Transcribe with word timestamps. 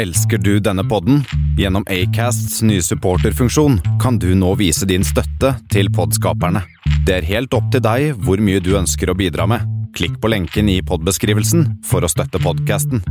Elsker 0.00 0.38
du 0.38 0.60
denne 0.64 0.80
podden? 0.88 1.24
Gjennom 1.58 1.84
Acasts 1.92 2.62
nye 2.64 2.80
supporterfunksjon 2.80 3.74
kan 4.00 4.16
du 4.18 4.30
nå 4.34 4.54
vise 4.56 4.86
din 4.88 5.02
støtte 5.04 5.50
til 5.68 5.90
podskaperne. 5.92 6.62
Det 7.04 7.18
er 7.18 7.26
helt 7.28 7.52
opp 7.52 7.66
til 7.74 7.82
deg 7.84 8.14
hvor 8.24 8.40
mye 8.40 8.62
du 8.64 8.70
ønsker 8.78 9.10
å 9.12 9.14
bidra 9.18 9.44
med. 9.50 9.66
Klikk 9.92 10.14
på 10.22 10.30
lenken 10.32 10.70
i 10.72 10.78
podbeskrivelsen 10.80 11.66
for 11.84 12.00
å 12.00 12.08
støtte 12.08 12.40
podkasten. 12.40 13.02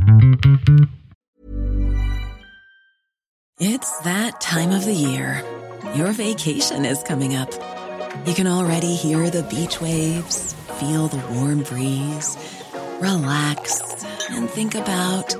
It's 3.60 3.92
that 4.02 4.40
time 4.40 4.74
of 4.74 4.82
the 4.84 4.96
year. 4.96 5.44
Your 5.94 6.10
vacation 6.10 6.84
is 6.84 7.04
coming 7.06 7.36
up. 7.36 7.54
You 8.26 8.34
can 8.34 8.48
already 8.48 8.96
hear 8.96 9.30
the 9.30 9.44
beach 9.44 9.78
waves, 9.80 10.56
feel 10.80 11.06
the 11.06 11.22
warm 11.38 11.62
breeze, 11.62 12.34
relax, 12.98 13.78
and 14.34 14.50
think 14.50 14.74
about 14.74 15.36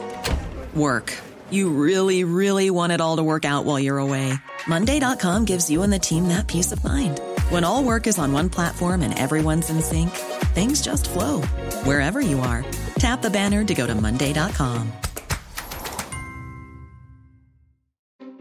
work. 0.76 1.10
You 1.50 1.70
really, 1.70 2.24
really 2.24 2.70
want 2.70 2.92
it 2.92 3.00
all 3.00 3.16
to 3.16 3.22
work 3.22 3.44
out 3.44 3.64
while 3.64 3.78
you're 3.78 3.98
away. 3.98 4.32
Monday.com 4.66 5.44
gives 5.44 5.70
you 5.70 5.82
and 5.82 5.92
the 5.92 5.98
team 5.98 6.28
that 6.28 6.46
peace 6.46 6.72
of 6.72 6.82
mind. 6.84 7.20
When 7.48 7.64
all 7.64 7.84
work 7.84 8.06
is 8.06 8.18
on 8.18 8.32
one 8.32 8.50
platform 8.50 9.02
and 9.02 9.16
everyone's 9.18 9.70
in 9.70 9.80
sync, 9.80 10.10
things 10.54 10.82
just 10.82 11.08
flow 11.08 11.40
wherever 11.84 12.20
you 12.20 12.40
are. 12.40 12.64
Tap 12.96 13.22
the 13.22 13.30
banner 13.30 13.64
to 13.64 13.74
go 13.74 13.86
to 13.86 13.94
Monday.com. 13.94 14.92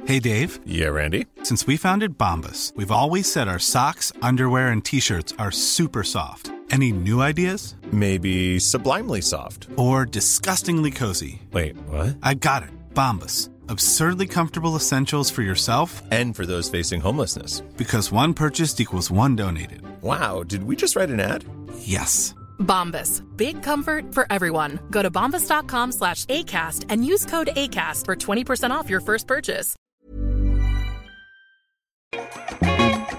Hey, 0.06 0.20
Dave. 0.20 0.60
Yeah, 0.66 0.88
Randy. 0.88 1.28
Since 1.44 1.68
we 1.68 1.78
founded 1.78 2.18
Bombus, 2.18 2.74
we've 2.76 2.90
always 2.90 3.32
said 3.32 3.48
our 3.48 3.60
socks, 3.60 4.12
underwear, 4.24 4.70
and 4.70 4.84
t 4.84 5.00
shirts 5.00 5.36
are 5.38 5.52
super 5.52 6.04
soft. 6.04 6.52
Any 6.72 6.92
new 6.92 7.22
ideas? 7.22 7.76
Maybe 7.92 8.60
sublimely 8.60 9.22
soft. 9.22 9.68
Or 9.76 10.06
disgustingly 10.06 10.90
cozy? 10.92 11.44
Wait, 11.52 11.78
what? 11.88 12.18
I 12.24 12.34
got 12.34 12.64
it. 12.64 12.70
Bombus. 12.94 13.50
Absurdly 13.70 14.28
comfortable 14.28 14.76
essentials 14.76 15.30
for 15.30 15.42
yourself 15.44 16.02
And 16.12 16.36
for 16.36 16.46
those 16.46 16.70
facing 16.70 17.02
homelessness. 17.02 17.62
because 17.78 18.12
one 18.12 18.34
purchased 18.34 18.80
equals 18.82 19.12
one 19.12 19.36
donated. 19.36 19.82
Wow, 20.02 20.44
did 20.44 20.64
we 20.64 20.76
just 20.76 20.96
write 20.96 21.10
an 21.10 21.20
ad? 21.20 21.46
Yes. 21.80 22.34
Bombas. 22.60 23.22
Big 23.38 23.62
comfort 23.64 24.14
for 24.14 24.26
everyone. 24.30 24.80
Go 24.92 25.02
to 25.02 25.10
bombas.com 25.12 25.92
slash 25.92 26.26
ACAST 26.26 26.86
and 26.90 27.06
use 27.06 27.26
code 27.26 27.50
ACAST 27.56 28.06
for 28.06 28.16
20% 28.16 28.72
off 28.72 28.90
your 28.90 29.02
first 29.02 29.28
purchase. 29.28 29.76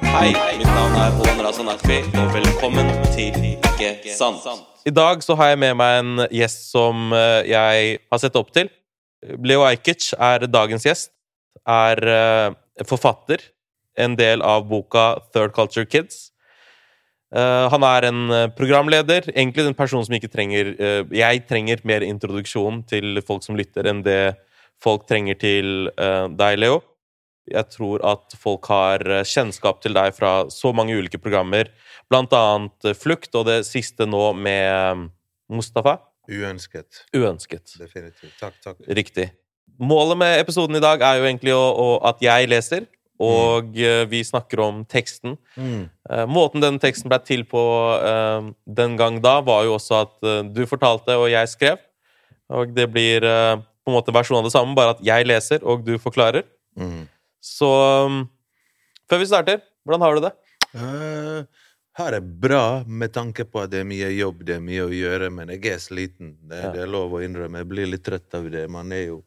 Hei, 0.02 0.32
mitt 0.58 0.66
navn 0.66 0.96
er 0.98 1.10
Håvard 1.14 1.41
Raza 1.46 1.62
Natfi, 1.62 2.00
og 2.18 2.32
velkommen 2.34 2.88
til 3.14 3.36
Ikke 3.54 4.10
sant. 4.18 4.42
I 4.84 4.91
dag 4.91 5.22
så 5.22 5.34
har 5.38 5.52
jeg 5.52 5.58
med 5.62 5.74
meg 5.78 6.00
en 6.02 6.24
gjest 6.34 6.66
som 6.72 7.12
eh, 7.14 7.46
jeg 7.48 7.98
har 8.10 8.18
sett 8.20 8.36
opp 8.36 8.50
til. 8.52 8.68
Leo 9.20 9.64
Ajkic 9.66 10.12
er 10.16 10.46
dagens 10.48 10.86
gjest. 10.86 11.12
Er 11.68 12.00
uh, 12.08 12.84
forfatter. 12.88 13.42
En 14.00 14.14
del 14.16 14.40
av 14.46 14.68
boka 14.70 15.20
Third 15.34 15.52
Culture 15.56 15.88
Kids. 15.88 16.30
Uh, 17.30 17.68
han 17.70 17.84
er 17.86 18.08
en 18.08 18.20
eh, 18.34 18.48
programleder. 18.56 19.28
Egentlig 19.30 19.68
en 19.68 19.76
person 19.78 20.02
som 20.02 20.16
ikke 20.16 20.32
trenger 20.32 20.72
uh, 20.80 21.02
Jeg 21.14 21.44
trenger 21.46 21.84
mer 21.86 22.02
introduksjon 22.02 22.80
til 22.91 23.20
folk 23.26 23.44
som 23.46 23.58
lytter, 23.58 23.86
enn 23.86 24.02
det 24.06 24.34
folk 24.82 25.04
trenger 25.06 25.36
til 25.36 25.91
deg, 26.41 26.54
Leo. 26.56 26.78
Jeg 27.50 27.68
tror 27.74 28.00
at 28.08 28.32
folk 28.41 28.64
har 28.72 29.02
kjennskap 29.28 29.82
til 29.84 29.92
deg 29.92 30.14
fra 30.16 30.46
så 30.48 30.72
mange 30.72 30.96
ulike 30.96 31.20
programmer, 31.20 31.68
blant 32.08 32.32
annet 32.32 32.94
Flukt, 32.96 33.28
og 33.36 33.44
det 33.50 33.58
siste 33.68 34.08
nå 34.08 34.30
med 34.41 35.10
Mustafa. 35.52 35.98
Uønsket. 36.30 37.04
Uønsket. 37.16 37.74
Definitivt. 37.80 38.34
Takk, 38.40 38.56
takk. 38.64 38.80
Riktig. 38.86 39.30
Målet 39.80 40.18
med 40.20 40.38
episoden 40.40 40.76
i 40.76 40.82
dag 40.82 41.02
er 41.02 41.20
jo 41.20 41.28
egentlig 41.28 41.54
å, 41.56 41.60
å, 41.60 41.86
at 42.10 42.20
jeg 42.22 42.48
leser, 42.50 42.86
og 43.20 43.72
mm. 43.74 44.08
vi 44.08 44.20
snakker 44.24 44.62
om 44.64 44.82
teksten. 44.88 45.36
Mm. 45.56 45.88
Eh, 46.08 46.26
måten 46.28 46.62
den 46.64 46.78
teksten 46.80 47.12
ble 47.12 47.18
til 47.24 47.44
på 47.48 47.62
uh, 48.00 48.48
den 48.64 48.96
gang 49.00 49.19
da, 49.24 49.38
var 49.44 49.66
jo 49.69 49.74
også 49.76 49.98
at 50.06 50.14
uh, 50.24 50.40
du 50.44 50.62
fortalte, 50.69 51.16
og 51.20 51.28
jeg 51.32 51.52
skrev. 51.52 51.80
Og 52.50 52.72
det 52.76 52.88
blir 52.92 53.24
uh, 53.24 53.60
på 53.84 53.92
en 53.92 53.96
måte 53.96 54.14
versjonen 54.14 54.40
av 54.40 54.48
det 54.48 54.54
samme, 54.54 54.76
bare 54.76 54.96
at 54.96 55.02
jeg 55.04 55.28
leser, 55.28 55.64
og 55.64 55.84
du 55.86 55.96
forklarer. 56.00 56.46
Mm. 56.80 57.04
Så 57.44 57.69
um, 58.06 58.22
før 59.10 59.22
vi 59.22 59.28
starter, 59.28 59.60
hvordan 59.84 60.06
har 60.06 60.16
du 60.16 60.24
det? 60.28 60.32
Eh, 60.70 61.40
her 62.00 62.16
det 62.16 62.22
bra, 62.43 62.83
med 62.87 63.12
tanke 63.12 63.44
på 63.49 63.62
at 63.62 63.71
det 63.71 63.81
er 63.83 63.88
mye 63.88 64.09
jobb, 64.16 64.44
det 64.49 64.56
er 64.56 64.65
mye 64.65 64.87
å 64.87 64.91
gjøre, 64.94 65.31
men 65.33 65.49
jeg 65.55 65.65
er 65.75 65.78
sliten. 65.83 66.34
Det, 66.49 66.59
Ja. 66.62 66.72
det 66.72 66.83
er 66.83 66.91
lov 66.91 67.12
å 67.12 67.21
innrømme. 67.22 67.59
Jeg 67.62 67.69
blir 67.69 67.87
litt 67.91 68.03
trøtt 68.05 68.34
av 68.34 68.50
det. 68.50 68.69
Man 68.71 68.93
er 68.93 69.06
jo 69.06 69.22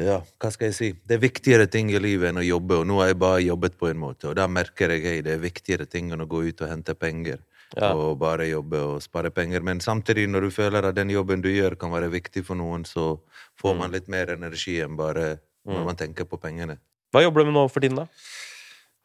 Ja, 0.00 0.22
hva 0.40 0.48
skal 0.50 0.70
jeg 0.70 0.74
si? 0.74 0.86
Det 1.04 1.18
er 1.18 1.20
viktigere 1.20 1.66
ting 1.68 1.90
i 1.92 1.98
livet 2.00 2.30
enn 2.30 2.38
å 2.40 2.44
jobbe, 2.46 2.78
og 2.80 2.86
nå 2.88 3.00
har 3.02 3.08
jeg 3.08 3.18
bare 3.20 3.42
jobbet 3.44 3.74
på 3.76 3.90
en 3.90 3.98
måte, 4.00 4.30
og 4.30 4.36
da 4.38 4.46
merker 4.48 4.88
jeg 4.88 5.18
at 5.18 5.24
det 5.26 5.34
er 5.34 5.42
viktigere 5.42 5.84
ting 5.86 6.08
enn 6.10 6.22
å 6.24 6.26
gå 6.26 6.40
ut 6.48 6.62
og 6.62 6.70
hente 6.70 6.94
penger. 6.96 7.38
Ja. 7.76 7.92
Og 7.94 8.16
bare 8.18 8.48
jobbe 8.48 8.80
og 8.80 9.02
spare 9.02 9.30
penger. 9.30 9.60
Men 9.62 9.78
samtidig, 9.78 10.24
når 10.26 10.40
du 10.48 10.50
føler 10.50 10.88
at 10.88 10.94
den 10.96 11.10
jobben 11.12 11.42
du 11.44 11.48
gjør, 11.52 11.76
kan 11.78 11.90
være 11.92 12.08
viktig 12.10 12.42
for 12.46 12.56
noen, 12.56 12.82
så 12.88 13.20
får 13.60 13.74
Mm. 13.74 13.78
man 13.78 13.92
litt 13.92 14.08
mer 14.08 14.26
energi 14.32 14.80
enn 14.80 14.96
bare 14.96 15.38
når 15.66 15.84
man 15.84 15.96
tenker 15.96 16.24
på 16.24 16.40
pengene. 16.40 16.78
Hva 17.12 17.22
jobber 17.22 17.44
du 17.44 17.44
med 17.52 17.54
nå 17.54 17.68
for 17.70 17.80
tiden, 17.80 17.96
da? 17.96 18.06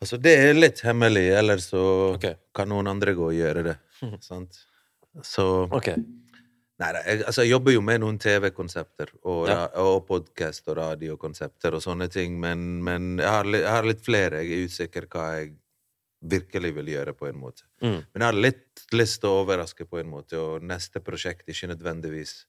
Altså, 0.04 0.20
det 0.22 0.36
er 0.38 0.58
litt 0.58 0.82
hemmelig, 0.86 1.26
ellers 1.40 1.70
så 1.72 1.82
okay. 2.16 2.36
kan 2.56 2.70
noen 2.70 2.90
andre 2.92 3.16
gå 3.18 3.30
og 3.30 3.38
gjøre 3.38 3.64
det. 3.70 3.76
Sant? 4.26 4.60
Så 5.24 5.46
okay. 5.72 6.02
Nei 6.76 6.90
jeg, 6.92 7.22
altså, 7.24 7.46
jeg 7.46 7.54
jobber 7.54 7.72
jo 7.72 7.82
med 7.88 8.02
noen 8.04 8.18
TV-konsepter 8.20 9.14
og, 9.24 9.46
Ja. 9.48 9.62
og 9.80 10.02
podkast 10.10 10.66
og 10.68 10.76
radiokonsepter 10.82 11.78
og 11.78 11.84
sånne 11.86 12.10
ting, 12.12 12.36
men, 12.42 12.66
men 12.84 13.14
jeg, 13.22 13.30
har, 13.32 13.48
jeg 13.48 13.72
har 13.72 13.88
litt 13.88 14.04
flere. 14.04 14.42
Jeg 14.44 14.58
er 14.58 14.68
usikker 14.68 15.08
hva 15.08 15.30
jeg 15.38 15.54
virkelig 16.26 16.74
vil 16.76 16.92
gjøre, 16.92 17.14
på 17.16 17.30
en 17.30 17.40
måte. 17.40 17.64
Mm. 17.84 18.00
Men 18.02 18.22
jeg 18.22 18.26
har 18.28 18.40
litt 18.40 18.86
lyst 18.98 19.22
til 19.22 19.32
å 19.32 19.44
overraske, 19.44 19.88
på 19.88 20.02
en 20.02 20.10
måte, 20.12 20.40
og 20.42 20.66
neste 20.66 21.00
prosjekt 21.06 21.48
ikke 21.54 21.70
nødvendigvis 21.72 22.42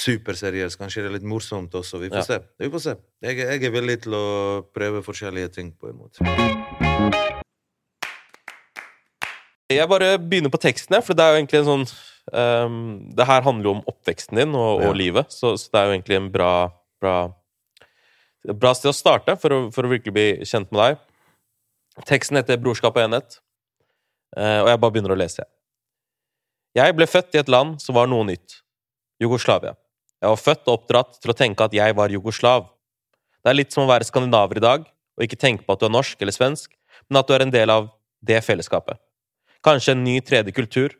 superseriøst. 0.00 0.78
Kanskje 0.80 1.02
det 1.04 1.10
er 1.10 1.16
litt 1.18 1.26
morsomt 1.28 1.74
også. 1.74 1.98
Vi 2.02 2.08
får 2.10 2.16
Ja. 2.16 2.22
se. 2.22 2.38
Vi 2.58 2.70
får 2.70 2.80
se. 2.84 2.94
Jeg, 3.22 3.36
jeg 3.38 3.64
er 3.64 3.70
villig 3.74 4.02
til 4.02 4.12
å 4.14 4.62
prøve 4.74 5.02
forskjellige 5.02 5.52
ting, 5.54 5.72
på 5.72 5.88
en 5.90 5.98
måte. 5.98 7.28
Jeg 9.70 9.88
bare 9.88 10.14
begynner 10.18 10.50
på 10.50 10.60
teksten, 10.62 10.94
her, 10.96 11.02
for 11.04 11.14
det 11.14 11.24
er 11.24 11.34
jo 11.34 11.40
egentlig 11.42 11.58
en 11.60 11.66
sånn 11.68 11.82
um, 12.32 12.78
Det 13.14 13.26
her 13.28 13.42
handler 13.44 13.68
jo 13.68 13.74
om 13.76 13.82
oppveksten 13.90 14.40
din 14.40 14.54
og, 14.56 14.80
og 14.80 14.86
Ja. 14.88 14.92
livet, 14.96 15.32
så, 15.34 15.54
så 15.60 15.68
det 15.72 15.80
er 15.80 15.84
jo 15.90 15.96
egentlig 15.98 16.16
en 16.16 16.30
bra 16.32 16.52
bra, 16.98 17.12
bra 18.58 18.72
sted 18.74 18.90
å 18.90 18.96
starte 18.96 19.36
for 19.38 19.54
å, 19.54 19.58
for 19.74 19.86
å 19.86 19.90
virkelig 19.92 20.14
bli 20.16 20.24
kjent 20.48 20.72
med 20.74 20.80
deg. 20.80 20.96
Teksten 22.08 22.36
heter 22.40 22.56
'Brorskap 22.58 22.96
og 22.96 23.04
enhet', 23.04 23.38
uh, 24.36 24.62
og 24.64 24.68
jeg 24.72 24.80
bare 24.80 24.90
begynner 24.96 25.14
å 25.14 25.18
lese. 25.20 25.44
Jeg 26.74 26.96
ble 26.96 27.06
født 27.06 27.34
i 27.36 27.38
et 27.42 27.48
land 27.52 27.78
som 27.82 27.94
var 27.94 28.06
noe 28.10 28.24
nytt. 28.24 28.62
Jugoslavia. 29.20 29.76
Jeg 30.18 30.32
var 30.32 30.40
født 30.42 30.66
og 30.66 30.74
oppdratt 30.74 31.18
til 31.22 31.30
å 31.30 31.36
tenke 31.36 31.66
at 31.66 31.74
jeg 31.76 31.94
var 31.94 32.10
jugoslav. 32.10 32.66
Det 33.42 33.52
er 33.52 33.58
litt 33.58 33.74
som 33.74 33.84
å 33.84 33.90
være 33.90 34.06
skandinaver 34.08 34.58
i 34.58 34.64
dag, 34.64 34.86
og 34.88 35.24
ikke 35.24 35.38
tenke 35.38 35.66
på 35.66 35.74
at 35.74 35.82
du 35.82 35.86
er 35.86 35.94
norsk 35.94 36.22
eller 36.22 36.34
svensk, 36.34 36.72
men 37.08 37.20
at 37.20 37.28
du 37.28 37.34
er 37.36 37.44
en 37.44 37.54
del 37.54 37.70
av 37.70 37.90
det 38.26 38.40
fellesskapet. 38.46 38.98
Kanskje 39.64 39.94
en 39.94 40.02
ny 40.04 40.18
tredje 40.22 40.54
kultur. 40.54 40.94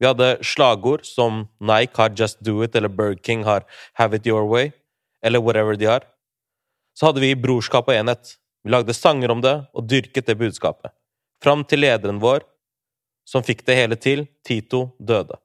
Vi 0.00 0.08
hadde 0.08 0.38
slagord 0.44 1.04
som 1.04 1.44
Nike 1.60 2.00
har 2.00 2.14
Just 2.16 2.40
Do 2.44 2.62
It, 2.64 2.76
eller 2.76 2.88
Burger 2.88 3.20
King 3.24 3.44
har 3.44 3.66
Have 4.00 4.16
It 4.16 4.28
Your 4.28 4.48
Way, 4.48 4.72
eller 5.22 5.44
whatever 5.44 5.76
de 5.76 5.88
har. 5.88 6.06
Så 6.96 7.10
hadde 7.10 7.20
vi 7.20 7.36
brorskap 7.36 7.88
og 7.88 7.96
enhet. 7.96 8.36
Vi 8.64 8.72
lagde 8.72 8.96
sanger 8.96 9.32
om 9.32 9.44
det 9.44 9.54
og 9.76 9.84
dyrket 9.88 10.28
det 10.28 10.38
budskapet. 10.40 10.92
Fram 11.44 11.64
til 11.64 11.84
lederen 11.84 12.20
vår, 12.20 12.44
som 13.28 13.44
fikk 13.44 13.62
det 13.68 13.76
hele 13.76 13.96
til, 14.00 14.26
Tito, 14.44 14.90
døde. 14.98 15.36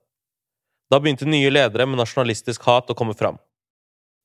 Da 0.92 1.00
begynte 1.02 1.26
nye 1.26 1.50
ledere 1.50 1.88
med 1.90 2.00
nasjonalistisk 2.00 2.64
hat 2.70 2.92
å 2.92 2.98
komme 2.98 3.16
fram. 3.18 3.40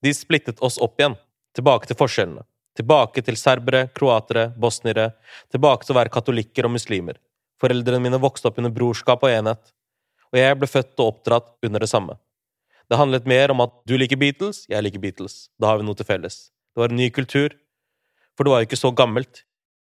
De 0.04 0.12
splittet 0.16 0.60
oss 0.64 0.78
opp 0.80 1.00
igjen, 1.00 1.16
tilbake 1.56 1.88
til 1.88 1.98
forskjellene. 1.98 2.44
Tilbake 2.76 3.22
til 3.26 3.36
serbere, 3.36 3.88
kroatere, 3.96 4.50
bosniere, 4.60 5.10
tilbake 5.52 5.84
til 5.84 5.94
å 5.94 5.98
være 5.98 6.12
katolikker 6.14 6.68
og 6.68 6.76
muslimer. 6.76 7.18
Foreldrene 7.60 8.00
mine 8.04 8.20
vokste 8.20 8.48
opp 8.48 8.60
under 8.60 8.72
brorskap 8.72 9.24
og 9.26 9.32
enhet, 9.32 9.72
og 10.30 10.38
jeg 10.38 10.58
ble 10.58 10.68
født 10.70 11.02
og 11.02 11.14
oppdratt 11.14 11.50
under 11.66 11.84
det 11.84 11.90
samme. 11.90 12.16
Det 12.90 12.98
handlet 12.98 13.28
mer 13.28 13.52
om 13.52 13.62
at 13.62 13.74
du 13.86 13.96
liker 13.98 14.18
Beatles, 14.18 14.64
jeg 14.70 14.82
liker 14.82 15.02
Beatles. 15.02 15.48
Da 15.60 15.70
har 15.70 15.80
vi 15.80 15.86
noe 15.86 15.98
til 15.98 16.08
felles. 16.08 16.48
Det 16.74 16.82
var 16.82 16.92
en 16.92 16.98
ny 16.98 17.10
kultur, 17.14 17.54
for 18.36 18.46
det 18.46 18.54
var 18.54 18.62
jo 18.62 18.70
ikke 18.70 18.80
så 18.80 18.92
gammelt. 18.96 19.44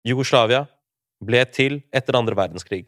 Jugoslavia 0.07 0.63
ble 1.23 1.43
til 1.51 1.81
etter 1.95 2.17
andre 2.17 2.37
verdenskrig. 2.37 2.85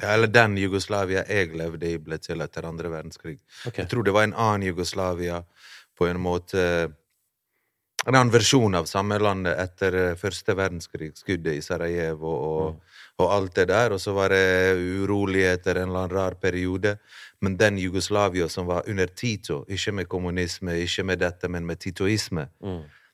Eller 0.00 0.30
den 0.32 0.56
Jugoslavia 0.56 1.26
jeg 1.28 1.52
levde 1.58 1.90
i, 1.90 1.98
ble 2.00 2.16
til 2.22 2.40
etter 2.40 2.64
andre 2.64 2.88
verdenskrig. 2.88 3.36
Okay. 3.66 3.82
Jeg 3.82 3.90
tror 3.92 4.06
det 4.06 4.14
var 4.16 4.24
en 4.24 4.34
annen 4.34 4.70
Jugoslavia 4.70 5.42
på 5.98 6.08
en 6.08 6.20
måte 6.22 6.62
en 8.06 8.16
annen 8.16 8.32
versjon 8.34 8.74
av 8.74 8.88
samme 8.90 9.18
landet 9.22 9.58
etter 9.62 9.96
eh, 9.98 10.14
første 10.18 10.56
verdenskrig, 10.58 11.12
skuddet 11.14 11.54
i 11.54 11.62
Sarajevo 11.62 12.32
og, 12.32 12.80
og 13.22 13.34
alt 13.34 13.54
det 13.60 13.68
der. 13.70 13.94
Og 13.94 14.02
så 14.02 14.14
var 14.16 14.34
det 14.34 14.74
uroligheter 15.04 15.78
en 15.78 15.92
eller 15.92 16.06
annen 16.08 16.16
rar 16.16 16.38
periode. 16.42 16.96
Men 17.42 17.56
den 17.60 17.78
Jugoslavia 17.78 18.48
som 18.50 18.66
var 18.66 18.88
under 18.90 19.06
Tito, 19.06 19.62
ikke 19.68 19.94
med 20.00 20.10
kommunisme, 20.10 20.80
ikke 20.82 21.06
med 21.06 21.22
dette, 21.22 21.50
men 21.50 21.66
med 21.66 21.78
titoisme, 21.82 22.48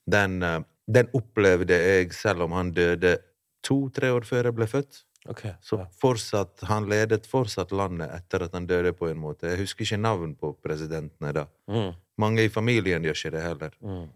den, 0.08 0.42
eh, 0.42 0.60
den 0.86 1.12
opplevde 1.12 1.76
jeg 1.76 2.14
selv 2.16 2.46
om 2.48 2.56
han 2.56 2.72
døde 2.72 3.18
to-tre 3.64 4.14
år 4.14 4.24
før 4.24 4.48
jeg 4.48 4.56
ble 4.56 4.70
født. 4.70 5.02
Ok. 5.28 5.42
Så 5.60 5.78
fortsatt, 6.00 6.60
han 6.70 6.86
ledet 6.88 7.26
fortsatt 7.28 7.72
landet 7.76 8.10
etter 8.16 8.46
at 8.46 8.54
han 8.56 8.66
døde, 8.66 8.92
på 8.96 9.10
en 9.10 9.18
måte. 9.20 9.48
Jeg 9.50 9.58
husker 9.58 9.84
ikke 9.84 10.00
navn 10.00 10.34
på 10.40 10.54
presidentene 10.64 11.32
da. 11.36 11.46
Mm. 11.68 11.90
Mange 12.18 12.44
i 12.44 12.48
familien 12.48 13.04
gjør 13.04 13.18
ikke 13.20 13.34
det 13.36 13.42
heller. 13.44 13.74
Mm. 13.84 14.06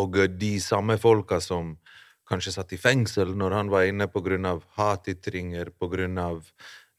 Og 0.00 0.16
eh, 0.22 0.28
de 0.28 0.52
samme 0.62 0.96
folka 1.02 1.40
som 1.42 1.76
kanskje 2.30 2.52
satt 2.54 2.72
i 2.72 2.78
fengsel 2.78 3.32
når 3.34 3.56
han 3.58 3.70
var 3.72 3.88
inne 3.90 4.06
av 4.46 4.62
hatytringer, 4.76 5.72
av 6.18 6.44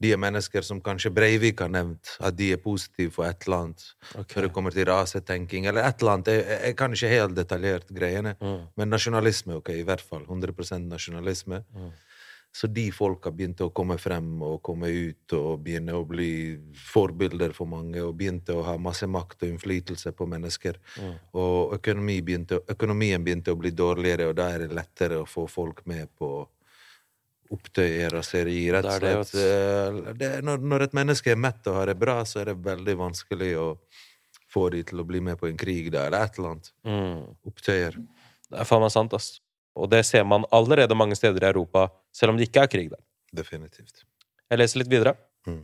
de 0.01 0.11
er 0.11 0.17
mennesker 0.17 0.61
som 0.65 0.79
kanskje 0.81 1.11
Breivik 1.13 1.59
har 1.61 1.69
nevnt, 1.69 2.17
at 2.19 2.35
de 2.35 2.51
er 2.51 2.57
positive 2.57 3.11
for 3.13 3.23
et 3.29 3.45
eller 3.45 3.57
annet. 3.57 3.83
okay. 4.15 4.35
Når 4.41 4.47
det 4.47 4.53
kommer 4.53 4.71
til 4.71 4.85
rasetenking, 4.89 5.67
eller 5.67 5.83
et 5.87 6.01
eller 6.01 6.11
annet. 6.11 6.27
Jeg- 6.27 6.61
jeg 6.65 6.75
kan 6.75 6.91
ikke 6.91 7.07
helt 7.07 7.35
detaljert 7.35 7.87
greiene, 7.93 8.35
Mm. 8.41 8.67
men 8.75 8.89
nasjonalisme, 8.89 9.55
ok, 9.55 9.69
i 9.69 9.83
hvert 9.83 10.01
fall. 10.01 10.25
100 10.25 10.87
nasjonalisme. 10.89 11.63
Mm. 11.73 11.91
Så 12.51 12.67
de 12.67 12.89
folka 12.91 13.31
begynte 13.31 13.63
å 13.63 13.71
komme 13.71 13.95
frem 14.01 14.41
og 14.43 14.57
komme 14.65 14.89
ut 14.91 15.33
og 15.37 15.61
begynne 15.63 15.95
å 15.95 16.03
bli 16.07 16.31
forbilder 16.75 17.53
for 17.55 17.69
mange, 17.71 18.01
og 18.03 18.17
begynte 18.19 18.57
å 18.57 18.65
ha 18.67 18.75
masse 18.75 19.07
makt 19.07 19.45
og 19.45 19.53
innflytelse 19.53 20.11
på 20.11 20.27
mennesker. 20.27 20.79
Mm. 20.99 21.13
Og 21.39 21.77
økonomi 21.77 22.17
begynte, 22.27 22.59
økonomien 22.73 23.23
begynte 23.23 23.55
å 23.55 23.59
bli 23.59 23.71
dårligere, 23.71 24.27
og 24.27 24.35
da 24.41 24.49
er 24.51 24.65
det 24.65 24.75
lettere 24.75 25.21
å 25.21 25.29
få 25.29 25.45
folk 25.47 25.85
med 25.87 26.11
på 26.19 26.33
opptøyer, 27.51 28.11
raseri, 28.11 28.59
rett 28.71 28.87
Det 29.03 29.13
og 29.15 29.25
slett. 29.27 30.11
Det, 30.19 30.31
når, 30.43 30.63
når 30.73 30.87
et 30.87 30.95
menneske 30.95 31.31
er 31.33 31.39
mett 31.39 31.67
og 31.67 31.79
har 31.79 31.91
det 31.91 31.97
bra, 31.99 32.21
så 32.27 32.43
er 32.43 32.51
det 32.51 32.61
veldig 32.65 32.97
vanskelig 32.99 33.51
å 33.59 33.67
få 34.51 34.67
de 34.75 34.83
til 34.87 35.03
å 35.03 35.07
bli 35.07 35.23
med 35.23 35.39
på 35.39 35.47
en 35.47 35.59
krig 35.59 35.87
da, 35.93 36.07
eller 36.07 36.27
et 36.27 36.39
eller 36.39 36.55
annet. 36.55 36.71
Mm. 36.87 37.23
Opptøyer. 37.51 37.97
Det 38.51 38.59
er 38.59 38.67
faen 38.67 38.83
meg 38.83 38.91
sant, 38.91 39.15
ass. 39.15 39.33
Og 39.75 39.89
det 39.91 40.03
ser 40.05 40.23
man 40.27 40.45
allerede 40.51 40.95
mange 40.97 41.15
steder 41.15 41.43
i 41.43 41.51
Europa, 41.51 41.87
selv 42.13 42.33
om 42.33 42.39
det 42.39 42.49
ikke 42.49 42.65
er 42.65 42.71
krig 42.71 42.89
der. 42.91 43.01
Definitivt. 43.35 44.03
Jeg 44.51 44.59
leser 44.59 44.81
litt 44.81 44.91
videre. 44.91 45.15
Mm. 45.47 45.63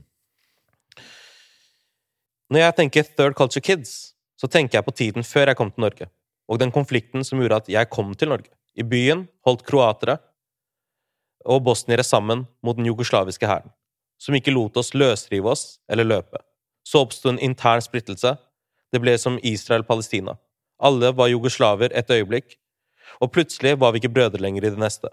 Når 2.48 2.64
jeg 2.64 2.76
tenker 2.78 3.10
Third 3.10 3.36
Culture 3.36 3.64
Kids, 3.64 4.14
så 4.40 4.48
tenker 4.48 4.78
jeg 4.78 4.86
på 4.86 4.96
tiden 4.96 5.26
før 5.28 5.52
jeg 5.52 5.60
kom 5.60 5.72
til 5.74 5.84
Norge, 5.84 6.08
og 6.48 6.62
den 6.62 6.72
konflikten 6.72 7.26
som 7.28 7.42
gjorde 7.42 7.64
at 7.64 7.72
jeg 7.74 7.90
kom 7.92 8.14
til 8.16 8.32
Norge. 8.32 8.54
I 8.78 8.86
byen 8.88 9.26
holdt 9.46 9.66
kroatere 9.68 10.20
og 11.48 11.64
bosniere 11.66 12.06
sammen 12.06 12.46
mot 12.64 12.78
den 12.78 12.88
jugoslaviske 12.88 13.48
hæren, 13.50 13.74
som 14.22 14.36
ikke 14.38 14.54
lot 14.54 14.78
oss 14.80 14.94
løsrive 14.94 15.50
oss 15.52 15.80
eller 15.90 16.08
løpe. 16.08 16.40
Så 16.88 17.02
oppsto 17.04 17.34
en 17.34 17.42
intern 17.44 17.84
splittelse. 17.84 18.38
Det 18.94 19.02
ble 19.04 19.18
som 19.20 19.40
Israel-Palestina. 19.44 20.38
Alle 20.80 21.12
var 21.12 21.28
jugoslaver 21.28 21.92
et 21.92 22.12
øyeblikk, 22.14 22.56
og 23.22 23.32
plutselig 23.34 23.76
var 23.82 23.94
vi 23.94 24.02
ikke 24.02 24.14
brødre 24.16 24.42
lenger 24.42 24.66
i 24.66 24.74
det 24.74 24.82
neste. 24.82 25.12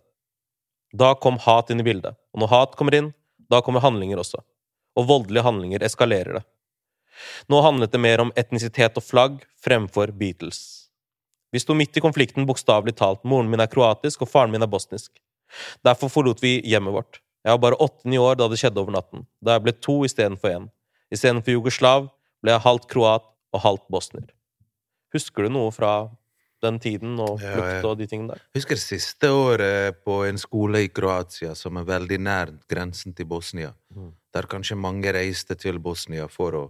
Da 0.95 1.15
kom 1.19 1.41
hat 1.43 1.73
inn 1.73 1.83
i 1.83 1.87
bildet, 1.87 2.15
og 2.35 2.43
når 2.43 2.53
hat 2.53 2.77
kommer 2.79 2.95
inn, 2.95 3.13
da 3.51 3.61
kommer 3.65 3.83
handlinger 3.85 4.21
også. 4.23 4.43
Og 4.95 5.09
voldelige 5.09 5.45
handlinger 5.47 5.83
eskalerer 5.83 6.39
det. 6.39 6.45
Nå 7.51 7.61
handlet 7.63 7.93
det 7.93 8.01
mer 8.03 8.23
om 8.23 8.33
etnisitet 8.39 8.97
og 8.99 9.07
flagg 9.07 9.43
fremfor 9.65 10.13
Beatles. 10.15 10.61
Vi 11.55 11.63
sto 11.63 11.75
midt 11.79 11.97
i 11.99 12.03
konflikten, 12.03 12.47
bokstavelig 12.47 12.97
talt. 12.99 13.23
Moren 13.23 13.51
min 13.51 13.63
er 13.63 13.71
kroatisk, 13.71 14.25
og 14.25 14.31
faren 14.31 14.51
min 14.51 14.63
er 14.63 14.71
bosnisk. 14.71 15.13
Derfor 15.87 16.11
forlot 16.11 16.43
vi 16.43 16.57
hjemmet 16.67 16.95
vårt. 16.97 17.21
Jeg 17.45 17.55
var 17.55 17.63
bare 17.63 17.79
åtte-ni 17.85 18.19
år 18.19 18.39
da 18.41 18.49
det 18.51 18.59
skjedde 18.59 18.81
over 18.81 18.95
natten, 18.97 19.27
da 19.45 19.55
jeg 19.55 19.67
ble 19.67 19.75
to 19.77 20.01
istedenfor 20.07 20.51
én. 20.51 20.67
Istedenfor 21.15 21.59
jugoslav 21.59 22.09
ble 22.43 22.55
jeg 22.55 22.65
halvt 22.65 22.89
kroat 22.91 23.27
og 23.55 23.63
halvt 23.63 23.85
bosnier. 23.93 24.31
Husker 25.15 25.47
du 25.47 25.53
noe 25.55 25.71
fra 25.75 25.93
den 26.65 26.79
tiden 26.83 27.19
og 27.23 27.43
ja. 27.45 27.81
og 27.85 27.99
de 28.01 28.07
tingene 28.11 28.35
der? 28.35 28.43
Jeg 28.55 28.63
husker 28.63 28.81
siste 28.81 29.31
året 29.31 30.01
på 30.05 30.23
en 30.29 30.41
skole 30.41 30.85
i 30.87 30.91
Kroatia 30.93 31.55
som 31.59 31.77
er 31.81 31.87
veldig 31.89 32.19
nær 32.25 32.55
grensen 32.71 33.15
til 33.17 33.29
Bosnia. 33.31 33.75
Mm. 33.95 34.13
Der 34.35 34.49
kanskje 34.51 34.77
mange 34.81 35.13
reiste 35.15 35.55
til 35.61 35.79
Bosnia 35.79 36.27
for 36.33 36.59
å 36.59 36.65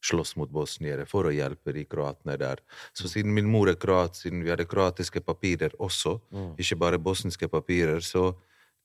slåss 0.00 0.32
mot 0.40 0.48
bosniere, 0.48 1.04
for 1.04 1.28
å 1.28 1.32
hjelpe 1.34 1.74
de 1.76 1.82
kroatene 1.84 2.38
der. 2.40 2.62
Så 2.96 3.10
siden 3.12 3.34
min 3.36 3.50
mor 3.52 3.68
er 3.68 3.76
kroat, 3.76 4.16
siden 4.16 4.40
vi 4.40 4.48
hadde 4.48 4.64
kroatiske 4.64 5.20
papirer 5.20 5.74
også, 5.76 6.14
Mm. 6.32 6.54
ikke 6.56 6.78
bare 6.80 6.98
bosniske 6.98 7.48
papirer, 7.52 8.00
så 8.00 8.30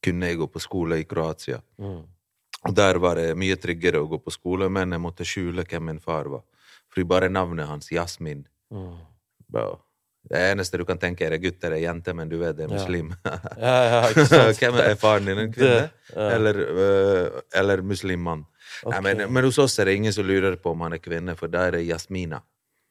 kunne 0.03 0.27
jeg 0.27 0.37
gå 0.41 0.47
på 0.51 0.59
skole 0.59 0.99
i 0.99 1.05
Kroatia. 1.07 1.61
Mm. 1.79 2.03
Og 2.67 2.75
der 2.75 2.99
var 2.99 3.15
det 3.15 3.37
mye 3.37 3.55
tryggere 3.55 4.01
å 4.03 4.09
gå 4.09 4.19
på 4.25 4.31
skole, 4.33 4.67
men 4.69 4.91
jeg 4.91 4.99
måtte 5.01 5.23
skjule 5.23 5.63
hvem 5.63 5.85
min 5.85 5.99
far 5.99 6.25
var. 6.25 6.43
Fordi 6.91 7.07
bare 7.07 7.29
navnet 7.29 7.67
hans, 7.67 7.89
Jasmin 7.91 8.45
Mm. 8.71 8.97
Det 10.29 10.41
eneste 10.51 10.79
du 10.81 10.85
kan 10.89 10.97
tenke, 10.97 11.27
er 11.27 11.37
gutt 11.37 11.63
eller 11.63 11.77
jente, 11.77 12.13
men 12.17 12.29
du 12.29 12.39
vet 12.41 12.57
det 12.57 12.65
er 12.65 12.73
muslim. 12.73 13.11
Ja, 13.61 13.75
ja? 13.85 13.99
Hvem 14.57 14.79
er 14.87 14.95
faren 14.97 15.29
din? 15.29 15.43
En 15.43 15.53
kvinne? 15.53 15.85
Det-. 16.09 16.25
Eller, 16.33 16.59
uh, 16.65 17.39
eller 17.61 17.81
muslimmann? 17.85 18.45
Nei, 18.85 18.97
Ok. 18.97 19.03
men, 19.05 19.23
men 19.31 19.45
hos 19.45 19.59
oss 19.61 19.77
er 19.79 19.85
det 19.89 19.95
ingen 19.99 20.13
som 20.13 20.25
lurer 20.25 20.57
på 20.61 20.73
om 20.73 20.81
han 20.85 20.97
er 20.97 21.01
kvinne, 21.03 21.35
for 21.37 21.51
da 21.51 21.67
er 21.69 21.77
det 21.77 21.85
Jasmina. 21.85 22.41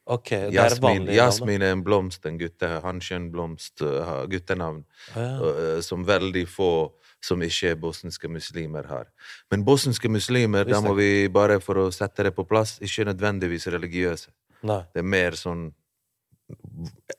Ok, 0.05 0.29
det 0.29 0.59
er 0.61 0.75
vanlig 0.81 1.07
navn, 1.07 1.15
Jasmin 1.17 1.63
er 1.65 1.71
en 1.73 1.81
blomst, 1.83 2.25
en 2.29 2.37
gutte, 2.37 2.67
hanskjønnblomst, 2.83 3.81
øh, 3.81 4.11
guttenavn. 4.29 4.83
Ja. 5.15 5.29
øh, 5.41 5.79
som 5.81 6.05
veldig 6.05 6.45
få 6.49 6.69
som 7.25 7.41
ikke 7.41 7.71
bosniske 7.81 8.29
muslimer 8.29 8.85
har. 8.87 9.07
Men 9.51 9.65
bosniske 9.65 10.09
muslimer, 10.09 10.63
da 10.69 10.81
må 10.81 10.93
vi 10.93 11.27
bare 11.33 11.57
for 11.63 11.79
å 11.81 11.87
sette 11.93 12.27
det 12.27 12.35
på 12.37 12.45
plass, 12.45 12.77
ikke 12.85 13.07
nødvendigvis 13.09 13.65
religiøse. 13.73 14.29
Nei. 14.65 14.83
Det 14.93 15.01
er 15.01 15.09
mer 15.09 15.37
sånn 15.39 15.71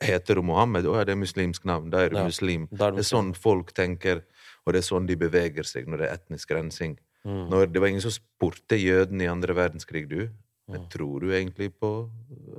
Heter 0.03 0.35
du 0.39 0.43
Mohammed? 0.47 0.87
Å 0.87 0.99
ja, 1.01 1.05
det 1.09 1.15
er 1.17 1.21
muslimsk 1.21 1.65
navn. 1.67 1.91
Da 1.91 2.05
er 2.05 2.11
du 2.13 2.17
Ja, 2.17 2.25
muslim. 2.25 2.69
er 2.73 2.91
Det 2.93 2.99
er 2.99 3.09
sånn 3.11 3.35
folk 3.37 3.73
tenker, 3.75 4.23
og 4.67 4.73
det 4.73 4.79
er 4.85 4.87
sånn 4.87 5.07
de 5.07 5.17
beveger 5.17 5.65
seg 5.67 5.87
når 5.89 5.99
det 5.99 6.09
er 6.11 6.15
etnisk 6.19 6.51
rensing. 6.55 6.99
Mm. 7.25 7.49
Når 7.51 7.73
det 7.73 7.81
var 7.81 7.89
ingen 7.89 8.01
som 8.05 8.11
spurte 8.15 8.77
jødene 8.79 9.23
i 9.25 9.27
andre 9.27 9.55
verdenskrig, 9.55 10.09
du. 10.09 10.29
Men 10.69 10.81
Mm. 10.83 10.89
tror 10.91 11.21
du 11.21 11.27
egentlig 11.31 11.73
på 11.81 12.11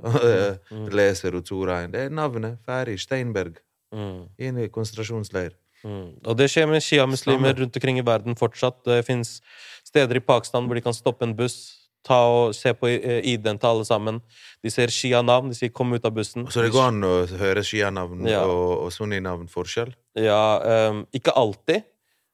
eh, 0.04 0.56
Leser 0.90 1.34
og 1.36 1.44
Torain? 1.44 1.90
Det 1.90 2.00
er 2.06 2.10
navnet. 2.10 2.58
Ferdig. 2.66 2.98
Steinberg. 3.00 3.58
Mm. 3.92 4.28
Inn 4.38 4.58
i 4.58 4.68
konsentrasjonsleir. 4.68 5.52
Mm. 5.84 6.18
Og 6.26 6.36
det 6.36 6.48
skjer 6.50 6.66
med 6.68 6.82
sjiamuslimer 6.82 7.54
rundt 7.56 7.76
omkring 7.76 7.98
i 7.98 8.02
verden 8.04 8.34
fortsatt. 8.34 8.82
Det 8.84 9.04
fins 9.06 9.40
steder 9.84 10.16
i 10.16 10.20
Pakistan 10.20 10.66
hvor 10.66 10.74
de 10.74 10.80
kan 10.80 10.92
stoppe 10.92 11.22
en 11.22 11.34
buss, 11.36 11.77
ta 12.06 12.18
og 12.30 12.54
se 12.56 12.72
på 12.76 12.88
eh, 12.90 13.20
ID-en 13.34 13.58
til 13.60 13.70
alle 13.70 13.86
sammen. 13.88 14.20
De 14.64 14.70
ser 14.72 14.92
shia-navn, 14.92 15.50
de 15.52 15.58
sier 15.58 15.70
'kom 15.70 15.92
ut 15.92 16.04
av 16.04 16.14
bussen'. 16.14 16.48
Så 16.50 16.62
det 16.62 16.72
går 16.72 16.88
an 16.88 17.02
å 17.04 17.26
høre 17.26 17.62
sjianavn 17.62 18.26
Ja. 18.26 18.44
og, 18.44 18.86
og 18.86 18.92
sunni-navn 18.92 19.48
forskjell? 19.48 19.94
Ja, 20.16 20.88
um, 20.90 21.06
ikke 21.12 21.34
alltid, 21.36 21.84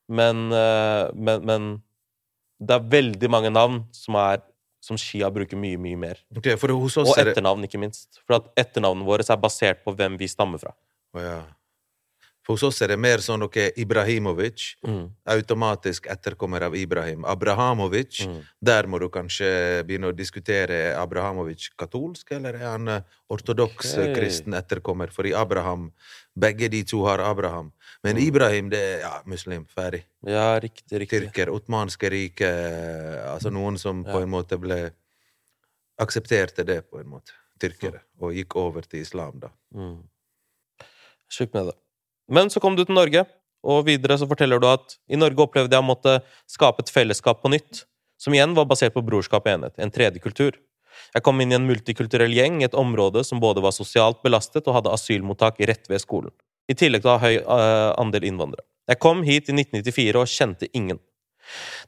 men, 0.09 0.53
uh, 0.53 1.11
men, 1.15 1.45
men 1.45 1.83
det 2.61 2.77
er 2.77 2.91
veldig 2.91 3.31
mange 3.31 3.51
navn 3.51 3.85
som, 3.93 4.15
er, 4.17 4.43
som 4.81 4.97
shia 4.97 5.31
bruker 5.33 5.57
mye, 5.57 5.77
mye 5.81 5.97
mer. 5.97 6.21
Okay, 6.37 6.55
Og 6.55 7.19
er 7.19 7.33
etternavn, 7.33 7.65
ikke 7.65 7.81
minst. 7.81 8.21
For 8.27 8.37
at 8.37 8.49
etternavnene 8.57 9.05
våre 9.05 9.25
er 9.27 9.41
basert 9.41 9.85
på 9.85 9.95
hvem 9.97 10.19
vi 10.19 10.29
stammer 10.29 10.59
fra. 10.59 10.75
Oh, 11.15 11.21
ja. 11.21 11.43
For 12.45 12.55
hos 12.59 12.63
oss 12.69 12.83
er 12.85 12.89
det 12.93 12.99
mer 13.01 13.23
sånn 13.25 13.43
ok, 13.47 13.57
Ibrahimovic. 13.81 14.75
Mm. 14.87 15.11
automatisk 15.33 16.07
etterkommer 16.13 16.63
av 16.67 16.75
Ibrahim. 16.77 17.25
Abrahamovic, 17.25 18.21
Mm. 18.27 18.43
der 18.61 18.87
må 18.87 18.99
du 19.01 19.09
kanskje 19.09 19.83
begynne 19.87 20.13
å 20.13 20.17
diskutere 20.17 20.71
er 20.93 20.99
Abrahamovic 21.01 21.71
katolsk, 21.79 22.33
eller 22.33 22.55
er 22.55 22.67
han 22.69 22.89
eh, 22.89 23.01
ortodoks 23.31 23.95
okay. 23.97 24.15
Kristen 24.15 24.53
etterkommer? 24.53 25.09
Fordi 25.11 25.33
Abraham 25.35 25.93
Begge 26.37 26.69
de 26.69 26.83
to 26.83 27.05
har 27.07 27.21
Abraham. 27.21 27.73
Men 28.03 28.17
Mm. 28.17 28.23
Ibrahim, 28.27 28.69
det 28.69 28.79
er 28.79 29.01
ja, 29.01 29.23
muslim. 29.25 29.65
Ferdig. 29.67 30.03
Ja, 30.27 30.59
riktig, 30.59 30.99
riktig. 31.01 31.33
Tyrker. 31.33 31.47
Ottomanske 31.55 32.11
riket 32.11 32.43
eh, 32.43 33.33
Altså 33.33 33.51
noen 33.53 33.79
som 33.79 34.03
på 34.05 34.21
en 34.21 34.29
måte 34.29 34.59
ble 34.59 34.91
Aksepterte 35.97 36.65
det, 36.67 36.91
på 36.91 36.99
en 36.99 37.07
måte. 37.07 37.31
Tyrkere. 37.61 38.01
Og 38.21 38.33
gikk 38.35 38.57
over 38.57 38.83
til 38.83 39.01
islam, 39.01 39.39
da. 39.39 39.49
Mm. 39.73 40.03
Sjukt 41.31 41.55
med 41.55 41.67
det. 41.71 41.77
Men 42.29 42.51
så 42.51 42.61
kom 42.61 42.77
du 42.77 42.85
til 42.85 42.97
Norge, 42.97 43.25
og 43.65 43.87
videre 43.89 44.17
så 44.21 44.29
forteller 44.29 44.61
du 44.61 44.69
at 44.69 44.97
i 45.09 45.19
Norge 45.19 45.45
opplevde 45.45 45.77
jeg 45.77 45.85
å 45.85 45.87
måtte 45.87 46.19
skape 46.51 46.85
et 46.85 46.93
fellesskap 46.93 47.43
på 47.43 47.53
nytt, 47.53 47.85
som 48.21 48.37
igjen 48.37 48.55
var 48.57 48.69
basert 48.69 48.95
på 48.95 49.03
brorskap 49.05 49.45
og 49.45 49.53
enhet, 49.53 49.77
en 49.81 49.93
tredje 49.93 50.23
kultur. 50.23 50.57
Jeg 51.15 51.25
kom 51.27 51.41
inn 51.43 51.53
i 51.53 51.57
en 51.59 51.67
multikulturell 51.67 52.33
gjeng 52.33 52.63
et 52.65 52.77
område 52.79 53.25
som 53.27 53.41
både 53.43 53.63
var 53.65 53.75
sosialt 53.75 54.23
belastet 54.25 54.69
og 54.69 54.79
hadde 54.79 54.93
asylmottak 54.95 55.59
rett 55.69 55.91
ved 55.91 56.03
skolen, 56.03 56.33
i 56.71 56.77
tillegg 56.79 57.05
til 57.05 57.13
å 57.13 57.17
ha 57.17 57.25
høy 57.25 57.41
eh, 57.41 57.91
andel 58.01 58.29
innvandrere. 58.31 58.65
Jeg 58.89 59.01
kom 59.01 59.25
hit 59.25 59.49
i 59.49 59.57
1994 59.57 60.21
og 60.21 60.31
kjente 60.31 60.69
ingen. 60.77 61.01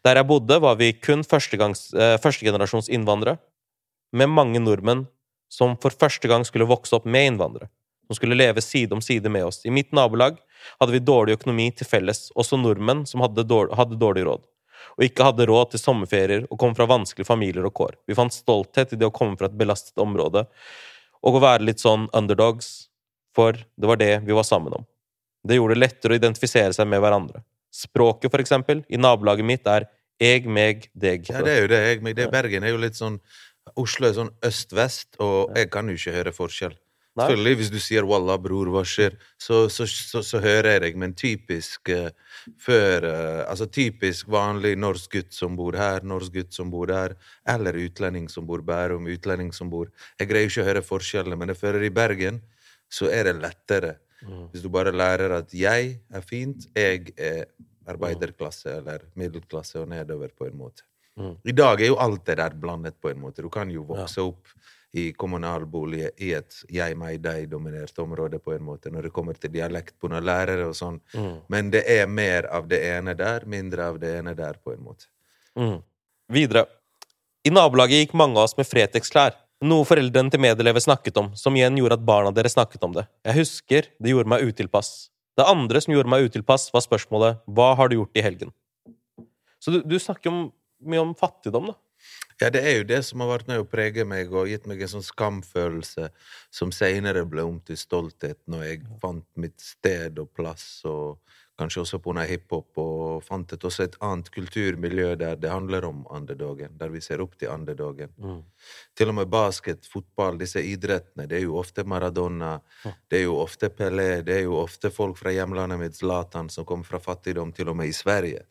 Der 0.05 0.19
jeg 0.19 0.29
bodde, 0.29 0.59
var 0.61 0.77
vi 0.81 0.93
kun 0.97 1.23
eh, 1.23 2.17
førstegenerasjons 2.21 2.91
innvandrere, 2.93 3.39
med 4.17 4.33
mange 4.33 4.61
nordmenn 4.63 5.07
som 5.53 5.77
for 5.81 5.95
første 5.95 6.29
gang 6.29 6.45
skulle 6.47 6.69
vokse 6.69 6.95
opp 6.97 7.07
med 7.07 7.33
innvandrere 7.33 7.69
som 8.07 8.19
skulle 8.19 8.39
leve 8.39 8.63
side 8.63 8.95
om 8.95 9.03
side 9.03 9.31
med 9.33 9.45
oss. 9.45 9.65
I 9.67 9.73
mitt 9.75 9.93
nabolag 9.93 10.39
hadde 10.81 10.95
vi 10.95 11.03
dårlig 11.03 11.37
økonomi 11.39 11.71
til 11.77 11.89
felles, 11.89 12.31
også 12.35 12.59
nordmenn 12.61 13.05
som 13.07 13.23
hadde 13.25 13.47
dårlig, 13.47 13.77
hadde 13.79 13.99
dårlig 14.01 14.27
råd. 14.29 14.45
Og 14.97 15.05
ikke 15.09 15.27
hadde 15.29 15.47
råd 15.51 15.73
til 15.73 15.83
sommerferier 15.83 16.47
og 16.49 16.59
kom 16.61 16.75
fra 16.77 16.89
vanskelige 16.89 17.29
familier 17.29 17.67
og 17.69 17.75
kår. 17.77 17.97
Vi 18.09 18.17
fant 18.17 18.33
stolthet 18.33 18.95
i 18.95 19.01
det 19.01 19.09
å 19.09 19.15
komme 19.15 19.37
fra 19.39 19.51
et 19.51 19.59
belastet 19.59 19.99
område 20.03 20.47
og 21.27 21.39
å 21.39 21.43
være 21.43 21.67
litt 21.67 21.83
sånn 21.83 22.07
underdogs, 22.15 22.89
for 23.35 23.57
det 23.57 23.89
var 23.91 23.99
det 24.01 24.13
vi 24.25 24.37
var 24.37 24.47
sammen 24.47 24.77
om. 24.79 24.87
Det 25.47 25.59
gjorde 25.59 25.77
det 25.77 25.83
lettere 25.83 26.15
å 26.15 26.21
identifisere 26.21 26.75
seg 26.77 26.89
med 26.91 27.03
hverandre. 27.03 27.43
Språket, 27.75 28.31
for 28.33 28.43
eksempel, 28.43 28.83
i 28.89 29.01
nabolaget 29.01 29.47
mitt 29.47 29.67
er 29.69 29.89
eg, 30.23 30.47
meg, 30.49 30.89
deg. 30.95 31.27
Ja, 31.29 31.43
det 31.45 31.53
er 31.53 31.61
jo 31.65 31.71
det. 31.73 31.83
Jeg, 31.91 32.03
meg, 32.07 32.17
det 32.17 32.31
Bergen 32.33 32.65
er 32.65 32.73
jo 32.73 32.81
litt 32.81 32.99
sånn 32.99 33.21
Oslo 33.75 34.07
er 34.07 34.15
sånn 34.15 34.31
øst-vest, 34.47 35.17
og 35.19 35.57
jeg 35.59 35.67
kan 35.75 35.89
jo 35.91 35.97
ikke 35.99 36.13
høre 36.15 36.33
forskjell. 36.35 36.77
Selvfølgelig, 37.17 37.57
hvis 37.57 37.71
du 37.73 37.79
sier 37.81 38.05
'wallah, 38.05 38.37
bror, 38.43 38.69
hva 38.75 38.83
skjer', 38.85 39.15
så, 39.41 39.63
så, 39.73 39.87
så, 39.89 40.21
så 40.23 40.41
hører 40.45 40.75
jeg 40.75 40.83
deg, 40.85 40.99
men 41.01 41.15
typisk 41.17 41.89
uh, 41.89 42.11
før 42.61 43.07
uh, 43.09 43.43
Altså 43.51 43.67
typisk 43.73 44.29
vanlig 44.29 44.75
norsk 44.77 45.17
gutt 45.17 45.33
som 45.33 45.57
bor 45.57 45.79
her, 45.81 46.05
norsk 46.05 46.35
gutt 46.35 46.53
som 46.53 46.71
bor 46.71 46.91
der, 46.93 47.17
eller 47.49 47.79
utlending 47.87 48.29
som 48.33 48.47
bor 48.47 48.61
Bærum, 48.61 49.09
utlending 49.09 49.55
som 49.57 49.71
bor. 49.73 49.89
Jeg 50.21 50.29
greier 50.29 50.51
ikke 50.51 50.65
å 50.65 50.69
høre 50.69 50.85
forskjellene, 50.85 51.39
men 51.41 51.55
jeg 51.55 51.61
føler 51.63 51.87
i 51.89 51.95
Bergen 51.95 52.43
så 52.93 53.09
er 53.11 53.31
det 53.31 53.39
lettere. 53.41 53.97
Hvis 54.53 54.63
du 54.65 54.69
bare 54.73 54.93
lærer 54.95 55.33
at 55.39 55.53
jeg 55.55 55.97
er 56.11 56.23
fint, 56.25 56.69
jeg 56.75 57.13
er 57.17 57.47
arbeiderklasse 57.87 58.73
eller 58.81 59.05
middelklasse 59.19 59.81
og 59.81 59.91
nedover, 59.93 60.33
på 60.37 60.49
en 60.49 60.57
måte. 60.59 60.87
I 61.49 61.55
dag 61.57 61.81
er 61.81 61.93
jo 61.93 61.99
alt 62.03 62.27
det 62.27 62.37
der 62.41 62.57
blandet, 62.61 62.97
på 63.01 63.09
en 63.09 63.21
måte. 63.21 63.43
Du 63.43 63.49
kan 63.53 63.71
jo 63.73 63.87
vokse 63.89 64.21
opp 64.21 64.51
i 64.97 65.11
kommunalbolig 65.19 66.07
i 66.25 66.33
et 66.39 66.57
jeg-meg-deg-dominert 66.73 67.99
område, 68.01 68.41
på 68.41 68.55
en 68.55 68.65
måte, 68.65 68.93
når 68.93 69.09
det 69.09 69.13
kommer 69.17 69.37
til 69.37 69.53
dialekt 69.53 69.97
på 70.01 70.09
noen 70.13 70.25
lærere 70.25 70.71
og 70.71 70.77
sånn. 70.79 71.01
Men 71.53 71.71
det 71.75 71.85
er 71.93 72.07
mer 72.09 72.49
av 72.49 72.69
det 72.71 72.81
ene 72.89 73.17
der, 73.19 73.45
mindre 73.45 73.91
av 73.93 74.01
det 74.03 74.15
ene 74.21 74.35
der, 74.39 74.57
på 74.63 74.73
en 74.73 74.85
måte. 74.87 75.11
Mm. 75.57 75.81
Videre. 76.33 76.67
I 77.47 77.53
nabolaget 77.53 78.07
gikk 78.07 78.17
mange 78.19 78.41
av 78.41 78.49
oss 78.49 78.57
med 78.59 78.67
Fretex-klær. 78.67 79.37
Noe 79.65 79.87
foreldrene 79.89 80.33
til 80.33 80.43
medelever 80.43 80.83
snakket 80.85 81.17
om, 81.21 81.31
som 81.39 81.55
igjen 81.57 81.79
gjorde 81.81 81.97
at 81.97 82.05
barna 82.09 82.33
deres 82.35 82.57
snakket 82.57 82.83
om 82.85 82.97
det. 82.97 83.07
Jeg 83.25 83.39
husker 83.39 83.89
det 84.03 84.13
gjorde 84.13 84.33
meg 84.33 84.45
utilpass. 84.49 85.11
Det 85.37 85.45
andre 85.45 85.81
som 85.85 85.93
gjorde 85.95 86.11
meg 86.13 86.29
utilpass, 86.29 86.71
var 86.73 86.85
spørsmålet 86.85 87.43
hva 87.47 87.75
har 87.79 87.89
du 87.89 87.99
gjort 87.99 88.17
i 88.17 88.25
helgen? 88.25 88.53
Så 89.61 89.73
du, 89.73 89.83
du 89.85 89.97
snakker 90.01 90.31
jo 90.31 90.49
mye 90.85 91.03
om 91.05 91.15
fattigdom, 91.17 91.71
da. 91.73 91.77
Ja, 92.41 92.51
det 92.53 92.61
er 92.69 92.75
jo 92.77 92.85
det 92.85 92.99
som 93.07 93.23
har 93.25 93.31
vært 93.31 93.49
med 93.49 93.63
å 93.63 93.69
prege 93.69 94.05
meg 94.05 94.33
og 94.35 94.51
gitt 94.51 94.67
meg 94.69 94.83
en 94.85 94.91
sånn 94.99 95.07
skamfølelse 95.07 96.11
som 96.53 96.73
senere 96.75 97.25
ble 97.25 97.47
om 97.49 97.57
til 97.65 97.79
stolthet 97.81 98.43
når 98.51 98.67
jeg 98.67 98.83
fant 99.01 99.27
mitt 99.41 99.57
sted 99.65 100.21
og 100.21 100.29
plass, 100.37 100.67
og 100.85 101.17
kanskje 101.59 101.83
også 101.83 101.99
på 102.05 102.13
hiphop, 102.29 102.79
og 102.79 103.25
fant 103.25 103.53
et, 103.53 103.65
også 103.65 103.87
et 103.87 103.97
annet 104.05 104.31
kulturmiljø 104.35 105.15
der 105.17 105.37
det 105.37 105.51
handler 105.51 105.85
om 105.85 106.07
underdogen, 106.11 106.77
der 106.79 106.89
vi 106.89 107.01
ser 107.01 107.21
opp 107.25 107.37
til 107.39 107.49
underdogen. 107.49 108.13
Til 108.97 109.09
og 109.09 109.15
med 109.15 109.27
basket, 109.27 109.87
fotball, 109.87 110.39
disse 110.39 110.63
idrettene, 110.63 111.27
det 111.27 111.39
er 111.39 111.45
jo 111.47 111.57
ofte 111.61 111.85
Maradona, 111.85 112.61
det 113.11 113.21
er 113.21 113.25
jo 113.25 113.39
ofte 113.41 113.69
Pelé, 113.69 114.23
det 114.23 114.37
er 114.39 114.43
jo 114.45 114.57
ofte 114.61 114.91
folk 114.91 115.19
fra 115.19 115.33
hjemlandet 115.33 115.79
mitt, 115.81 115.97
Zlatan, 115.97 116.49
som 116.49 116.65
kom 116.65 116.85
fra 116.85 117.01
fattigdom, 117.01 117.53
til 117.53 117.69
og 117.69 117.77
med 117.77 117.89
i 117.89 117.93
Sverige. 117.97 118.45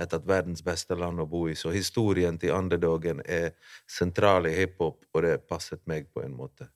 Et 0.00 0.14
av 0.14 0.26
verdens 0.26 0.62
beste 0.64 0.94
land 0.94 1.20
å 1.20 1.26
bo 1.26 1.48
i. 1.48 1.54
Så 1.54 1.70
historien 1.74 2.38
til 2.38 2.54
underdogen 2.54 3.22
er 3.26 3.52
sentral 3.86 4.46
i 4.46 4.56
hiphop, 4.56 5.04
og 5.14 5.22
det 5.22 5.46
passet 5.48 5.80
meg 5.86 6.10
på 6.14 6.22
en 6.22 6.34
måte. 6.36 6.70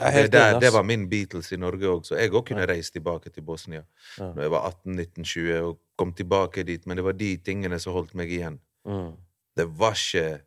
Er 0.00 0.22
Det, 0.22 0.30
der, 0.32 0.58
det 0.60 0.72
var 0.72 0.82
min 0.82 1.08
Beatles 1.08 1.52
i 1.52 1.56
Norge 1.60 1.86
òg, 1.86 2.04
så 2.08 2.16
jeg 2.18 2.32
òg 2.32 2.46
kunne 2.48 2.66
reist 2.66 2.92
tilbake 2.96 3.30
til 3.30 3.42
Bosnia 3.46 3.84
Når 4.18 4.40
jeg 4.42 4.50
var 4.50 4.72
18-19-20 4.86 5.60
og 5.62 5.78
kom 5.96 6.12
tilbake 6.12 6.64
dit, 6.66 6.86
men 6.86 6.96
det 6.96 7.04
var 7.04 7.12
de 7.12 7.36
tingene 7.36 7.78
som 7.78 7.92
holdt 7.94 8.14
meg 8.18 8.32
igjen. 8.32 8.58
Mm. 8.88 9.12
Det 9.56 9.68
var 9.78 9.94
ikke 9.94 10.40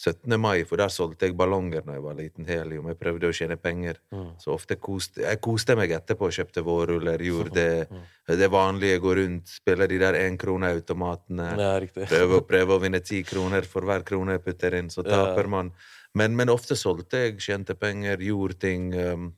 17. 0.00 0.40
mai, 0.40 0.62
for 0.64 0.76
der 0.80 0.88
solgte 0.88 1.26
jeg 1.28 1.36
ballonger 1.36 1.82
når 1.84 1.94
jeg 1.98 2.02
var 2.04 2.14
liten 2.16 2.46
helium. 2.48 2.86
Jeg 2.88 2.96
prøvde 2.96 3.28
å 3.28 3.34
tjene 3.36 3.56
penger. 3.60 3.98
Mm. 4.12 4.30
Så 4.40 4.52
ofte 4.54 4.76
koste 4.80 5.20
jeg 5.26 5.40
koste 5.44 5.76
meg 5.76 5.92
etterpå, 5.92 6.30
kjøpte 6.32 6.62
vårruller, 6.64 7.20
gjorde 7.20 7.52
det, 7.54 7.88
Mm. 8.30 8.36
det 8.38 8.48
vanlige, 8.52 8.98
gå 9.02 9.12
rundt, 9.18 9.48
spille 9.50 9.86
de 9.90 9.98
der 9.98 10.14
énkroneautomatene. 10.14 11.48
Ja. 11.58 11.72
Prøve, 12.06 12.40
prøve 12.52 12.76
å 12.76 12.80
vinne 12.82 13.00
ti 13.04 13.22
kroner 13.26 13.66
for 13.66 13.82
hver 13.88 14.04
krone 14.06 14.36
jeg 14.38 14.44
putter 14.44 14.76
inn, 14.78 14.88
så 14.92 15.02
Ja. 15.04 15.10
taper 15.26 15.48
man. 15.48 15.72
Men, 16.18 16.34
men 16.36 16.50
ofte 16.50 16.76
solgte 16.76 17.24
jeg, 17.24 17.40
tjente 17.42 17.76
penger, 17.78 18.22
gjorde 18.24 18.58
ting. 18.62 18.90
Um, 18.94 19.28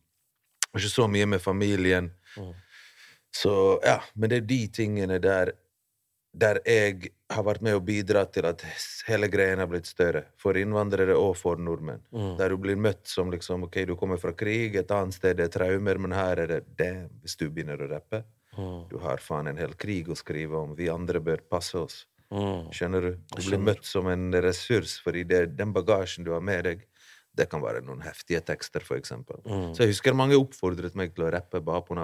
ikke 0.72 0.88
så 0.88 1.08
mye 1.10 1.26
med 1.28 1.42
familien. 1.44 2.12
Mm. 2.36 2.54
Så 3.36 3.52
ja, 3.84 3.98
men 4.14 4.32
det 4.32 4.42
er 4.42 4.48
de 4.48 4.62
tingene 4.72 5.18
der 5.22 5.52
der 6.32 6.58
jeg 6.64 7.10
har 7.32 7.44
vært 7.44 7.64
med 7.64 7.76
og 7.76 7.82
bidratt 7.84 8.32
til 8.32 8.46
at 8.48 8.62
hele 9.04 9.28
greien 9.28 9.60
har 9.60 9.68
blitt 9.68 9.88
større. 9.88 10.24
For 10.40 10.56
innvandrere 10.56 11.16
og 11.18 11.34
for 11.36 11.60
nordmenn. 11.60 12.00
Mm. 12.12 12.36
Der 12.38 12.52
du 12.52 12.56
blir 12.60 12.78
møtt 12.80 13.04
som 13.08 13.32
liksom 13.32 13.66
Ok, 13.68 13.82
du 13.88 13.94
kommer 14.00 14.20
fra 14.20 14.32
krig, 14.32 14.76
et 14.76 14.94
annet 14.96 15.16
sted 15.16 15.36
det 15.36 15.50
er 15.50 15.52
traumer, 15.52 16.00
men 16.00 16.16
her 16.16 16.40
er 16.44 16.54
det 16.54 16.62
det. 16.78 16.94
hvis 17.20 17.36
du 17.36 17.50
begynner 17.50 17.84
å 17.84 17.90
rappe. 17.92 18.22
Mm. 18.56 18.88
Du 18.88 18.98
har 19.04 19.20
faen 19.20 19.52
en 19.52 19.60
hel 19.60 19.76
krig 19.76 20.08
å 20.08 20.16
skrive 20.16 20.56
om. 20.56 20.74
Vi 20.76 20.88
andre 20.92 21.20
bør 21.20 21.44
passe 21.48 21.78
oss. 21.78 22.06
Mm. 22.32 22.70
Skjønner 22.72 23.04
du? 23.04 23.10
Du 23.36 23.42
blir 23.44 23.60
møtt 23.60 23.84
som 23.84 24.08
en 24.08 24.30
ressurs, 24.42 24.96
fordi 25.04 25.26
det, 25.28 25.42
den 25.58 25.74
bagasjen 25.76 26.24
du 26.24 26.32
har 26.32 26.40
med 26.44 26.64
deg, 26.64 26.86
det 27.36 27.46
kan 27.52 27.62
være 27.64 27.80
noen 27.84 28.02
heftige 28.04 28.40
tekster, 28.44 28.84
for 28.84 28.96
eksempel. 29.00 29.38
Mm. 29.44 29.70
Så 29.76 29.84
jeg 29.84 29.92
husker 29.94 30.16
mange 30.16 30.36
oppfordret 30.40 30.96
meg 30.98 31.14
til 31.16 31.28
å 31.28 31.32
rappe 31.32 31.60
bare 31.64 31.84
på 31.86 31.96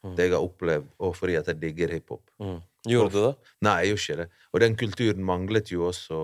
Mm. 0.00 0.14
det 0.16 0.24
jeg 0.24 0.32
har 0.32 0.40
opplevd, 0.46 0.86
og 1.04 1.10
fordi 1.12 1.34
at 1.36 1.48
jeg 1.50 1.58
digger 1.60 1.90
hiphop. 1.92 2.22
Mm. 2.40 2.60
Gjorde 2.88 3.12
du 3.12 3.18
det? 3.26 3.32
Nei, 3.66 3.74
jeg 3.84 3.90
gjorde 3.90 4.04
ikke 4.06 4.16
det. 4.22 4.28
Og 4.52 4.60
den 4.62 4.76
kulturen 4.80 5.26
manglet 5.28 5.72
jo 5.74 5.82
også 5.90 6.20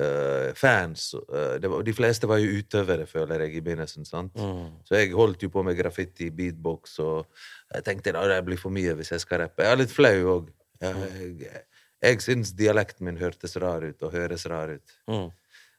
uh, 0.00 0.50
fans. 0.60 1.14
Uh, 1.14 1.56
var, 1.70 1.82
de 1.86 1.94
fleste 1.96 2.28
var 2.28 2.42
jo 2.42 2.58
utøvere, 2.58 3.06
føler 3.08 3.46
jeg, 3.46 3.54
i 3.56 3.62
begynnelsen. 3.64 4.04
sant? 4.04 4.36
Mm. 4.36 4.74
Så 4.84 4.98
jeg 5.00 5.14
holdt 5.16 5.46
jo 5.46 5.48
på 5.54 5.64
med 5.64 5.78
graffiti, 5.78 6.28
beatbox, 6.28 6.98
og 7.00 7.24
jeg 7.72 7.86
tenkte 7.88 8.12
da 8.12 8.26
det 8.28 8.42
blir 8.44 8.60
for 8.60 8.74
mye 8.76 8.92
hvis 8.98 9.14
jeg 9.14 9.24
skal 9.24 9.46
rappe. 9.46 9.64
Jeg 9.64 9.72
er 9.72 9.80
litt 9.80 9.96
flau 9.96 10.14
òg. 10.34 10.52
Jeg, 10.84 11.08
jeg, 11.40 11.64
jeg 12.06 12.22
syns 12.24 12.52
dialekten 12.56 13.06
min 13.08 13.18
hørtes 13.20 13.56
rar 13.62 13.84
ut, 13.84 13.98
og 14.02 14.14
høres 14.14 14.46
rar 14.50 14.72
ut. 14.76 14.96
Mm. 15.10 15.28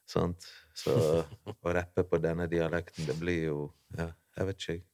Sant? 0.07 0.47
Så 0.77 0.93
å 1.65 1.73
rappe 1.75 2.05
på 2.07 2.19
denne 2.23 2.47
dialekten, 2.51 3.07
det 3.09 3.17
blir 3.19 3.49
jo 3.49 3.59
Ja, 3.97 4.11
jeg 4.37 4.49
vet 4.49 4.61
ikke, 4.61 4.77
jeg. 4.77 4.85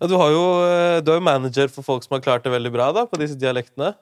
Ja, 0.00 0.08
du 0.08 0.16
har 0.20 0.32
jo 0.32 0.44
eh, 0.64 0.98
du 1.04 1.10
er 1.12 1.18
jo 1.18 1.24
manager 1.24 1.72
for 1.72 1.86
folk 1.86 2.04
som 2.04 2.16
har 2.16 2.24
klart 2.24 2.44
det 2.44 2.52
veldig 2.52 2.72
bra 2.72 2.90
da, 2.96 3.06
på 3.08 3.18
disse 3.20 3.36
dialektene. 3.40 3.94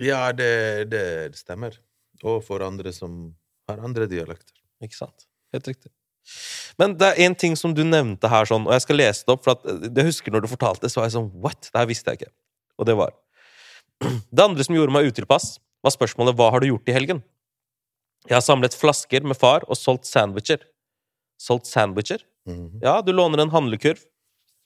Ja, 0.00 0.28
det, 0.32 0.90
det 0.90 1.04
stemmer. 1.38 1.76
Og 2.24 2.42
for 2.46 2.62
andre 2.64 2.92
som 2.94 3.32
har 3.70 3.82
andre 3.84 4.08
dialekter. 4.10 4.54
Ikke 4.84 4.98
sant? 4.98 5.26
Helt 5.54 5.68
riktig. 5.68 5.92
Men 6.80 6.94
det 6.98 7.10
er 7.10 7.26
én 7.26 7.34
ting 7.36 7.56
som 7.58 7.72
du 7.74 7.82
nevnte 7.86 8.28
her, 8.30 8.46
sånn, 8.48 8.66
og 8.68 8.74
jeg 8.76 8.84
skal 8.84 9.00
lese 9.00 9.26
det 9.26 9.34
opp. 9.34 9.44
for 9.46 9.56
at 9.56 9.66
eh, 9.70 9.88
Jeg 9.88 10.10
husker 10.10 10.34
når 10.34 10.44
du 10.44 10.52
fortalte 10.52 10.86
det, 10.86 10.92
så 10.92 11.02
var 11.02 11.10
jeg 11.10 11.18
sånn 11.18 11.32
What? 11.42 11.70
Det 11.70 11.80
her 11.80 11.90
visste 11.90 12.12
jeg 12.12 12.22
ikke. 12.22 12.32
Og 12.80 12.88
det 12.88 12.96
var 13.00 13.14
Det 14.30 14.44
andre 14.44 14.64
som 14.64 14.76
gjorde 14.76 14.94
meg 14.94 15.10
utilpass, 15.10 15.58
var 15.84 15.94
spørsmålet 15.94 16.36
Hva 16.38 16.50
har 16.54 16.62
du 16.62 16.70
gjort 16.70 16.88
i 16.88 16.96
helgen? 16.96 17.22
Jeg 18.28 18.36
har 18.36 18.44
samlet 18.44 18.76
flasker 18.76 19.24
med 19.24 19.38
far 19.40 19.64
og 19.68 19.78
solgt 19.78 20.08
sandwicher. 20.08 20.60
Solgt 21.40 21.68
sandwicher? 21.70 22.20
Mhm. 22.48 22.80
Ja, 22.82 23.00
du 23.00 23.12
låner 23.12 23.40
en 23.40 23.52
handlekurv. 23.52 24.02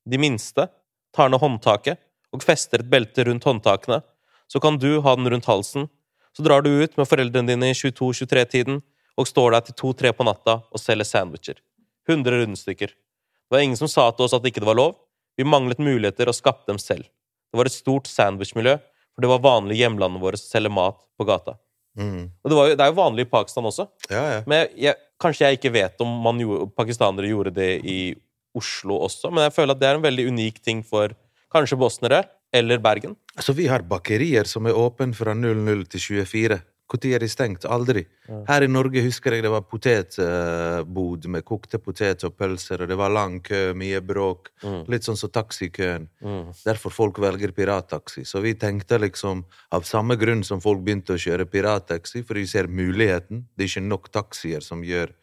De 0.09 0.19
minste. 0.19 0.69
Tar 1.15 1.31
ned 1.31 1.41
håndtaket 1.41 2.01
og 2.35 2.43
fester 2.43 2.83
et 2.83 2.91
belte 2.91 3.25
rundt 3.29 3.47
håndtakene. 3.47 4.03
Så 4.51 4.61
kan 4.61 4.79
du 4.79 5.01
ha 5.01 5.15
den 5.15 5.31
rundt 5.31 5.47
halsen. 5.47 5.89
Så 6.35 6.43
drar 6.43 6.63
du 6.63 6.71
ut 6.83 6.97
med 6.99 7.07
foreldrene 7.07 7.53
dine 7.53 7.71
i 7.71 7.77
22-23-tiden 7.79 8.83
og 9.15 9.29
står 9.31 9.55
der 9.55 9.61
til 9.69 9.77
to-tre 9.79 10.11
på 10.13 10.27
natta 10.27 10.59
og 10.67 10.83
selger 10.83 11.07
sandwicher. 11.07 11.61
100 12.11 12.43
rundstykker. 12.43 12.91
Det 12.91 13.55
var 13.55 13.63
ingen 13.63 13.79
som 13.79 13.89
sa 13.89 14.09
til 14.11 14.27
oss 14.27 14.35
at 14.35 14.43
det 14.43 14.51
ikke 14.51 14.67
var 14.67 14.75
lov. 14.75 14.97
Vi 15.39 15.47
manglet 15.47 15.79
muligheter 15.79 16.29
og 16.29 16.35
skapte 16.35 16.67
dem 16.73 16.81
selv. 16.83 17.07
Det 17.07 17.59
var 17.61 17.71
et 17.71 17.77
stort 17.77 18.11
sandwichmiljø, 18.11 18.81
for 19.15 19.25
det 19.25 19.31
var 19.31 19.45
vanlig 19.45 19.79
i 19.79 19.85
hjemlandet 19.85 20.23
vårt 20.23 20.41
å 20.41 20.43
selge 20.43 20.73
mat 20.75 20.99
på 21.19 21.27
gata. 21.29 21.57
Mm. 21.95 22.27
Og 22.43 22.51
det, 22.51 22.57
var 22.59 22.69
jo, 22.69 22.77
det 22.77 22.85
er 22.85 22.91
jo 22.91 22.99
vanlig 22.99 23.27
i 23.27 23.31
Pakistan 23.31 23.69
også. 23.71 23.87
Ja, 24.11 24.23
ja. 24.33 24.39
Men 24.51 24.65
jeg, 24.65 24.71
jeg, 24.89 25.01
kanskje 25.23 25.47
jeg 25.47 25.61
ikke 25.61 25.75
vet 25.77 26.03
om 26.03 26.15
man 26.25 26.41
gjorde, 26.43 26.71
pakistanere 26.75 27.31
gjorde 27.31 27.55
det 27.55 27.71
i 27.87 27.99
Oslo 28.55 29.01
også, 29.03 29.33
men 29.35 29.49
jeg 29.49 29.55
føler 29.57 29.75
at 29.75 29.81
det 29.83 29.89
er 29.89 29.99
en 29.99 30.05
veldig 30.05 30.29
unik 30.31 30.61
ting 30.63 30.83
for 30.87 31.15
kanskje 31.55 31.79
bosnere 31.79 32.23
eller 32.55 32.79
Bergen. 32.83 33.17
Altså, 33.35 33.55
vi 33.55 33.67
har 33.71 33.83
bakerier 33.87 34.47
som 34.47 34.67
er 34.71 34.79
åpne 34.79 35.15
fra 35.17 35.35
00 35.35 35.87
til 35.91 36.05
24. 36.23 36.61
Når 36.85 37.07
er 37.17 37.23
de 37.25 37.29
stengt? 37.29 37.65
Aldri. 37.65 38.05
Her 38.47 38.63
i 38.63 38.69
Norge 38.69 39.03
husker 39.03 39.35
jeg 39.35 39.43
det 39.43 39.51
var 39.51 39.65
potetbod 39.67 41.27
med 41.33 41.45
kokte 41.45 41.81
poteter 41.83 42.29
og 42.29 42.37
pølser, 42.37 42.85
og 42.85 42.89
det 42.89 42.99
var 43.01 43.11
lang 43.11 43.41
kø, 43.43 43.73
mye 43.75 44.03
bråk. 44.05 44.53
Litt 44.93 45.09
sånn 45.09 45.19
som 45.19 45.33
taxikøen. 45.33 46.07
Derfor 46.63 46.95
folk 46.95 47.19
velger 47.25 47.57
pirattaxi. 47.57 48.27
Så 48.29 48.45
vi 48.45 48.55
tenkte 48.55 49.01
liksom, 49.01 49.43
av 49.75 49.89
samme 49.89 50.19
grunn 50.21 50.45
som 50.45 50.63
folk 50.63 50.85
begynte 50.85 51.17
å 51.17 51.21
kjøre 51.21 51.49
pirattaxi, 51.51 52.23
for 52.23 52.39
de 52.39 52.47
ser 52.47 52.69
muligheten, 52.69 53.47
det 53.57 53.65
er 53.65 53.73
ikke 53.73 53.89
nok 53.89 54.11
taxier 54.13 54.63
som 54.63 54.85
gjør 54.85 55.17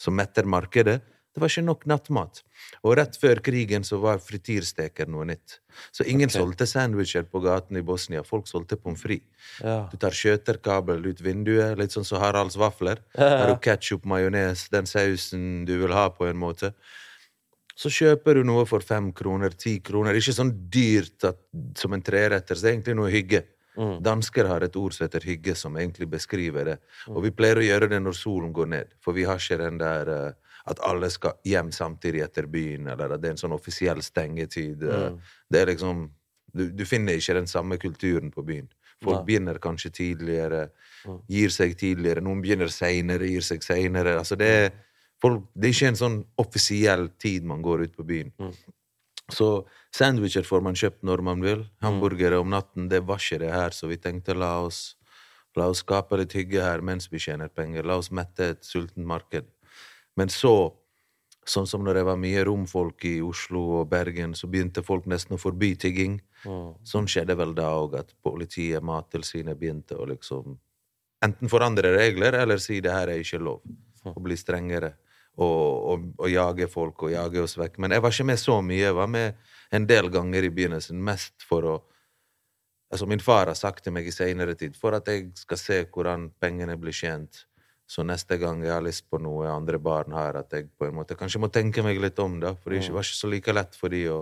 som 0.00 0.16
metter 0.18 0.44
markedet, 0.50 0.98
Det 1.34 1.42
var 1.42 1.50
ikke 1.50 1.64
nok 1.66 1.84
nattmat. 1.90 2.40
Og 2.86 2.94
rett 2.94 3.16
før 3.18 3.40
krigen 3.42 3.82
så 3.86 3.98
var 4.02 4.20
frityrsteker 4.22 5.08
noe 5.10 5.26
nytt. 5.26 5.58
Så 5.90 6.06
ingen 6.06 6.30
okay. 6.30 6.38
solgte 6.38 6.68
sandwicher 6.70 7.26
på 7.26 7.40
gaten 7.42 7.80
i 7.80 7.82
Bosnia. 7.82 8.22
Folk 8.26 8.46
solgte 8.46 8.78
pommes 8.78 9.02
frites. 9.02 9.26
Ja. 9.58 9.80
Du 9.90 9.98
tar 9.98 10.14
skjøterkabel 10.14 11.02
ut 11.10 11.22
vinduet, 11.24 11.74
litt 11.80 11.96
sånn 11.96 12.06
som 12.06 12.22
Haralds 12.22 12.54
vafler. 12.60 13.02
Har 13.18 13.50
du 13.50 13.58
ketsjup, 13.66 14.06
majones, 14.06 14.68
den 14.70 14.86
sausen 14.86 15.64
du 15.66 15.74
vil 15.82 15.96
ha, 15.96 16.06
på 16.14 16.30
en 16.30 16.38
måte. 16.38 16.70
Så 17.74 17.90
kjøper 17.90 18.38
du 18.38 18.44
noe 18.46 18.62
for 18.70 18.86
fem 18.86 19.10
kroner, 19.16 19.56
ti 19.58 19.80
kroner. 19.82 20.14
Ikke 20.14 20.36
sånn 20.36 20.54
dyrt 20.70 21.26
at, 21.26 21.42
som 21.74 21.96
en 21.96 22.06
treretter, 22.06 22.54
så 22.54 22.62
det 22.62 22.70
er 22.70 22.76
egentlig 22.76 22.98
noe 23.00 23.10
hygge. 23.10 23.42
Mm. 23.74 23.96
Dansker 24.06 24.46
har 24.46 24.62
et 24.62 24.76
ord 24.78 24.94
som 24.94 25.08
heter 25.08 25.24
hygge, 25.26 25.56
som 25.58 25.74
egentlig 25.74 26.06
beskriver 26.12 26.70
det. 26.70 26.76
Og 27.10 27.24
vi 27.26 27.34
pleier 27.34 27.58
å 27.58 27.66
gjøre 27.66 27.90
det 27.90 27.98
når 28.04 28.14
solen 28.14 28.52
går 28.54 28.70
ned, 28.70 28.94
for 29.02 29.16
vi 29.16 29.26
har 29.26 29.42
ikke 29.42 29.58
den 29.58 29.80
der 29.82 30.12
eh, 30.14 30.43
at 30.66 30.80
alle 30.80 31.10
skal 31.12 31.34
hjem 31.44 31.70
samtidig 31.72 32.22
etter 32.24 32.46
byen, 32.48 32.86
eller 32.94 33.12
at 33.14 33.20
det 33.20 33.28
er 33.28 33.34
en 33.36 33.42
sånn 33.42 33.52
offisiell 33.56 34.00
stengetid. 34.02 34.80
Mm. 34.82 35.18
Det 35.50 35.60
er 35.60 35.66
liksom 35.74 36.06
du, 36.54 36.68
du 36.70 36.84
finner 36.86 37.18
ikke 37.18 37.34
den 37.34 37.46
samme 37.50 37.76
kulturen 37.82 38.30
på 38.32 38.44
byen. 38.46 38.68
Folk 39.02 39.24
begynner 39.26 39.58
kanskje 39.60 39.90
tidligere, 39.92 40.68
gir 41.28 41.50
seg 41.52 41.74
tidligere, 41.76 42.22
noen 42.24 42.40
begynner 42.40 42.70
seinere, 42.72 43.26
gir 43.28 43.42
seg 43.44 43.60
seinere. 43.66 44.14
Altså 44.20 44.36
det, 44.40 44.48
er- 44.48 44.70
det 45.54 45.68
er 45.68 45.72
ikke 45.74 45.88
en 45.90 45.98
sånn 45.98 46.16
offisiell 46.40 47.08
tid 47.20 47.44
man 47.48 47.60
går 47.64 47.82
ut 47.88 47.94
på 47.96 48.04
byen. 48.06 48.32
Så 49.32 49.64
sandwicher 49.94 50.44
får 50.44 50.60
man 50.62 50.74
kjøpt 50.76 51.02
når 51.02 51.22
man 51.24 51.40
vil. 51.44 51.66
Hamburgere 51.82 52.38
om 52.40 52.50
natten, 52.52 52.88
det 52.88 53.02
var 53.08 53.16
ikke 53.20 53.38
det 53.40 53.52
her, 53.52 53.70
så 53.72 53.88
vi 53.88 53.96
tenkte 53.96 54.34
la 54.36 54.60
oss, 54.66 54.96
la 55.56 55.68
oss 55.72 55.80
skape 55.84 56.16
litt 56.20 56.32
hygge 56.36 56.60
her 56.62 56.80
mens 56.84 57.08
vi 57.12 57.18
tjener 57.18 57.48
penger. 57.48 57.84
La 57.88 57.96
oss 58.00 58.10
mette 58.12 58.50
et 58.54 58.64
sultent 58.64 59.04
marked. 59.06 59.48
Men 60.16 60.30
så, 60.32 60.72
sånn 61.46 61.66
som 61.66 61.84
når 61.84 62.00
det 62.00 62.04
var 62.08 62.20
mye 62.20 62.44
romfolk 62.46 63.06
i 63.08 63.16
Oslo 63.24 63.64
og 63.80 63.88
Bergen, 63.90 64.34
så 64.38 64.48
begynte 64.50 64.84
folk 64.86 65.08
nesten 65.10 65.36
å 65.36 65.40
forby 65.40 65.74
tigging. 65.80 66.20
Sånn 66.86 67.08
skjedde 67.10 67.36
vel 67.38 67.54
da 67.56 67.70
òg, 67.78 67.96
at 68.00 68.12
politiet, 68.22 68.84
Mattilsynet, 68.84 69.58
begynte 69.58 69.98
å 69.98 70.06
liksom 70.08 70.58
enten 71.24 71.48
forandre 71.48 71.94
regler 71.94 72.36
eller 72.36 72.60
si 72.60 72.82
det 72.84 72.92
her 72.92 73.08
er 73.08 73.22
ikke 73.22 73.40
lov, 73.40 73.62
og 74.10 74.20
bli 74.26 74.36
strengere. 74.36 74.94
Og, 75.34 75.62
og, 75.90 76.02
og 76.20 76.28
jage 76.30 76.68
folk 76.70 77.08
og 77.08 77.10
jage 77.10 77.40
oss 77.42 77.56
vekk. 77.58 77.80
Men 77.82 77.96
jeg 77.96 78.04
var 78.04 78.12
ikke 78.14 78.26
med 78.28 78.38
så 78.38 78.60
mye. 78.62 78.84
Jeg 78.84 78.94
var 78.94 79.08
med 79.10 79.40
en 79.74 79.88
del 79.90 80.06
ganger 80.14 80.46
i 80.46 80.52
begynnelsen, 80.54 81.00
mest 81.02 81.48
for 81.48 81.72
å 81.72 81.80
Altså, 82.94 83.08
min 83.10 83.18
far 83.18 83.48
har 83.50 83.56
sagt 83.58 83.82
til 83.82 83.90
meg 83.96 84.06
i 84.06 84.12
seinere 84.14 84.52
tid, 84.54 84.76
for 84.78 84.94
at 84.94 85.08
jeg 85.10 85.32
skal 85.34 85.58
se 85.58 85.78
hvordan 85.90 86.28
pengene 86.38 86.76
blir 86.78 86.94
tjent. 86.94 87.40
Så 87.94 88.02
neste 88.02 88.38
gang 88.42 88.62
jeg 88.64 88.72
har 88.74 88.82
lyst 88.82 89.04
på 89.12 89.20
noe 89.22 89.46
andre 89.52 89.78
barn 89.78 90.14
har, 90.16 90.34
at 90.40 90.50
jeg 90.56 90.66
på 90.74 90.88
en 90.88 90.96
måte 90.96 91.14
kanskje 91.18 91.38
må 91.44 91.50
tenke 91.54 91.82
meg 91.86 92.00
litt 92.02 92.18
om, 92.18 92.40
da. 92.42 92.54
For 92.58 92.74
det 92.74 92.80
var 92.90 93.06
ikke 93.06 93.20
så 93.20 93.28
like 93.30 93.52
lett 93.54 93.76
for 93.78 93.92
de 93.94 94.00
å, 94.10 94.16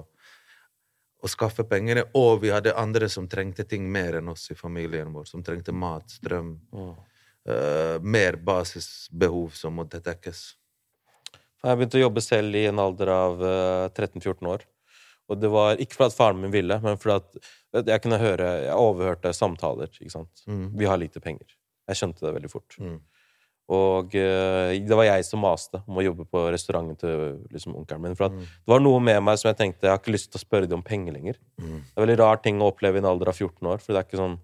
å 1.24 1.30
skaffe 1.32 1.64
pengene. 1.70 2.04
Og 2.18 2.42
vi 2.42 2.50
hadde 2.52 2.74
andre 2.76 3.08
som 3.08 3.28
trengte 3.32 3.64
ting 3.64 3.86
mer 3.94 4.18
enn 4.20 4.28
oss 4.28 4.50
i 4.52 4.56
familien 4.58 5.14
vår. 5.14 5.24
Som 5.30 5.44
trengte 5.46 5.72
mat, 5.72 6.04
strøm. 6.18 6.58
eh, 7.48 7.96
mer 8.02 8.36
basisbehov 8.36 9.54
som 9.56 9.74
måtte 9.80 10.02
dekkes. 10.04 10.42
Jeg 11.62 11.78
begynte 11.78 11.98
å 12.00 12.04
jobbe 12.04 12.20
selv 12.20 12.54
i 12.58 12.66
en 12.68 12.78
alder 12.82 13.08
av 13.14 13.42
eh, 13.46 13.88
13-14 13.94 14.46
år. 14.52 14.66
Og 15.30 15.38
det 15.40 15.48
var 15.48 15.78
ikke 15.80 15.96
fordi 15.96 16.16
faren 16.18 16.40
min 16.42 16.52
ville, 16.52 16.76
men 16.82 16.98
fordi 17.00 17.40
jeg 17.88 18.02
kunne 18.02 18.18
høre 18.20 18.48
Jeg 18.66 18.74
overhørte 18.76 19.30
samtaler. 19.32 19.88
ikke 19.88 20.10
sant? 20.12 20.42
Vi 20.76 20.84
har 20.84 20.98
lite 21.00 21.22
penger. 21.24 21.46
Jeg 21.88 21.96
skjønte 21.96 22.26
det 22.26 22.34
veldig 22.36 22.50
fort. 22.52 22.76
Mm. 22.82 22.98
Og 23.70 24.14
uh, 24.18 24.72
det 24.74 24.96
var 24.98 25.06
jeg 25.06 25.24
som 25.24 25.40
maste 25.40 25.78
om 25.86 26.00
å 26.00 26.04
jobbe 26.04 26.26
på 26.28 26.40
restauranten 26.52 26.98
til 26.98 27.20
liksom, 27.54 27.76
onkelen 27.78 28.02
min. 28.02 28.16
For 28.18 28.26
at 28.26 28.34
det 28.36 28.68
var 28.72 28.82
noe 28.82 29.00
med 29.00 29.22
meg 29.22 29.38
som 29.38 29.48
jeg 29.52 29.60
tenkte 29.60 29.86
jeg 29.86 29.94
har 29.94 30.00
ikke 30.02 30.16
lyst 30.16 30.32
til 30.32 30.40
å 30.40 30.44
spørre 30.44 30.66
dem 30.68 30.80
om 30.80 30.84
penger 30.86 31.14
lenger. 31.14 31.38
Det 31.56 31.94
er 31.96 32.04
veldig 32.04 32.18
rar 32.20 32.42
ting 32.42 32.60
å 32.60 32.72
oppleve 32.72 32.98
i 32.98 33.02
en 33.04 33.08
alder 33.12 33.30
av 33.32 33.38
14 33.38 33.70
år. 33.70 33.78
For 33.84 33.94
det 33.94 34.02
er 34.02 34.08
ikke 34.08 34.20
sånn 34.20 34.38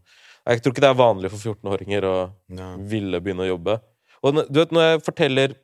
Jeg 0.48 0.62
tror 0.62 0.72
ikke 0.72 0.84
det 0.86 0.88
er 0.92 1.00
vanlig 1.02 1.30
for 1.34 1.38
14-åringer 1.52 2.04
å 2.08 2.16
Ja. 2.56 2.68
ville 2.78 3.20
begynne 3.20 3.44
å 3.44 3.50
jobbe. 3.50 3.80
Og 4.22 4.38
du 4.48 4.60
vet, 4.60 4.70
når 4.72 4.86
jeg 4.86 5.02
forteller 5.04 5.54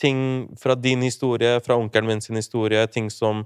ting 0.00 0.48
fra 0.58 0.74
din 0.74 1.02
historie, 1.02 1.60
fra 1.60 1.76
onkelen 1.76 2.06
min 2.08 2.20
sin 2.24 2.36
historie, 2.36 2.86
ting 2.86 3.10
som 3.10 3.44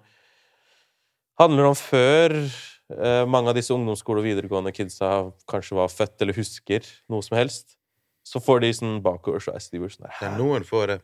handler 1.38 1.68
om 1.70 1.74
før 1.76 2.36
eh, 2.38 3.24
mange 3.26 3.50
av 3.50 3.56
disse 3.58 3.74
ungdomsskole- 3.74 4.22
og 4.22 4.28
videregående 4.28 4.72
kidsa 4.74 5.32
kanskje 5.50 5.76
var 5.78 5.90
født 5.92 6.22
eller 6.24 6.38
husker 6.38 6.86
noe 7.10 7.22
som 7.26 7.36
helst, 7.38 7.77
så 8.28 8.42
får 8.44 8.60
de 8.64 8.72
sånn 8.76 8.98
bakoversveis. 9.04 9.70
De 9.72 9.80
sånn 9.88 10.08
Ja, 10.20 10.34
noen 10.36 10.66
får 10.68 10.86
det. 10.92 10.98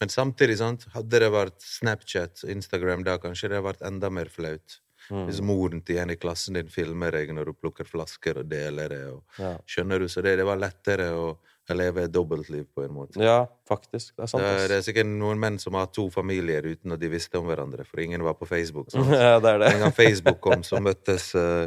Men 0.00 0.12
samtidig, 0.12 0.58
sant, 0.60 0.86
hadde 0.94 1.20
det 1.20 1.30
vært 1.32 1.60
Snapchat, 1.64 2.44
og 2.44 2.52
Instagram, 2.52 3.04
da 3.04 3.16
kanskje 3.20 3.50
det 3.50 3.58
hadde 3.58 3.68
vært 3.70 3.86
enda 3.88 4.10
mer 4.12 4.30
flaut. 4.32 4.78
Mm. 5.10 5.26
Hvis 5.28 5.40
moren 5.44 5.82
til 5.86 6.00
en 6.02 6.10
i 6.10 6.18
klassen 6.18 6.56
din 6.58 6.70
filmer 6.70 7.14
deg 7.14 7.30
når 7.34 7.50
du 7.50 7.58
plukker 7.60 7.86
flasker 7.86 8.40
og 8.42 8.48
deler 8.50 8.90
det. 8.90 9.02
Og, 9.12 9.22
Ja. 9.38 9.52
Skjønner 9.66 10.02
du? 10.02 10.08
Så 10.10 10.22
det, 10.24 10.36
det 10.40 10.46
var 10.48 10.58
lettere 10.58 11.12
å 11.14 11.28
leve 11.74 12.04
et 12.06 12.12
dobbeltliv 12.14 12.68
på 12.70 12.84
en 12.84 12.92
måte. 12.94 13.18
ja, 13.18 13.40
faktisk. 13.66 14.12
Det 14.14 14.22
er 14.22 14.30
sant. 14.30 14.42
Det, 14.44 14.50
er, 14.62 14.68
det 14.70 14.76
er 14.78 14.84
sikkert 14.86 15.08
noen 15.10 15.40
menn 15.42 15.56
som 15.58 15.74
har 15.74 15.88
to 15.90 16.04
familier 16.14 16.62
uten 16.62 16.92
at 16.94 17.00
de 17.02 17.08
visste 17.10 17.34
om 17.40 17.48
hverandre, 17.50 17.82
for 17.84 17.98
ingen 18.04 18.22
var 18.22 18.36
på 18.38 18.46
Facebook. 18.46 18.86
Ja, 18.94 19.40
det 19.42 19.50
er 19.50 19.58
det. 19.64 19.72
En 19.74 19.80
gang 19.88 19.94
Facebook 19.96 20.38
kom, 20.44 20.62
så 20.62 20.78
møttes 20.78 21.32
uh, 21.34 21.66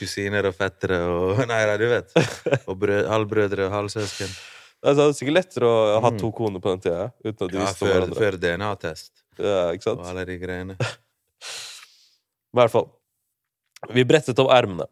kusiner 0.00 0.48
og 0.50 0.56
fettere 0.58 0.98
og 1.06 1.38
Nei, 1.52 1.62
nei, 1.70 1.76
du 1.78 1.86
vet. 1.92 2.10
Og 2.66 2.74
brød, 2.82 3.06
halvbrødre 3.12 3.68
og 3.68 3.76
halvsøsken. 3.76 4.34
Altså, 4.82 4.98
det 5.04 5.06
er 5.08 5.16
sikkert 5.20 5.38
lettere 5.38 5.70
å 5.70 6.00
ha 6.04 6.10
to 6.18 6.28
koner 6.36 6.60
på 6.62 6.74
den 6.74 6.82
tida 6.84 7.06
uten 7.24 7.46
at 7.46 7.52
de 7.52 7.56
Ja, 7.56 7.62
visste 7.68 7.84
om 7.84 7.88
før, 7.88 7.94
hverandre. 7.94 8.18
før 8.20 8.36
DNA-test 8.42 9.12
Ja, 9.38 9.54
ikke 9.76 9.86
sant? 9.86 10.02
og 10.02 10.10
alle 10.10 10.26
de 10.28 10.36
greiene. 10.42 10.76
I 12.52 12.58
hvert 12.60 12.72
fall. 12.72 12.86
Vi 13.92 14.04
brettet 14.08 14.38
opp 14.42 14.50
ermene. 14.54 14.86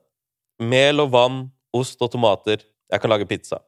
Mel 0.62 1.01
og 1.03 1.11
vann, 1.14 1.38
ost 1.75 2.01
og 2.05 2.11
tomater. 2.12 2.62
Jeg 2.93 3.03
kan 3.03 3.11
lage 3.11 3.27
pizza. 3.29 3.59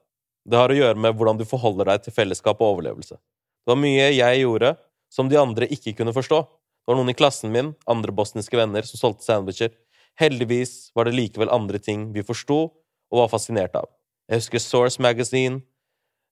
Det 0.47 0.59
har 0.61 0.71
å 0.71 0.77
gjøre 0.79 0.99
med 1.03 1.17
hvordan 1.19 1.41
du 1.41 1.47
forholder 1.49 1.91
deg 1.91 2.05
til 2.05 2.15
fellesskap 2.15 2.61
og 2.63 2.77
overlevelse. 2.77 3.17
Det 3.19 3.73
var 3.73 3.81
mye 3.83 4.13
jeg 4.15 4.43
gjorde 4.45 4.77
som 5.11 5.31
de 5.31 5.39
andre 5.41 5.67
ikke 5.75 5.97
kunne 5.99 6.15
forstå. 6.15 6.39
Det 6.47 6.93
var 6.93 6.99
noen 7.01 7.11
i 7.11 7.17
klassen 7.19 7.51
min, 7.51 7.73
andre 7.91 8.15
bosniske 8.15 8.59
venner, 8.59 8.87
som 8.87 9.01
solgte 9.01 9.27
sandwicher. 9.27 9.73
Heldigvis 10.21 10.93
var 10.95 11.09
det 11.09 11.17
likevel 11.17 11.51
andre 11.51 11.81
ting 11.83 12.13
vi 12.15 12.23
forsto 12.27 12.61
og 12.71 13.19
var 13.25 13.33
fascinert 13.33 13.75
av. 13.79 13.89
Jeg 14.31 14.43
husker 14.43 14.63
Source 14.63 15.03
Magazine, 15.03 15.61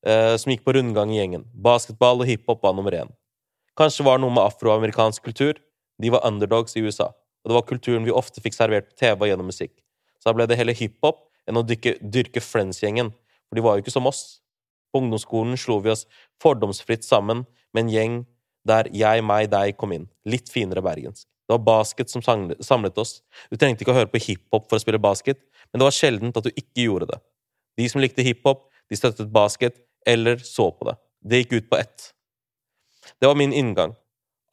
eh, 0.07 0.37
som 0.39 0.53
gikk 0.53 0.63
på 0.67 0.77
rundgang 0.77 1.11
i 1.11 1.19
gjengen. 1.19 1.49
Basketball 1.55 2.23
og 2.23 2.31
hiphop 2.31 2.63
var 2.63 2.75
nummer 2.79 2.95
én. 2.95 3.11
Kanskje 3.79 4.07
var 4.07 4.19
det 4.19 4.25
noe 4.25 4.35
med 4.35 4.47
afroamerikansk 4.47 5.27
kultur. 5.27 5.59
De 5.99 6.11
var 6.11 6.23
underdogs 6.27 6.77
i 6.79 6.83
USA, 6.87 7.11
og 7.11 7.51
det 7.51 7.59
var 7.59 7.67
kulturen 7.67 8.07
vi 8.07 8.15
ofte 8.15 8.43
fikk 8.43 8.55
servert 8.55 8.93
på 8.93 8.99
TV 9.03 9.27
og 9.27 9.31
gjennom 9.31 9.51
musikk. 9.51 9.75
Så 10.23 10.31
da 10.31 10.39
ble 10.39 10.47
det 10.47 10.59
heller 10.59 10.79
hiphop 10.79 11.27
enn 11.51 11.59
å 11.59 11.67
dykke, 11.67 11.99
dyrke 12.01 12.43
Friends-gjengen, 12.43 13.13
for 13.55 13.61
de 13.61 13.63
var 13.63 13.77
jo 13.77 13.85
ikke 13.85 13.95
som 13.95 14.11
oss. 14.11 14.41
På 14.91 14.99
ungdomsskolen 14.99 15.59
slo 15.59 15.79
vi 15.83 15.93
oss 15.95 16.09
fordomsfritt 16.43 17.07
sammen 17.07 17.45
med 17.75 17.85
en 17.85 17.93
gjeng 17.93 18.17
der 18.67 18.89
jeg, 18.97 19.23
meg, 19.23 19.51
deg 19.53 19.77
kom 19.79 19.93
inn. 19.95 20.09
Litt 20.27 20.51
finere 20.51 20.83
bergensk. 20.83 21.29
Det 21.45 21.53
var 21.53 21.63
basket 21.63 22.11
som 22.11 22.23
samlet 22.25 22.99
oss. 22.99 23.19
Du 23.53 23.59
trengte 23.61 23.85
ikke 23.85 23.93
å 23.93 23.99
høre 23.99 24.11
på 24.11 24.23
hiphop 24.23 24.67
for 24.71 24.79
å 24.79 24.83
spille 24.83 24.99
basket, 24.99 25.43
men 25.71 25.79
det 25.79 25.87
var 25.87 25.95
sjeldent 25.95 26.39
at 26.41 26.47
du 26.47 26.55
ikke 26.55 26.87
gjorde 26.87 27.11
det. 27.13 27.19
De 27.77 27.89
som 27.91 28.01
likte 28.01 28.25
hiphop, 28.25 28.65
de 28.89 28.97
støttet 28.97 29.31
basket, 29.35 29.77
eller 30.09 30.41
så 30.41 30.71
på 30.73 30.89
det. 30.89 30.97
Det 31.21 31.43
gikk 31.43 31.53
ut 31.59 31.69
på 31.69 31.79
ett. 31.83 32.09
Det 33.21 33.29
var 33.29 33.37
min 33.37 33.53
inngang. 33.53 33.93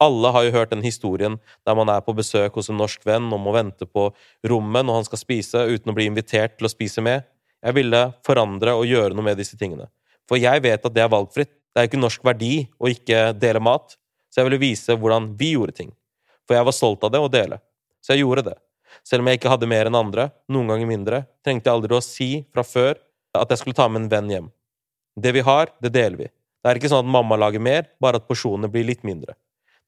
Alle 0.02 0.32
har 0.34 0.44
jo 0.44 0.52
hørt 0.52 0.72
den 0.74 0.84
historien 0.84 1.38
der 1.64 1.78
man 1.78 1.88
er 1.88 2.04
på 2.04 2.14
besøk 2.16 2.58
hos 2.58 2.68
en 2.68 2.80
norsk 2.80 3.04
venn 3.06 3.30
og 3.32 3.40
må 3.40 3.54
vente 3.54 3.88
på 3.88 4.10
rommet 4.50 4.84
når 4.84 5.00
han 5.00 5.08
skal 5.08 5.20
spise, 5.20 5.64
uten 5.64 5.92
å 5.92 5.96
bli 5.96 6.10
invitert 6.10 6.58
til 6.58 6.68
å 6.68 6.72
spise 6.72 7.04
med. 7.04 7.24
Jeg 7.62 7.76
ville 7.76 8.02
forandre 8.26 8.74
og 8.74 8.88
gjøre 8.90 9.14
noe 9.14 9.26
med 9.26 9.38
disse 9.38 9.58
tingene. 9.58 9.86
For 10.28 10.40
jeg 10.40 10.62
vet 10.64 10.86
at 10.86 10.94
det 10.94 11.02
er 11.04 11.12
valgfritt. 11.12 11.52
Det 11.72 11.80
er 11.80 11.88
ikke 11.88 12.00
norsk 12.00 12.24
verdi 12.26 12.54
å 12.82 12.90
ikke 12.90 13.30
dele 13.38 13.62
mat, 13.62 13.94
så 14.28 14.40
jeg 14.40 14.48
ville 14.50 14.60
vise 14.60 14.96
hvordan 14.98 15.30
vi 15.38 15.54
gjorde 15.54 15.76
ting. 15.78 15.92
For 16.44 16.58
jeg 16.58 16.66
var 16.68 16.76
stolt 16.76 17.04
av 17.06 17.12
det 17.14 17.22
å 17.22 17.30
dele. 17.32 17.60
Så 18.02 18.12
jeg 18.12 18.24
gjorde 18.24 18.44
det. 18.50 18.58
Selv 19.06 19.24
om 19.24 19.30
jeg 19.30 19.40
ikke 19.40 19.52
hadde 19.52 19.68
mer 19.70 19.88
enn 19.88 19.96
andre, 19.96 20.28
noen 20.52 20.68
ganger 20.68 20.90
mindre, 20.90 21.22
trengte 21.44 21.70
jeg 21.70 21.78
aldri 21.78 21.96
å 21.96 22.04
si 22.04 22.30
fra 22.52 22.64
før 22.66 23.00
at 23.38 23.52
jeg 23.52 23.62
skulle 23.62 23.78
ta 23.78 23.86
med 23.88 24.04
en 24.04 24.10
venn 24.12 24.32
hjem. 24.34 24.50
Det 25.16 25.32
vi 25.32 25.44
har, 25.46 25.72
det 25.80 25.92
deler 25.94 26.18
vi. 26.18 26.28
Det 26.62 26.70
er 26.70 26.78
ikke 26.78 26.90
sånn 26.92 27.06
at 27.06 27.14
mamma 27.14 27.38
lager 27.40 27.62
mer, 27.62 27.88
bare 28.02 28.20
at 28.20 28.28
porsjonene 28.28 28.70
blir 28.72 28.86
litt 28.86 29.02
mindre. 29.06 29.34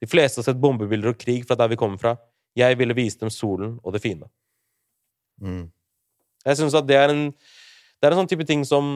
De 0.00 0.08
fleste 0.10 0.40
har 0.40 0.48
sett 0.48 0.60
bombebilder 0.60 1.12
og 1.12 1.20
krig 1.20 1.44
fra 1.46 1.56
der 1.58 1.70
vi 1.70 1.78
kommer 1.80 2.00
fra. 2.00 2.16
Jeg 2.58 2.78
ville 2.80 2.96
vise 2.96 3.20
dem 3.20 3.30
solen 3.32 3.76
og 3.82 3.94
det 3.94 4.02
fine. 4.02 4.26
Mm. 5.42 5.68
Jeg 6.44 6.58
synes 6.60 6.76
at 6.78 6.88
det 6.88 6.98
er 6.98 7.12
en 7.12 7.28
Det 8.04 8.10
er 8.10 8.14
en 8.14 8.20
sånn 8.20 8.28
type 8.28 8.44
ting 8.44 8.64
som 8.68 8.88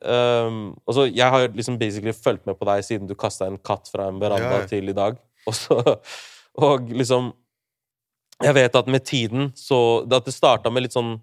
um, 0.00 0.60
altså 0.88 1.04
Jeg 1.10 1.28
har 1.34 1.48
liksom 1.52 1.76
basically 1.80 2.14
fulgt 2.16 2.46
med 2.48 2.56
på 2.56 2.64
deg 2.68 2.84
siden 2.86 3.10
du 3.10 3.12
kasta 3.18 3.44
en 3.50 3.58
katt 3.60 3.90
fra 3.92 4.06
en 4.08 4.20
veranda 4.22 4.62
Ja, 4.62 4.68
til 4.70 4.88
i 4.88 4.96
dag. 4.96 5.18
Og, 5.44 5.56
så, 5.56 5.76
og 6.64 6.88
liksom 6.88 7.28
Jeg 8.40 8.56
vet 8.56 8.78
at 8.80 8.88
med 8.88 9.04
tiden 9.04 9.50
så 9.58 10.00
At 10.08 10.24
det 10.24 10.32
starta 10.36 10.72
med 10.72 10.86
litt 10.86 10.96
sånn 10.96 11.18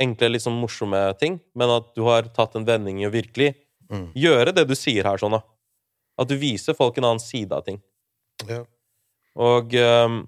enkle, 0.00 0.30
litt 0.32 0.44
sånn 0.44 0.56
morsomme 0.56 1.00
ting, 1.20 1.34
men 1.52 1.68
at 1.74 1.90
du 1.96 2.00
har 2.06 2.28
tatt 2.32 2.54
en 2.56 2.64
vending 2.64 3.02
i 3.02 3.08
å 3.08 3.12
virkelig 3.12 3.50
Mm. 3.90 4.04
gjøre 4.14 4.52
det 4.54 4.62
du 4.70 4.76
sier 4.78 5.02
her, 5.02 5.18
sånn, 5.18 5.32
da. 5.34 5.40
At 6.22 6.28
du 6.30 6.36
viser 6.38 6.76
folk 6.78 6.94
en 7.00 7.08
annen 7.08 7.18
side 7.18 7.50
av 7.50 7.64
ting. 7.66 7.80
Ja. 8.46 8.60
Og 9.34 9.74
um, 9.74 10.20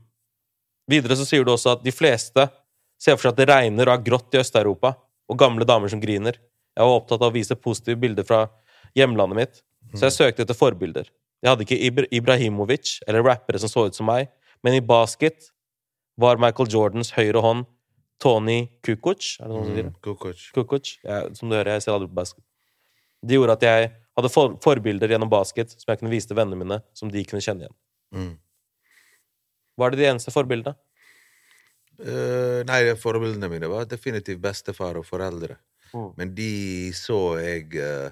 videre 0.91 1.15
så 1.15 1.23
sier 1.29 1.47
du 1.47 1.53
også 1.53 1.77
at 1.77 1.85
de 1.87 1.93
fleste 1.95 2.49
ser 2.99 3.15
for 3.15 3.29
seg 3.29 3.37
at 3.37 3.39
det 3.39 3.47
regner 3.53 3.87
og 3.87 3.95
er 3.95 4.03
grått 4.09 4.35
i 4.35 4.41
Øst-Europa, 4.43 4.97
og 5.33 5.41
gamle 5.41 5.67
damer 5.69 5.91
som 5.93 6.01
griner. 6.03 6.39
Jeg 6.77 6.89
var 6.89 7.01
opptatt 7.01 7.21
av 7.21 7.33
å 7.33 7.35
vise 7.35 7.57
positive 7.59 8.01
bilder 8.01 8.27
fra 8.29 8.45
hjemlandet 8.99 9.39
mitt, 9.39 9.61
så 9.97 10.07
jeg 10.07 10.17
søkte 10.17 10.45
etter 10.45 10.57
forbilder. 10.57 11.09
Jeg 11.43 11.51
hadde 11.51 11.67
ikke 11.67 11.81
Ibra 11.89 12.07
Ibrahimovic 12.15 12.99
eller 13.09 13.25
rappere 13.27 13.61
som 13.61 13.71
så 13.73 13.87
ut 13.89 13.99
som 13.99 14.07
meg, 14.09 14.31
men 14.63 14.77
i 14.79 14.85
basket 14.85 15.51
var 16.21 16.41
Michael 16.41 16.71
Jordans 16.71 17.13
høyre 17.17 17.43
hånd 17.43 17.67
Tony 18.23 18.69
Kukoc, 18.87 19.35
er 19.41 19.49
det 19.49 19.57
noen 19.57 19.67
som 19.67 19.75
sier 19.75 19.89
det? 19.89 19.95
Kukoc. 20.05 20.45
Kukoc, 20.55 20.93
jeg, 21.03 21.35
som 21.35 21.51
du 21.51 21.57
hører, 21.57 21.75
jeg 21.75 21.85
ser 21.87 21.97
aldri 21.97 22.11
på 22.13 22.21
basket. 22.21 22.45
Det 23.23 23.35
gjorde 23.35 23.57
at 23.59 23.67
jeg 23.67 23.89
hadde 24.19 24.31
for 24.31 24.55
forbilder 24.63 25.11
gjennom 25.15 25.31
basket 25.33 25.75
som 25.75 25.91
jeg 25.91 25.99
kunne 25.99 26.13
vise 26.13 26.31
til 26.31 26.39
vennene 26.39 26.61
mine, 26.61 26.79
som 26.95 27.11
de 27.11 27.25
kunne 27.27 27.43
kjenne 27.43 27.67
igjen. 27.67 27.77
Mm. 28.15 28.33
Var 29.83 29.93
det 29.93 29.99
de 29.99 30.09
eneste 30.13 30.35
forbildene? 30.35 30.77
Eh, 32.03 32.63
nei, 32.67 32.81
forbildene 32.99 33.51
mine 33.53 33.71
var 33.71 33.87
definitivt 33.91 34.43
bestefar 34.43 34.99
og 34.99 35.07
foreldre. 35.07 35.59
Mm. 35.93 36.09
Men 36.19 36.35
de 36.35 36.53
så 36.97 37.19
jeg 37.39 37.69
uh, 37.77 38.09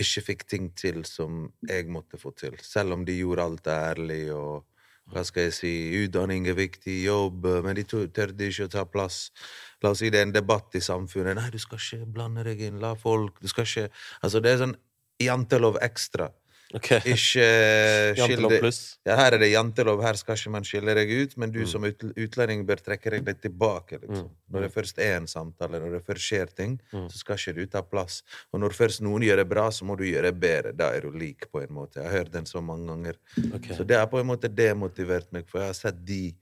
ikke 0.00 0.24
fikk 0.26 0.42
ting 0.48 0.72
til 0.76 1.04
som 1.08 1.46
jeg 1.68 1.86
måtte 1.92 2.18
få 2.20 2.34
til. 2.36 2.58
Selv 2.64 2.96
om 2.96 3.06
de 3.06 3.16
gjorde 3.20 3.46
alt 3.46 3.70
ærlig 3.70 4.24
og 4.34 4.66
hva 5.10 5.24
skal 5.26 5.48
jeg 5.48 5.54
si, 5.56 5.72
utdanning 6.04 6.44
er 6.46 6.54
viktig, 6.54 7.00
jobb, 7.02 7.46
men 7.64 7.74
de 7.74 7.82
tørde 7.88 8.46
ikke 8.46 8.68
å 8.68 8.70
ta 8.70 8.84
plass. 8.86 9.30
La 9.82 9.90
oss 9.90 10.02
si 10.04 10.10
det 10.12 10.20
er 10.20 10.28
en 10.28 10.34
debatt 10.34 10.76
i 10.78 10.82
samfunnet. 10.84 11.34
Nei, 11.38 11.48
du 11.50 11.58
skal 11.62 11.80
ikke 11.82 12.10
blande 12.14 12.44
deg 12.46 12.62
inn, 12.68 12.78
la 12.82 12.92
folk 12.98 13.40
Du 13.42 13.48
skal 13.50 13.66
ikke 13.66 13.88
Altså, 14.20 14.42
det 14.44 14.52
er 14.52 14.62
sånn 14.62 14.76
jantelov 15.20 15.80
ekstra. 15.82 16.30
Ok. 16.74 16.90
Ikke 17.02 17.42
uh, 17.42 18.14
Jantelov 18.20 18.52
pluss. 18.62 18.76
ja, 19.06 19.16
her 19.18 19.34
er 19.34 19.38
det 19.42 19.48
jantelov, 19.50 20.02
her 20.04 20.14
skal 20.20 20.36
ikke 20.38 20.52
man 20.54 20.62
skille 20.68 20.94
deg 20.94 21.10
ut, 21.10 21.32
men 21.36 21.50
Mm. 21.50 21.54
du 21.56 21.66
som 21.66 21.82
utlending 21.84 22.62
bør 22.68 22.78
trekke 22.86 23.10
deg 23.10 23.26
litt 23.26 23.40
tilbake. 23.42 23.98
Liksom. 24.04 24.28
Når 24.54 24.60
det 24.66 24.70
først 24.74 24.98
er 25.02 25.16
en 25.16 25.26
samtale, 25.26 25.80
når 25.82 25.96
det 25.98 26.02
først 26.06 26.22
skjer 26.28 26.52
ting, 26.54 26.76
Mm. 26.92 27.08
så 27.10 27.18
skal 27.18 27.36
ikke 27.40 27.54
du 27.56 27.66
ta 27.66 27.82
plass. 27.82 28.22
Og 28.52 28.60
når 28.60 28.70
først 28.76 29.00
noen 29.02 29.22
gjør 29.26 29.36
det 29.42 29.48
bra, 29.48 29.68
så 29.70 29.84
må 29.84 29.96
du 29.98 30.04
gjøre 30.04 30.30
det 30.30 30.38
bedre. 30.40 30.72
Da 30.76 30.92
er 30.94 31.00
du 31.00 31.10
lik, 31.10 31.50
på 31.50 31.60
en 31.62 31.74
måte. 31.74 31.96
Jeg 31.98 32.04
har 32.10 32.18
hørt 32.18 32.30
den 32.32 32.46
så 32.46 32.62
mange 32.62 32.86
ganger. 32.86 33.14
Okay. 33.54 33.74
Så 33.74 33.84
det 33.86 33.96
har 33.98 34.06
på 34.06 34.20
en 34.20 34.26
måte 34.26 34.48
demotivert 34.48 35.32
meg, 35.32 35.48
for 35.48 35.58
jeg 35.60 35.66
har 35.74 35.74
sett 35.74 36.04
de 36.04 36.34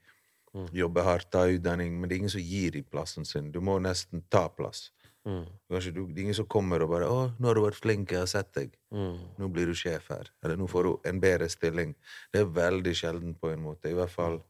Mm. 0.55 0.67
jobbe 0.73 1.03
hardt, 1.05 1.31
ta 1.31 1.43
utdanning, 1.45 2.01
men 2.01 2.09
det 2.09 2.15
er 2.17 2.19
ingen 2.23 2.31
som 2.31 2.41
gir 2.41 2.71
dem 2.73 2.83
plassen 2.91 3.25
sin. 3.27 3.51
Du 3.53 3.61
må 3.61 3.79
nesten 3.81 4.23
ta 4.31 4.49
plass. 4.49 4.91
Mm. 5.27 5.45
Kanskje 5.73 5.93
du, 5.93 6.03
det 6.07 6.21
er 6.21 6.27
ingen 6.29 6.37
som 6.39 6.47
kommer 6.49 6.83
og 6.85 6.93
bare 6.93 7.09
'Å, 7.09 7.33
nå 7.39 7.49
har 7.49 7.55
du 7.59 7.63
vært 7.65 7.81
flink, 7.81 8.13
jeg 8.13 8.23
har 8.23 8.31
sett 8.31 8.53
deg'. 8.55 8.77
Mm. 8.95 9.19
Nå 9.39 9.49
blir 9.53 9.67
du 9.67 9.75
sjef 9.75 10.09
her. 10.09 10.31
Eller 10.45 10.57
nå 10.57 10.69
får 10.69 10.85
du 10.85 11.09
en 11.09 11.21
bedre 11.21 11.49
stilling. 11.49 11.95
Det 12.33 12.41
er 12.41 12.45
veldig 12.45 12.95
sjelden, 12.95 13.35
på 13.35 13.53
en 13.53 13.63
måte. 13.63 13.91
I 13.91 13.99
hvert 13.99 14.15
fall 14.15 14.41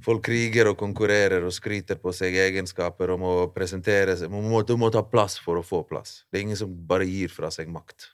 Folk 0.00 0.22
kriger 0.24 0.70
og 0.70 0.78
konkurrerer 0.80 1.44
og 1.44 1.52
skryter 1.52 1.98
på 2.00 2.14
seg 2.16 2.32
egenskaper 2.40 3.10
og 3.12 3.18
må 3.20 3.32
presentere 3.52 4.16
seg. 4.16 4.30
Man 4.32 4.48
må, 4.48 4.62
du 4.64 4.72
må 4.80 4.88
ta 4.88 5.02
plass 5.04 5.36
for 5.36 5.60
å 5.60 5.66
få 5.66 5.82
plass. 5.84 6.24
Det 6.32 6.38
er 6.38 6.46
ingen 6.46 6.56
som 6.56 6.72
bare 6.88 7.04
gir 7.04 7.28
fra 7.28 7.50
seg 7.52 7.68
makt. 7.68 8.08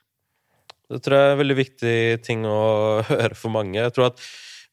Det 0.91 0.99
tror 1.05 1.15
jeg 1.15 1.29
er 1.29 1.35
en 1.35 1.39
veldig 1.39 1.55
viktig 1.55 1.95
ting 2.25 2.43
å 2.49 2.59
høre 3.13 3.31
for 3.37 3.53
mange. 3.55 3.79
Jeg 3.79 3.95
tror 3.95 4.09
at 4.09 4.19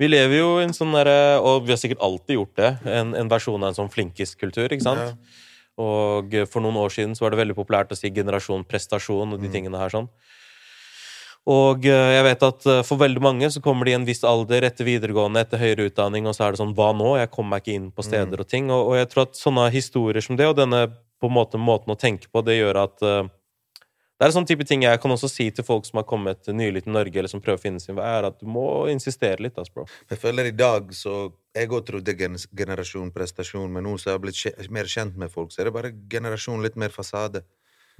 vi 0.00 0.10
lever 0.10 0.40
jo 0.40 0.48
i 0.58 0.66
en 0.66 0.74
sånn 0.76 0.92
derre 0.92 1.38
Og 1.40 1.62
vi 1.64 1.72
har 1.72 1.78
sikkert 1.80 2.02
alltid 2.04 2.40
gjort 2.40 2.56
det. 2.58 2.72
En, 2.90 3.14
en 3.14 3.30
versjon 3.30 3.62
av 3.62 3.70
en 3.70 3.78
sånn 3.78 3.92
flinkiskultur, 3.92 4.66
ikke 4.66 4.88
sant? 4.90 5.14
Ja. 5.14 5.45
Og 5.76 6.32
for 6.48 6.64
noen 6.64 6.78
år 6.80 6.94
siden 6.94 7.12
så 7.16 7.26
var 7.26 7.34
det 7.34 7.42
veldig 7.42 7.58
populært 7.58 7.92
å 7.92 7.98
si 7.98 8.08
generasjon 8.14 8.64
prestasjon 8.64 9.36
og 9.36 9.42
de 9.42 9.50
tingene 9.52 9.80
her 9.80 9.92
sånn. 9.92 10.08
Og 11.46 11.84
eh, 11.86 12.12
jeg 12.16 12.24
vet 12.26 12.42
at 12.42 12.64
eh, 12.66 12.82
for 12.86 12.98
veldig 12.98 13.22
mange 13.22 13.48
så 13.54 13.62
kommer 13.62 13.86
de 13.86 13.94
i 13.94 13.96
en 13.96 14.06
viss 14.06 14.24
alder 14.26 14.66
etter 14.66 14.86
videregående, 14.88 15.44
etter 15.44 15.60
høyere 15.62 15.86
utdanning, 15.92 16.26
og 16.26 16.34
så 16.34 16.46
er 16.46 16.54
det 16.54 16.60
sånn 16.62 16.74
Hva 16.74 16.90
nå? 16.96 17.12
Jeg 17.20 17.30
kommer 17.30 17.54
meg 17.54 17.62
ikke 17.62 17.76
inn 17.78 17.90
på 17.94 18.02
steder 18.06 18.42
og 18.42 18.48
ting. 18.50 18.66
Og, 18.74 18.90
og 18.90 18.98
jeg 18.98 19.10
tror 19.12 19.28
at 19.28 19.38
sånne 19.38 19.68
historier 19.74 20.26
som 20.26 20.38
det, 20.38 20.48
og 20.50 20.58
denne 20.58 20.88
på 21.22 21.30
en 21.30 21.36
måte 21.36 21.60
måten 21.60 21.94
å 21.94 21.98
tenke 21.98 22.28
på, 22.32 22.42
det 22.44 22.58
gjør 22.58 22.80
at 22.82 23.06
eh, 23.06 23.28
det 24.16 24.24
er 24.24 24.30
en 24.30 24.34
sånn 24.38 24.48
type 24.48 24.64
ting 24.64 24.80
jeg 24.86 25.00
kan 25.00 25.12
også 25.12 25.28
si 25.28 25.50
til 25.52 25.64
folk 25.66 25.84
som 25.84 26.00
har 26.00 26.06
kommet 26.08 26.48
nylig 26.48 26.86
til 26.86 26.94
Norge, 26.96 27.18
eller 27.20 27.28
som 27.28 27.42
prøver 27.44 27.60
å 27.60 27.62
finne 27.62 27.82
sin 27.82 27.98
vei, 27.98 28.06
er 28.08 28.28
at 28.30 28.38
du 28.40 28.46
må 28.48 28.64
insistere 28.88 29.44
litt, 29.44 29.58
ass, 29.60 29.68
bro. 29.72 29.84
Jeg 30.08 30.20
føler 30.22 30.48
i 30.48 30.56
dag 30.56 30.88
så 30.96 31.26
Jeg 31.56 31.70
òg 31.72 31.86
trodde 31.88 32.12
gen 32.12 32.34
generasjon 32.52 33.12
prestasjon, 33.12 33.70
men 33.72 33.86
nå 33.86 33.94
som 33.96 34.10
jeg 34.10 34.18
har 34.18 34.20
blitt 34.20 34.72
mer 34.72 34.88
kjent 34.92 35.14
med 35.16 35.32
folk, 35.32 35.52
så 35.52 35.62
er 35.62 35.70
det 35.70 35.72
bare 35.72 35.92
generasjon 36.12 36.60
litt 36.60 36.76
mer 36.76 36.92
fasade. 36.92 37.40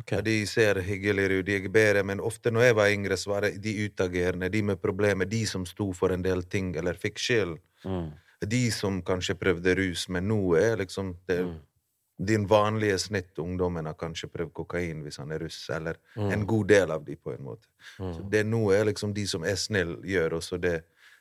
Okay. 0.03 0.21
De 0.21 0.35
ser 0.45 0.77
hyggeligere 0.85 1.39
ut, 1.41 1.47
de 1.47 1.57
er 1.57 1.69
bedre, 1.73 2.03
men 2.05 2.21
ofte 2.21 2.53
når 2.53 2.67
jeg 2.67 2.77
var 2.77 2.91
yngre, 2.93 3.17
så 3.17 3.31
var 3.33 3.47
det 3.47 3.63
de 3.65 3.73
utagerende, 3.87 4.51
de 4.53 4.61
med 4.73 4.81
problemer, 4.83 5.25
de 5.25 5.41
som 5.49 5.65
sto 5.65 5.89
for 5.97 6.13
en 6.13 6.25
del 6.25 6.45
ting, 6.45 6.75
eller 6.77 7.01
fikk 7.01 7.17
skyld. 7.17 7.57
Mm. 7.89 8.11
De 8.45 8.63
som 8.77 9.01
kanskje 9.01 9.39
prøvde 9.41 9.77
rus, 9.81 10.05
men 10.13 10.29
nå 10.29 10.41
er 10.61 10.77
liksom 10.83 11.15
det, 11.29 11.41
Din 12.19 12.47
vanlige 12.49 12.99
snitt 12.99 13.39
ungdommen 13.39 13.85
har 13.87 13.95
kanskje 13.95 14.29
prøvd 14.33 14.53
kokain 14.57 15.03
hvis 15.05 15.19
han 15.21 15.33
er 15.33 15.43
russ, 15.45 15.59
eller 15.71 15.99
en 16.17 16.47
god 16.49 16.69
del 16.71 16.91
av 16.95 17.03
de, 17.05 17.17
på 17.17 17.35
en 17.35 17.43
måte. 17.45 17.67
Så 17.99 18.23
det 18.33 18.47
nå 18.49 18.63
er 18.73 18.87
liksom 18.89 19.13
de 19.15 19.27
som 19.29 19.45
er 19.45 19.59
snille, 19.61 19.99
gjør 20.09 20.39
også 20.39 20.57
det 20.63 20.79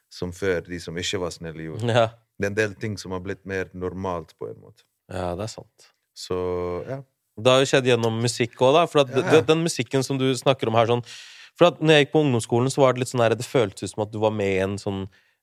som 0.09 0.31
før 0.31 0.61
de 0.69 0.79
som 0.79 0.95
ikke 0.97 1.19
var 1.19 1.33
snille, 1.35 1.65
gjorde. 1.67 1.91
Ja. 1.91 2.05
Det 2.39 2.45
er 2.47 2.51
en 2.53 2.55
del 2.61 2.75
ting 2.79 2.95
som 2.99 3.11
har 3.11 3.19
blitt 3.25 3.43
mer 3.45 3.67
normalt, 3.73 4.31
på 4.39 4.47
en 4.47 4.59
måte. 4.61 4.83
ja, 5.11 5.33
det 5.35 5.43
er 5.43 5.51
sant. 5.51 5.91
Så 6.15 6.37
ja. 6.87 7.01
Det 7.35 7.51
har 7.51 7.59
jo 7.59 7.67
skjedd 7.67 7.87
gjennom 7.89 8.21
musikk 8.23 8.53
òg, 8.63 8.73
da. 8.77 8.85
For 8.87 9.01
at 9.03 9.09
Ja, 9.11 9.41
den 9.43 9.65
musikken 9.65 10.03
som 10.07 10.15
du 10.17 10.29
snakker 10.39 10.69
om 10.71 10.75
her, 10.79 10.87
sånn 10.87 11.03
For 11.57 11.67
at 11.67 11.81
når 11.83 11.91
jeg 11.97 12.05
gikk 12.05 12.13
på 12.13 12.21
ungdomsskolen, 12.23 12.71
så 12.71 12.79
var 12.85 12.93
det 12.95 13.01
litt 13.03 13.11
sånn 13.11 13.23
her 13.25 13.35
Det 13.35 13.43
føltes 13.43 13.83
ut 13.83 13.91
som 13.91 14.03
at 14.05 14.13
du 14.13 14.19
var 14.23 14.31
med 14.31 14.53
i 14.53 14.61
en 14.63 14.77
sånn 14.79 15.01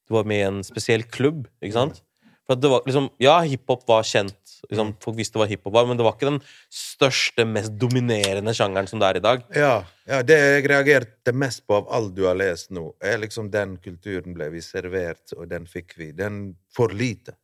Du 0.08 0.14
var 0.16 0.24
med 0.24 0.40
i 0.40 0.46
en 0.46 0.62
spesiell 0.64 1.04
klubb, 1.04 1.44
ikke 1.60 1.76
sant? 1.76 2.00
For 2.48 2.58
det 2.58 2.70
var 2.72 2.86
liksom 2.86 3.10
Ja, 3.22 3.40
hiphop 3.46 3.84
var 3.88 4.06
kjent. 4.06 4.38
Liksom, 4.70 4.92
folk 5.02 5.18
visste 5.18 5.40
hva 5.40 5.48
hiphop 5.50 5.74
var, 5.74 5.86
men 5.88 5.98
det 5.98 6.04
var 6.06 6.14
ikke 6.14 6.28
den 6.28 6.40
største, 6.70 7.44
mest 7.48 7.74
dominerende 7.80 8.54
sjangeren 8.54 8.86
som 8.86 9.00
det 9.02 9.08
er 9.08 9.18
i 9.18 9.22
dag. 9.24 9.44
Ja, 9.58 9.72
ja, 10.06 10.20
det 10.26 10.36
jeg 10.38 10.68
reagerte 10.70 11.34
mest 11.34 11.64
på 11.66 11.80
av 11.80 11.90
alt 11.90 12.14
du 12.14 12.24
har 12.28 12.38
lest 12.38 12.70
nå, 12.74 12.92
er 13.02 13.18
liksom 13.24 13.50
den 13.50 13.74
kulturen 13.82 14.36
ble 14.36 14.52
vi 14.54 14.62
servert, 14.62 15.34
og 15.34 15.48
den 15.50 15.66
fikk 15.70 15.96
vi. 15.98 16.12
Den 16.14 16.44
for 16.74 16.94
lite. 16.94 17.34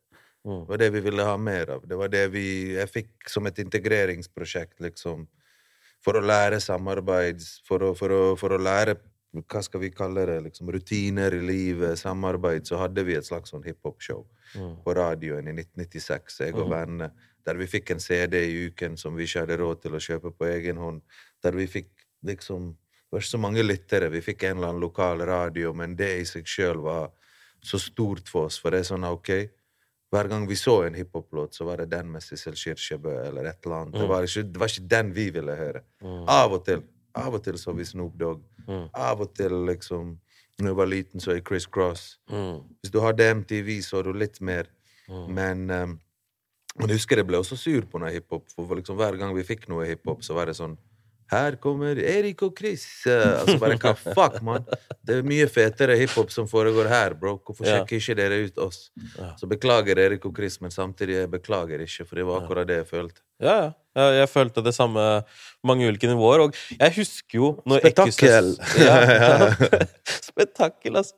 Mm. 0.47 0.63
Det 0.63 0.71
var 0.71 0.81
det 0.81 0.89
vi 0.95 1.03
ville 1.09 1.27
ha 1.27 1.35
mer 1.37 1.75
av. 1.75 1.83
Det 1.87 1.99
var 1.99 2.11
det 2.13 2.23
vi, 2.31 2.47
jeg 2.77 2.93
fikk 2.93 3.29
som 3.31 3.51
et 3.51 3.59
integreringsprosjekt, 3.65 4.77
liksom. 4.85 5.27
For 5.99 6.15
å 6.15 6.23
lære 6.23 6.61
samarbeid, 6.63 7.43
for 7.67 7.83
å, 7.83 7.93
for 7.99 8.15
å, 8.15 8.21
for 8.39 8.55
å 8.55 8.63
lære 8.63 8.95
hva 9.33 9.61
skal 9.61 9.79
vi 9.83 9.91
kalle 9.93 10.25
det, 10.25 10.39
liksom, 10.47 10.69
rutiner 10.73 11.33
i 11.37 11.41
livet, 11.45 11.99
samarbeid, 12.01 12.65
så 12.65 12.79
hadde 12.81 13.03
vi 13.05 13.13
et 13.13 13.25
slags 13.27 13.51
sånn 13.53 13.63
hiphop-show 13.65 14.25
Mm. 14.55 14.77
på 14.83 14.93
radioen 14.97 15.45
i 15.47 15.51
1996, 15.53 16.39
jeg 16.39 16.55
og 16.55 16.71
vennene, 16.71 17.11
der 17.45 17.53
vi 17.53 17.67
fikk 17.69 17.91
en 17.91 17.99
CD 17.99 18.39
i 18.47 18.65
uken 18.71 18.97
som 18.97 19.15
vi 19.15 19.27
ikke 19.27 19.43
hadde 19.43 19.57
råd 19.61 19.81
til 19.83 19.91
å 19.91 20.01
kjøpe 20.01 20.31
på 20.33 20.47
egen 20.49 20.77
hånd, 20.77 21.01
der 21.43 21.51
vi 21.51 21.67
fikk 21.67 21.89
liksom 22.25 22.71
Det 23.09 23.11
var 23.15 23.19
ikke 23.21 23.29
så 23.37 23.39
mange 23.41 23.63
lyttere, 23.63 24.09
vi 24.11 24.19
fikk 24.21 24.43
en 24.43 24.57
eller 24.57 24.67
annen 24.69 24.81
lokal 24.81 25.17
radio, 25.25 25.73
men 25.73 25.95
det 25.95 26.09
i 26.19 26.25
seg 26.25 26.45
sjøl 26.45 26.77
var 26.81 27.09
så 27.61 27.79
stort 27.81 28.27
for 28.29 28.45
oss, 28.45 28.59
for 28.61 28.69
det 28.69 28.79
er 28.81 28.89
sånn, 28.95 29.03
ok 29.03 29.49
hver 30.11 30.27
gang 30.27 30.47
vi 30.47 30.55
så 30.55 30.83
en 30.87 30.93
hiphop-låt, 30.97 31.53
så 31.53 31.65
var 31.65 31.77
det 31.77 31.89
den 31.91 32.11
med 32.11 32.21
Sissel 32.23 32.53
Kyrkjebø 32.57 33.27
eller 33.27 33.45
et 33.45 33.65
eller 33.65 33.75
annet. 33.83 33.93
Det, 33.93 34.07
var 34.09 34.23
ikke, 34.25 34.43
det 34.51 34.59
var 34.59 34.67
ikke 34.67 34.87
den 34.89 35.11
vi 35.13 35.29
ville 35.29 35.55
høre. 35.55 35.83
Av 36.27 36.53
og 36.53 36.63
til. 36.65 36.81
Av 37.13 37.33
og 37.33 37.43
til 37.43 37.57
så 37.61 37.73
vi 37.77 37.85
Snoop 37.85 38.15
Dogg. 38.17 38.41
Av 38.93 39.21
og 39.21 39.33
til, 39.35 39.55
liksom 39.67 40.17
Når 40.59 40.67
jeg 40.73 40.75
var 40.75 40.89
liten, 40.91 41.19
så 41.23 41.31
jeg 41.37 41.45
Chris 41.47 41.65
Cross. 41.71 42.17
Mm. 42.29 42.59
Hvis 42.81 42.91
du 42.91 42.99
hadde 42.99 43.29
MTV, 43.39 43.69
så 43.81 43.99
er 44.01 44.03
du 44.09 44.13
litt 44.19 44.41
mer. 44.41 44.67
Men 45.31 45.69
um, 45.71 45.93
jeg 46.81 46.91
husker 46.99 47.17
jeg 47.17 47.25
ble 47.29 47.39
også 47.39 47.55
sur 47.57 47.81
på 47.89 47.99
noe 47.99 48.11
hiphop. 48.11 48.43
For 48.55 48.75
liksom, 48.75 48.97
hver 48.99 49.15
gang 49.17 49.31
vi 49.35 49.43
fikk 49.47 49.69
noe 49.71 49.87
hiphop, 49.87 50.21
så 50.23 50.35
var 50.35 50.45
det 50.51 50.55
sånn 50.59 50.75
Her 51.31 51.55
kommer 51.61 51.95
Erik 52.01 52.41
og 52.43 52.57
Chris. 52.57 52.83
eh, 53.05 53.39
Altså 53.39 53.55
bare 53.61 53.77
hva 53.77 53.91
fuck, 53.95 54.41
mann? 54.43 54.63
Det 55.05 55.19
er 55.19 55.23
mye 55.29 55.47
fetere 55.47 55.95
hiphop 55.99 56.31
som 56.33 56.47
foregår 56.49 56.87
her, 56.89 57.13
bro. 57.13 57.37
Hvorfor 57.37 57.65
sjekker 57.85 57.97
ikke 58.01 58.15
dere 58.17 58.39
ut 58.47 58.57
oss? 58.57 58.91
Så 59.37 59.47
beklager 59.47 59.97
Erik 60.01 60.25
og 60.25 60.35
Chris, 60.35 60.59
men 60.61 60.71
samtidig 60.73 61.19
jeg 61.21 61.29
beklager 61.31 61.79
ikke, 61.85 62.05
for 62.05 62.15
det 62.15 62.25
var 62.25 62.41
akkurat 62.43 62.67
det 62.67 62.77
jeg 62.83 62.87
følte. 62.89 63.21
Ja, 63.39 63.53
ja. 63.63 63.69
Jeg, 63.99 64.19
jeg 64.19 64.29
følte 64.29 64.61
det 64.63 64.71
samme 64.77 65.03
mange 65.65 65.87
ulike 65.89 66.07
nivåer. 66.07 66.43
Og 66.45 66.55
jeg 66.77 66.93
husker 66.99 67.39
jo 67.39 67.47
når! 67.67 67.81
Ja, 68.79 68.99
ja. 69.09 69.47
Spetakkel, 70.29 70.99
altså. 71.01 71.17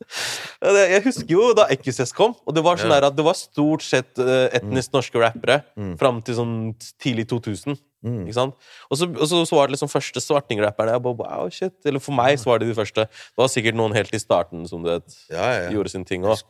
Jeg 0.79 1.03
husker 1.05 1.34
jo 1.36 1.49
da 1.57 1.67
XS 1.75 2.13
kom, 2.17 2.34
og 2.47 2.55
det 2.55 2.63
var 2.65 2.79
sånn 2.81 2.93
Ja. 2.95 3.01
at 3.10 3.17
det 3.17 3.25
var 3.27 3.38
stort 3.38 3.84
sett 3.86 4.17
eh, 4.21 4.47
etnisk 4.57 4.95
norske 4.95 5.19
rappere 5.21 5.62
Mm. 5.77 5.93
fram 5.99 6.21
til 6.25 6.36
sånn 6.39 6.55
tidlig 7.01 7.27
2000. 7.29 7.77
Mm. 8.01 8.23
Ikke 8.25 8.34
sant? 8.39 8.55
Og 8.89 8.97
så, 8.97 9.05
og 9.13 9.27
så, 9.29 9.43
var 9.55 9.67
det 9.69 9.75
liksom 9.75 9.91
første 9.91 10.21
svartingrapperne. 10.23 10.95
Wow, 11.03 11.49
shit. 11.53 11.75
Eller 11.86 12.01
for 12.01 12.15
meg 12.17 12.39
så 12.41 12.49
var 12.49 12.60
det 12.63 12.71
de 12.71 12.77
første. 12.77 13.05
Det 13.05 13.38
var 13.43 13.51
sikkert 13.51 13.77
noen 13.77 13.93
helt 13.93 14.13
i 14.15 14.21
starten 14.21 14.65
som 14.69 14.81
du 14.81 14.89
vet, 14.89 15.05
Ja, 15.29 15.51
ja. 15.60 15.69
gjorde 15.75 15.93
sin 15.93 16.05
ting 16.07 16.25
òg. 16.25 16.41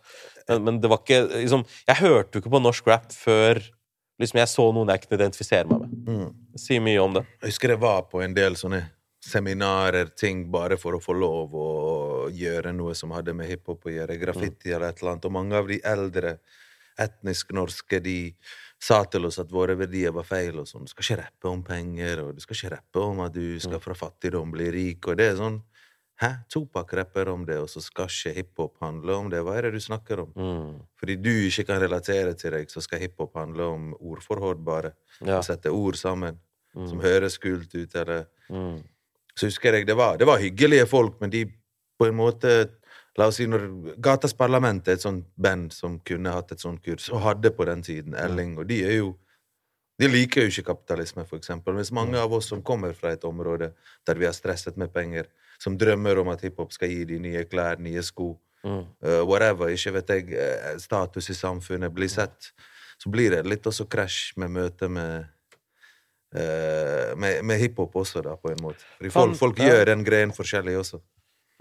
Men, 0.47 0.63
men 0.63 0.79
det 0.81 0.89
var 0.89 1.01
ikke 1.03 1.25
liksom, 1.33 1.65
Jeg 1.87 1.99
hørte 2.01 2.37
jo 2.37 2.41
ikke 2.45 2.53
på 2.55 2.63
norsk 2.63 2.87
rap 2.87 3.11
før 3.13 3.59
liksom, 4.21 4.39
jeg 4.41 4.51
så 4.51 4.65
noen 4.75 4.93
jeg 4.93 5.03
kunne 5.03 5.19
identifisere 5.19 5.67
meg 5.69 5.83
med. 5.83 5.99
Mm. 6.07 6.57
Si 6.61 6.79
mye 6.83 7.03
om 7.03 7.19
det. 7.19 7.25
Jeg 7.41 7.53
husker 7.53 7.75
jeg 7.75 7.81
var 7.81 8.03
på 8.11 8.23
en 8.23 8.35
del 8.37 8.57
sånne 8.59 8.81
seminarer, 9.21 10.09
ting, 10.17 10.47
bare 10.51 10.77
for 10.81 10.97
å 10.97 11.01
få 11.01 11.13
lov 11.13 11.53
å 11.53 11.69
gjøre 12.33 12.73
noe 12.73 12.95
som 12.97 13.13
hadde 13.13 13.35
med 13.37 13.49
hiphop 13.51 13.85
å 13.85 13.93
gjøre. 13.93 14.17
Graffiti 14.21 14.73
eller 14.73 14.89
et 14.89 15.01
eller 15.01 15.13
annet. 15.13 15.27
Og 15.29 15.35
mange 15.35 15.59
av 15.59 15.69
de 15.69 15.77
eldre 15.85 16.35
etnisk 17.01 17.53
norske, 17.55 18.01
de 18.03 18.17
sa 18.81 19.03
til 19.05 19.27
oss 19.29 19.37
at 19.41 19.51
våre 19.53 19.75
verdier 19.77 20.13
var 20.15 20.25
feil. 20.25 20.57
og 20.59 20.67
sånn. 20.67 20.87
Du 20.87 20.93
skal 20.93 21.05
ikke 21.05 21.19
rappe 21.21 21.51
om 21.51 21.61
penger, 21.63 22.23
og 22.23 22.35
du 22.35 22.41
skal 22.41 22.57
ikke 22.57 22.73
rappe 22.75 23.05
om 23.05 23.21
at 23.27 23.35
du 23.35 23.59
skal 23.61 23.83
fra 23.83 23.97
fattigdom 23.97 24.53
bli 24.55 24.71
rik. 24.73 25.07
Og 25.07 25.21
det 25.21 25.31
er 25.31 25.37
sånn 25.39 25.61
Hæ? 26.21 26.29
Topak 26.53 26.93
rapper 26.93 27.29
om 27.29 27.45
det, 27.45 27.57
og 27.57 27.69
så 27.69 27.81
skal 27.81 28.05
ikke 28.11 28.33
hiphop 28.35 28.75
handle 28.83 29.15
om 29.17 29.29
det? 29.31 29.39
Hva 29.41 29.55
er 29.57 29.67
det 29.67 29.73
du 29.73 29.79
snakker 29.81 30.19
om? 30.21 30.33
Mm. 30.35 30.75
Fordi 30.99 31.15
du 31.17 31.31
ikke 31.47 31.65
kan 31.71 31.81
relatere 31.81 32.33
til 32.37 32.51
deg, 32.53 32.69
så 32.69 32.81
skal 32.85 33.01
hiphop 33.01 33.33
handle 33.39 33.63
om 33.73 33.87
ordforråd, 33.99 34.61
bare. 34.65 34.93
Ja. 35.25 35.41
Sette 35.41 35.73
ord 35.73 35.97
sammen 35.97 36.39
Mm. 36.73 36.87
som 36.87 36.99
høres 37.03 37.37
kult 37.37 37.73
ut, 37.75 37.95
eller 37.95 38.25
Mm. 38.49 38.83
Så 39.35 39.45
husker 39.47 39.73
jeg 39.73 39.87
det 39.87 39.95
var, 39.97 40.17
det 40.17 40.27
var 40.27 40.37
hyggelige 40.39 40.85
folk, 40.87 41.19
men 41.21 41.29
de 41.29 41.45
på 41.99 42.05
en 42.07 42.15
måte 42.15 42.69
La 43.17 43.25
oss 43.27 43.35
si 43.35 43.45
når 43.45 43.95
Gatas 43.99 44.33
Parlament 44.33 44.87
er 44.87 44.93
et 44.93 45.01
sånt 45.01 45.25
band 45.35 45.73
som 45.73 45.99
kunne 45.99 46.31
hatt 46.31 46.51
et 46.51 46.59
sånt 46.59 46.81
kurs, 46.83 47.09
og 47.09 47.19
hadde 47.21 47.51
på 47.51 47.65
den 47.65 47.81
tiden 47.83 48.13
Elling, 48.15 48.57
og 48.57 48.67
de 48.67 48.83
er 48.85 48.97
jo 48.97 49.17
de 49.99 50.07
liker 50.07 50.41
jo 50.41 50.47
ikke 50.47 50.63
kapitalisme, 50.73 51.25
for 51.27 51.37
eksempel. 51.37 51.73
Mens 51.73 51.91
mange 51.91 52.17
av 52.17 52.31
oss 52.33 52.47
som 52.47 52.61
kommer 52.63 52.93
fra 52.93 53.11
et 53.11 53.23
område 53.23 53.73
der 54.07 54.15
vi 54.15 54.25
har 54.25 54.33
stresset 54.33 54.77
med 54.77 54.93
penger, 54.93 55.25
som 55.61 55.77
drømmer 55.77 56.17
om 56.23 56.31
at 56.33 56.41
hiphop 56.45 56.73
skal 56.73 56.89
gi 56.89 57.03
de 57.13 57.19
nye 57.21 57.45
klær, 57.49 57.81
nye 57.81 58.01
sko, 58.05 58.33
Mm. 58.61 58.83
uh, 59.01 59.23
whatever, 59.25 59.71
ikke 59.73 59.91
vet 59.95 60.09
jeg, 60.13 60.25
Uh, 60.37 60.75
status 60.77 61.29
i 61.29 61.33
samfunnet, 61.33 61.89
bli 61.93 62.05
sett, 62.07 62.51
så 63.01 63.09
blir 63.09 63.33
det 63.33 63.39
litt 63.49 63.65
også 63.65 63.87
krasj 63.89 64.35
med 64.37 64.51
møte 64.53 64.85
med 64.85 65.25
uh, 66.35 67.17
med, 67.17 67.41
med 67.43 67.57
hiphop 67.57 67.95
også, 67.95 68.21
da, 68.21 68.35
på 68.37 68.51
en 68.53 68.61
måte. 68.61 68.85
Fordi 68.99 69.09
folk, 69.15 69.33
folk 69.39 69.57
gjør 69.65 69.85
den 69.89 70.05
greien 70.05 70.33
forskjellig 70.35 70.77
også. 70.77 71.01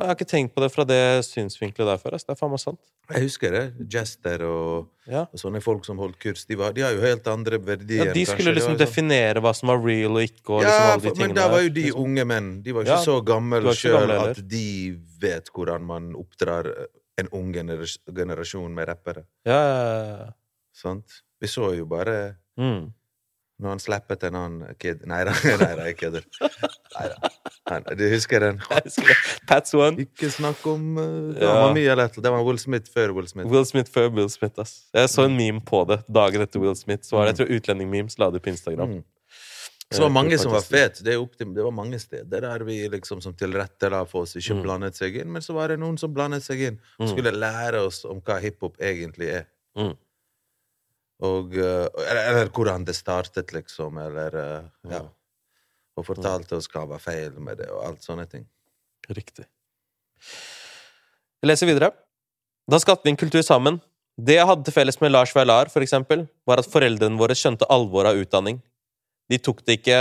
Jeg 0.01 0.09
har 0.09 0.17
ikke 0.17 0.27
tenkt 0.31 0.55
på 0.57 0.63
det 0.65 0.71
fra 0.73 0.85
det 0.89 0.99
synsvinkelet 1.27 1.89
der 1.91 1.99
før. 2.01 2.15
Det 2.17 2.33
er 2.33 2.39
faen 2.39 2.51
meg 2.55 2.61
sant. 2.63 2.79
Jeg 3.11 3.23
husker 3.27 3.51
det. 3.53 3.63
Jester 3.93 4.43
og, 4.47 4.89
Ja. 5.11 5.27
og 5.29 5.39
sånne 5.43 5.61
folk 5.63 5.85
som 5.85 5.99
holdt 6.01 6.17
kurs, 6.23 6.45
de, 6.49 6.57
var, 6.57 6.73
de 6.73 6.81
har 6.87 6.95
jo 6.95 7.01
helt 7.05 7.27
andre 7.29 7.59
verdier. 7.59 8.07
Ja, 8.07 8.13
de 8.15 8.25
skulle 8.25 8.49
kanskje. 8.49 8.55
liksom 8.57 8.77
sånn- 8.77 8.81
definere 8.81 9.43
hva 9.45 9.53
som 9.55 9.69
var 9.69 9.79
real 9.85 10.17
og 10.17 10.23
ikke, 10.25 10.49
og 10.57 10.63
Ja, 10.63 10.97
liksom 10.97 11.15
de 11.15 11.21
men 11.27 11.35
da 11.37 11.49
var 11.49 11.61
jo 11.63 11.69
de 11.69 11.83
liksom. 11.83 12.01
unge 12.05 12.25
menn. 12.25 12.63
De 12.63 12.73
var 12.73 12.83
ikke 12.85 12.97
Ja, 12.97 13.05
så 13.05 13.25
gamle 13.25 13.75
sjøl 13.75 14.11
at 14.31 14.49
de 14.49 14.99
vet 15.21 15.51
hvordan 15.53 15.83
man 15.85 16.15
oppdrar 16.15 16.71
en 17.19 17.29
ung 17.33 17.53
gener- 17.53 17.99
generasjon 18.15 18.73
med 18.75 18.89
rappere. 18.89 19.25
Ja, 19.45 19.61
ja, 19.61 20.17
ja. 20.17 20.31
Sant? 20.73 21.23
Vi 21.41 21.47
så 21.47 21.77
jo 21.77 21.85
bare 21.85 22.37
Mm. 22.59 22.93
når 23.61 23.69
han 23.69 23.79
slappet 23.79 24.23
en 24.25 24.35
annen 24.35 24.75
kid 24.79 25.05
nei, 25.07 25.25
da, 25.25 25.33
jeg 25.85 25.97
kødder. 25.99 26.25
Du 27.69 28.03
husker 28.11 28.41
den? 28.41 28.59
Pats 29.49 29.75
One. 29.77 30.01
Ikke 30.03 30.31
snakk 30.33 30.65
om 30.67 30.97
uh, 30.99 31.37
Ja. 31.39 31.69
mye 31.77 31.91
eller 31.93 32.09
et. 32.09 32.17
Det 32.23 32.31
var 32.33 32.43
Will 32.47 32.59
Smith 32.59 32.91
før 32.91 33.13
Will 33.15 33.29
Smith. 33.29 33.47
Will 33.53 33.67
Smith 33.69 33.91
før 33.93 34.09
Will 34.17 34.31
Smith. 34.33 34.59
ass. 34.59 34.87
Jeg 34.97 35.09
så 35.13 35.27
en 35.29 35.37
meme 35.37 35.61
på 35.61 35.85
det 35.87 36.01
dagen 36.09 36.43
etter 36.43 36.59
Will 36.63 36.75
Smith. 36.75 37.05
Så 37.07 37.17
var 37.17 37.29
det, 37.29 37.35
jeg 37.39 37.43
tror 37.47 37.57
utlendingmemes 37.61 38.19
la 38.19 38.31
det 38.35 38.43
på 38.43 38.51
Instagram. 38.51 38.97
Mm. 38.99 39.05
Så 39.91 39.99
det 39.99 40.03
var 40.07 40.13
mange 40.15 40.39
som 40.39 40.53
var 40.55 40.63
fete. 40.63 41.03
Det, 41.05 41.15
det 41.55 41.63
var 41.67 41.73
mange 41.75 41.99
steder 41.99 42.41
der 42.47 42.63
vi 42.67 42.77
liksom 42.89 43.21
som 43.23 43.35
tilrettela 43.35 44.05
for 44.07 44.23
oss 44.23 44.37
ikke 44.39 44.55
Mm. 44.55 44.63
blandet 44.63 44.95
seg 44.97 45.17
inn, 45.19 45.31
men 45.33 45.43
så 45.43 45.53
var 45.55 45.69
det 45.69 45.79
noen 45.83 45.99
som 45.99 46.13
blandet 46.15 46.43
seg 46.47 46.61
inn 46.63 46.77
og 46.99 47.09
skulle 47.11 47.33
lære 47.35 47.81
oss 47.87 48.05
om 48.07 48.21
hva 48.23 48.37
hiphop 48.41 48.79
egentlig 48.81 49.33
er. 49.41 49.49
Mm. 49.77 49.97
Og, 51.27 51.53
uh, 51.59 51.87
eller, 52.07 52.23
eller 52.31 52.49
hvordan 52.55 52.85
det 52.87 52.95
startet, 52.97 53.53
liksom, 53.53 53.99
eller 53.99 54.39
Ja. 54.89 55.03
Og 56.01 56.07
fortalte 56.07 56.57
oss 56.57 56.69
hva 56.73 56.87
var 56.89 57.03
feil 57.03 57.37
med 57.43 57.61
det, 57.61 57.69
og 57.69 57.85
alt 57.91 58.07
sånne 58.07 58.25
ting. 58.31 58.47
Riktig. 59.11 59.45
Jeg 61.41 61.49
leser 61.49 61.69
videre. 61.69 61.93
Da 62.71 62.79
skapte 62.81 63.05
vi 63.09 63.13
en 63.13 63.21
kultur 63.21 63.43
sammen. 63.45 63.81
Det 64.21 64.37
jeg 64.37 64.49
hadde 64.49 64.67
til 64.67 64.75
felles 64.77 64.99
med 65.01 65.13
Lars 65.13 65.33
Vaular, 65.37 65.71
for 65.73 65.85
eksempel, 65.85 66.27
var 66.49 66.61
at 66.61 66.69
foreldrene 66.69 67.21
våre 67.21 67.37
skjønte 67.37 67.69
alvoret 67.73 68.13
av 68.13 68.21
utdanning. 68.21 68.61
De 69.31 69.39
tok 69.39 69.63
det 69.65 69.79
ikke 69.79 70.01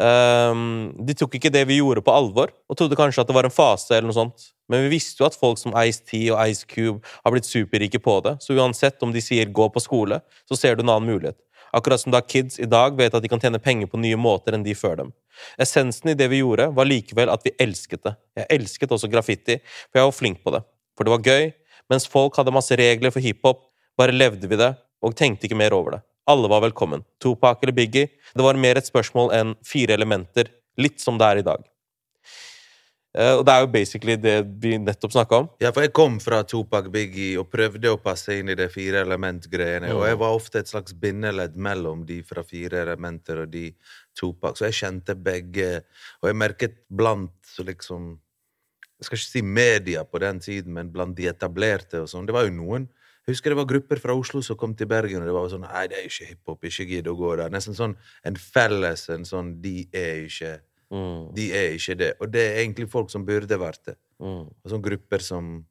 um, 0.00 0.90
De 1.06 1.14
tok 1.18 1.36
ikke 1.38 1.52
det 1.52 1.62
vi 1.68 1.78
gjorde, 1.78 2.02
på 2.04 2.14
alvor, 2.14 2.52
og 2.68 2.78
trodde 2.78 2.98
kanskje 2.98 3.22
at 3.22 3.30
det 3.30 3.36
var 3.36 3.48
en 3.48 3.54
fase 3.54 3.94
eller 3.94 4.08
noe 4.10 4.18
sånt. 4.18 4.50
Men 4.70 4.86
vi 4.86 4.94
visste 4.96 5.22
jo 5.22 5.28
at 5.28 5.38
folk 5.38 5.60
som 5.60 5.76
Ice-T 5.84 6.24
og 6.32 6.40
Ice 6.48 6.66
Cube 6.68 7.04
har 7.20 7.34
blitt 7.34 7.48
superrike 7.48 8.00
på 8.02 8.18
det, 8.24 8.38
så 8.42 8.56
uansett 8.56 9.02
om 9.04 9.12
de 9.12 9.22
sier 9.22 9.46
'gå 9.46 9.68
på 9.70 9.84
skole', 9.84 10.22
så 10.48 10.56
ser 10.56 10.74
du 10.74 10.82
en 10.82 10.94
annen 10.96 11.10
mulighet. 11.12 11.38
Akkurat 11.74 12.00
som 12.00 12.14
da 12.14 12.20
kids 12.22 12.60
i 12.62 12.68
dag 12.70 12.94
vet 12.98 13.14
at 13.14 13.22
de 13.22 13.30
kan 13.30 13.40
tjene 13.42 13.58
penger 13.62 13.90
på 13.90 13.98
nye 13.98 14.18
måter 14.20 14.54
enn 14.54 14.64
de 14.66 14.76
før 14.78 15.00
dem. 15.02 15.12
Essensen 15.58 16.12
i 16.12 16.16
det 16.18 16.28
vi 16.30 16.38
gjorde, 16.42 16.68
var 16.76 16.86
likevel 16.86 17.32
at 17.32 17.42
vi 17.42 17.54
elsket 17.60 18.04
det. 18.06 18.14
Jeg 18.38 18.50
elsket 18.54 18.94
også 18.94 19.10
graffiti, 19.10 19.58
for 19.90 20.00
jeg 20.00 20.08
var 20.08 20.14
flink 20.14 20.42
på 20.44 20.54
det. 20.54 20.62
For 20.94 21.06
det 21.06 21.14
var 21.16 21.26
gøy, 21.26 21.50
mens 21.90 22.06
folk 22.10 22.38
hadde 22.38 22.54
masse 22.54 22.78
regler 22.78 23.10
for 23.14 23.24
hiphop, 23.24 23.66
bare 23.98 24.14
levde 24.14 24.48
vi 24.50 24.58
det, 24.60 24.70
og 25.04 25.16
tenkte 25.18 25.48
ikke 25.48 25.58
mer 25.58 25.74
over 25.74 25.96
det. 25.96 26.02
Alle 26.30 26.48
var 26.48 26.62
velkommen. 26.64 27.02
Tupac 27.20 27.60
eller 27.62 27.74
Biggie. 27.76 28.08
Det 28.32 28.44
var 28.46 28.56
mer 28.56 28.78
et 28.80 28.88
spørsmål 28.88 29.34
enn 29.36 29.56
fire 29.66 29.98
elementer, 29.98 30.48
litt 30.80 31.02
som 31.02 31.18
det 31.20 31.26
er 31.26 31.42
i 31.42 31.46
dag. 31.50 31.66
Eh, 33.14 33.34
Og 33.38 33.44
det 33.46 33.52
er 33.54 33.60
jo 33.62 33.68
basically 33.70 34.16
det 34.18 34.34
vi 34.62 34.74
nettopp 34.82 35.12
snakka 35.14 35.38
om. 35.38 35.48
Ja, 35.62 35.70
for 35.70 35.84
jeg 35.84 35.92
kom 35.94 36.16
fra 36.20 36.40
Tupac 36.42 36.88
Biggie 36.90 37.38
og 37.38 37.46
prøvde 37.52 37.92
å 37.92 38.00
passe 38.02 38.34
inn 38.40 38.48
i 38.50 38.56
de 38.58 38.66
fire 38.68 39.04
element-greiene, 39.06 39.92
og 39.94 40.02
jeg 40.08 40.18
var 40.18 40.34
ofte 40.34 40.58
et 40.58 40.70
slags 40.70 40.96
bindeledd 40.98 41.54
mellom 41.56 42.02
de 42.08 42.22
fra 42.26 42.42
fire 42.42 42.82
elementer 42.82 43.44
og 43.44 43.52
de 43.54 43.68
Tupac, 44.18 44.58
så 44.58 44.66
jeg 44.66 44.78
kjente 44.80 45.14
begge, 45.14 45.84
og 46.22 46.28
jeg 46.30 46.36
merket 46.42 46.76
blant 46.90 47.56
liksom 47.62 48.18
Jeg 49.00 49.06
skal 49.08 49.18
ikke 49.18 49.30
si 49.30 49.42
media 49.42 50.04
på 50.04 50.18
den 50.22 50.38
tiden, 50.40 50.72
men 50.72 50.90
blant 50.90 51.16
de 51.16 51.26
etablerte 51.26 52.00
og 52.00 52.08
sånn. 52.08 52.26
Det 52.26 52.32
var 52.32 52.44
jo 52.46 52.54
noen 52.54 52.86
Jeg 53.26 53.34
husker 53.34 53.50
det 53.50 53.56
var 53.58 53.66
grupper 53.66 53.98
fra 54.00 54.14
Oslo 54.14 54.40
som 54.42 54.56
kom 54.56 54.74
til 54.74 54.86
Bergen, 54.86 55.20
og 55.22 55.26
det 55.26 55.34
var 55.34 55.48
sånn 55.50 55.66
Nei, 55.66 55.86
det 55.90 55.98
er 55.98 56.06
ikke 56.08 56.28
hiphop, 56.30 56.64
ikke 56.64 56.86
gidd 56.88 57.08
å 57.10 57.16
gå 57.18 57.36
der. 57.36 57.50
Nesten 57.50 57.74
sånn 57.74 57.96
en 58.24 58.36
felles 58.36 59.08
en 59.10 59.24
sånn 59.24 59.60
De 59.60 59.88
er 59.92 60.24
ikke 60.26 60.60
Mm, 60.90 61.34
De 61.34 61.46
er 61.52 61.72
ikke 61.78 61.94
det. 61.98 62.12
Og 62.20 62.30
det 62.32 62.42
er 62.48 62.58
egentlig 62.64 62.88
folk 62.90 63.10
som 63.10 63.24
burde 63.26 63.58
vært 63.58 63.84
det. 63.86 63.96
mm, 64.20 64.44
Og 64.64 64.70
sånne 64.70 64.82
grupper 64.90 65.18
som 65.24 65.64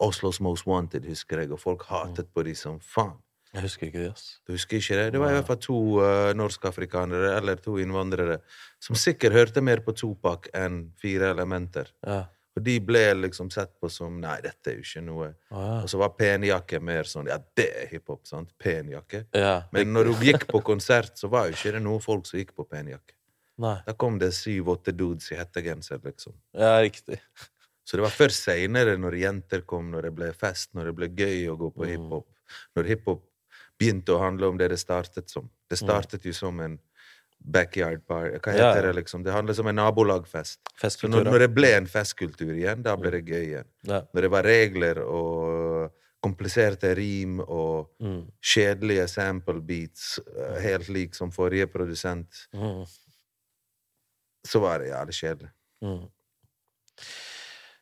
Oslos 0.00 0.40
Most 0.40 0.66
Wanted, 0.66 1.06
husker 1.08 1.40
jeg, 1.40 1.52
og 1.52 1.60
folk 1.62 1.84
hatet 1.88 2.28
på 2.34 2.42
de 2.44 2.54
som 2.54 2.78
faen. 2.80 3.14
jeg 3.54 3.62
husker 3.62 3.86
ikke 3.86 4.02
det, 4.02 4.10
ass. 4.12 4.40
Du 4.46 4.52
husker 4.52 4.76
ikke 4.76 4.96
det? 4.98 5.12
Det 5.14 5.20
var 5.20 5.30
i 5.30 5.36
hvert 5.38 5.46
fall 5.46 5.56
to 5.64 5.76
uh, 6.02 6.32
norskafrikanere, 6.36 7.30
eller 7.38 7.56
to 7.56 7.78
innvandrere, 7.80 8.40
som 8.82 8.96
sikkert 8.98 9.32
hørte 9.32 9.62
mer 9.64 9.80
på 9.80 9.94
Topak 9.96 10.50
enn 10.52 10.90
Fire 11.00 11.30
Elementer. 11.32 11.88
Ja. 12.04 12.24
Og 12.56 12.62
de 12.64 12.78
ble 12.80 13.02
liksom 13.20 13.50
sett 13.52 13.72
på 13.80 13.88
som 13.92 14.14
Nei, 14.20 14.38
dette 14.44 14.70
er 14.72 14.76
jo 14.78 14.84
ikke 14.84 15.02
noe. 15.04 15.26
Ah, 15.50 15.56
ja. 15.64 15.80
Og 15.84 15.88
så 15.92 15.98
var 16.00 16.14
penjakke 16.16 16.78
mer 16.80 17.04
sånn 17.08 17.28
Ja, 17.28 17.36
det 17.56 17.66
er 17.82 17.88
hiphop, 17.90 18.22
sant? 18.28 18.52
Penjakke. 18.58 19.26
ja. 19.36 19.62
Men 19.72 19.92
når 19.92 20.12
hun 20.12 20.22
gikk 20.24 20.46
på 20.48 20.62
konsert, 20.64 21.16
så 21.20 21.28
var 21.32 21.48
jo 21.50 21.56
ikke 21.56 21.72
det 21.76 21.82
noen 21.84 22.00
folk 22.04 22.24
som 22.28 22.38
gikk 22.40 22.54
på 22.56 22.64
penjakke. 22.68 23.12
Nei. 23.58 23.76
Da 23.86 23.92
kom 23.96 24.18
det 24.20 24.32
syv-åtte 24.36 24.92
dudes 24.92 25.30
i 25.32 25.36
hettegenser, 25.38 26.00
liksom. 26.04 26.34
Ja, 26.52 26.74
riktig. 26.84 27.20
Så 27.86 27.96
det 27.96 28.02
var 28.02 28.10
først 28.10 28.42
seinere, 28.48 28.96
når 28.98 29.14
jenter 29.20 29.62
kom, 29.62 29.90
når 29.92 30.08
det 30.08 30.14
ble 30.18 30.32
fest, 30.34 30.72
når 30.74 30.90
det 30.90 30.94
ble 30.98 31.08
gøy 31.14 31.46
å 31.52 31.56
gå 31.60 31.70
på 31.76 31.86
hiphop, 31.86 32.26
når 32.76 32.88
hiphop 32.90 33.22
begynte 33.78 34.12
å 34.16 34.18
handle 34.20 34.48
om 34.50 34.58
det 34.58 34.68
det 34.72 34.78
startet 34.80 35.30
som. 35.30 35.48
Det 35.70 35.78
startet 35.78 36.24
jo 36.26 36.32
som 36.34 36.58
en 36.60 36.78
backyard 37.38 38.02
bar. 38.08 38.26
Hva 38.42 38.52
heter 38.56 38.80
ja. 38.80 38.82
det, 38.88 38.94
liksom? 38.98 39.22
Det 39.22 39.32
handlet 39.34 39.56
som 39.58 39.68
en 39.70 39.76
nabolagfest. 39.78 40.58
Så 40.82 41.08
når, 41.08 41.28
når 41.30 41.44
det 41.44 41.48
ble 41.54 41.70
en 41.76 41.86
festkultur 41.86 42.52
igjen, 42.56 42.82
da 42.82 42.96
ble 42.98 43.12
det 43.18 43.22
gøy 43.28 43.44
igjen. 43.52 43.68
Ja. 43.86 44.02
Når 44.12 44.26
det 44.26 44.30
var 44.34 44.48
regler 44.50 45.00
og 45.04 45.94
kompliserte 46.26 46.94
rim 46.98 47.38
og 47.44 47.92
Mm. 48.02 48.24
kjedelige 48.42 49.06
sample 49.08 49.60
beats, 49.62 50.18
eh, 50.18 50.60
helt 50.64 50.88
lik 50.88 51.14
som 51.14 51.30
forrige 51.30 51.68
produsent, 51.70 52.48
Mm. 52.52 52.82
Så 54.48 54.62
var 54.62 54.82
det 54.82 54.90
jævlig 54.90 55.16
kjedelig. 55.20 55.50
Mm. 55.84 56.02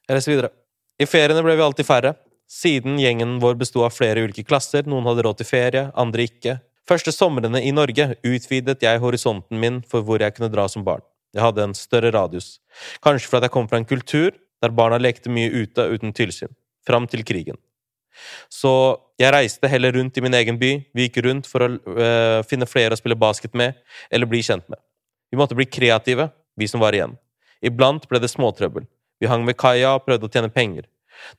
Jeg 0.09 0.19
leser 0.19 0.35
videre. 0.35 0.53
I 1.01 1.09
feriene 1.09 1.43
ble 1.45 1.57
vi 1.59 1.65
alltid 1.65 1.89
færre. 1.89 2.15
Siden 2.51 2.99
gjengen 3.01 3.39
vår 3.43 3.57
besto 3.59 3.83
av 3.87 3.95
flere 3.97 4.23
ulike 4.27 4.45
klasser, 4.47 4.85
noen 4.87 5.07
hadde 5.09 5.25
råd 5.27 5.41
til 5.41 5.49
ferie, 5.49 5.89
andre 5.99 6.27
ikke. 6.29 6.59
Første 6.89 7.15
somrene 7.15 7.63
i 7.65 7.73
Norge 7.73 8.11
utvidet 8.21 8.85
jeg 8.85 9.01
horisonten 9.01 9.61
min 9.61 9.81
for 9.89 10.05
hvor 10.05 10.21
jeg 10.21 10.37
kunne 10.37 10.53
dra 10.53 10.67
som 10.69 10.85
barn. 10.85 11.05
Jeg 11.35 11.43
hadde 11.43 11.65
en 11.65 11.77
større 11.77 12.13
radius. 12.15 12.59
Kanskje 13.03 13.31
fordi 13.31 13.49
jeg 13.49 13.55
kom 13.57 13.69
fra 13.71 13.81
en 13.81 13.89
kultur 13.89 14.35
der 14.63 14.75
barna 14.77 15.01
lekte 15.01 15.33
mye 15.33 15.51
ute 15.51 15.89
uten 15.91 16.13
tilsyn. 16.15 16.53
Fram 16.87 17.09
til 17.11 17.25
krigen. 17.27 17.57
Så 18.53 18.71
jeg 19.19 19.33
reiste 19.35 19.69
heller 19.71 19.97
rundt 19.97 20.19
i 20.19 20.23
min 20.23 20.37
egen 20.37 20.59
by. 20.61 20.77
Vi 20.95 21.09
gikk 21.09 21.23
rundt 21.25 21.49
for 21.51 21.65
å 21.65 21.71
øh, 21.73 22.41
finne 22.47 22.69
flere 22.71 22.95
å 22.95 23.01
spille 23.01 23.19
basket 23.19 23.57
med, 23.59 23.81
eller 24.13 24.31
bli 24.31 24.45
kjent 24.47 24.69
med. 24.71 24.79
Vi 25.33 25.41
måtte 25.41 25.57
bli 25.59 25.67
kreative, 25.67 26.29
vi 26.57 26.69
som 26.71 26.83
var 26.83 26.97
igjen. 26.97 27.17
Iblant 27.65 28.07
ble 28.11 28.21
det 28.23 28.31
småtrøbbel. 28.33 28.87
Vi 29.21 29.31
hang 29.31 29.47
ved 29.47 29.57
kaia 29.61 29.95
og 29.97 30.05
prøvde 30.07 30.29
å 30.29 30.33
tjene 30.33 30.53
penger. 30.53 30.87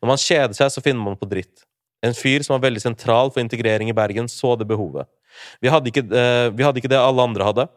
Når 0.02 0.12
man 0.12 0.22
kjeder 0.22 0.56
seg, 0.58 0.72
så 0.74 0.84
finner 0.84 1.04
man 1.04 1.20
på 1.20 1.28
dritt. 1.30 1.66
En 2.06 2.16
fyr 2.16 2.44
som 2.46 2.56
var 2.56 2.66
veldig 2.68 2.84
sentral 2.84 3.32
for 3.32 3.44
integrering 3.44 3.90
i 3.92 3.98
Bergen, 3.98 4.30
så 4.32 4.56
det 4.58 4.68
behovet. 4.70 5.08
Vi 5.62 5.72
hadde 5.72 5.92
ikke, 5.92 6.06
eh, 6.06 6.50
vi 6.52 6.64
hadde 6.64 6.80
ikke 6.80 6.92
det 6.92 7.02
alle 7.02 7.22
andre 7.22 7.44
hadde, 7.44 7.68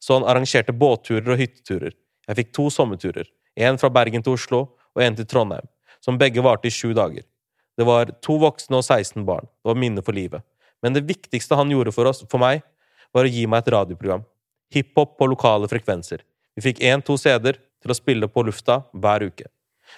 så 0.00 0.18
han 0.18 0.28
arrangerte 0.28 0.76
båtturer 0.76 1.32
og 1.32 1.40
hytteturer. 1.40 1.92
Jeg 2.28 2.36
fikk 2.36 2.52
to 2.52 2.68
sommerturer. 2.70 3.26
En 3.56 3.78
fra 3.78 3.88
Bergen 3.88 4.22
til 4.22 4.34
Oslo, 4.34 4.68
og 4.96 5.02
en 5.02 5.16
til 5.16 5.24
Trondheim, 5.24 5.66
som 6.00 6.18
begge 6.18 6.42
varte 6.42 6.68
i 6.68 6.72
sju 6.72 6.92
dager. 6.94 7.24
Det 7.76 7.84
var 7.84 8.12
to 8.24 8.38
voksne 8.40 8.78
og 8.78 8.84
16 8.84 9.24
barn. 9.24 9.44
Det 9.44 9.68
var 9.68 9.76
minne 9.76 10.02
for 10.04 10.16
livet. 10.16 10.42
Men 10.82 10.96
det 10.96 11.06
viktigste 11.08 11.56
han 11.56 11.70
gjorde 11.72 11.92
for, 11.92 12.08
oss, 12.08 12.24
for 12.30 12.40
meg, 12.40 12.62
var 13.12 13.24
å 13.24 13.32
gi 13.32 13.44
meg 13.46 13.64
et 13.64 13.72
radioprogram. 13.72 14.24
Hiphop 14.72 15.16
på 15.18 15.28
lokale 15.28 15.68
frekvenser. 15.68 16.24
Vi 16.56 16.64
fikk 16.64 16.80
én-to 16.88 17.18
CD-er 17.20 17.58
til 17.82 17.92
å 17.92 17.96
spille 17.96 18.28
på 18.32 18.44
lufta 18.46 18.80
hver 18.96 19.26
uke. 19.28 19.50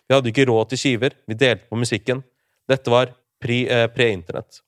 Vi 0.09 0.15
hadde 0.15 0.31
ikke 0.33 0.47
råd 0.49 0.73
til 0.73 0.81
skiver, 0.83 1.15
vi 1.27 1.37
delte 1.39 1.69
på 1.71 1.79
musikken. 1.79 2.23
Dette 2.69 2.93
var 2.93 3.13
eh, 3.13 3.87
pre-internett. 3.95 4.61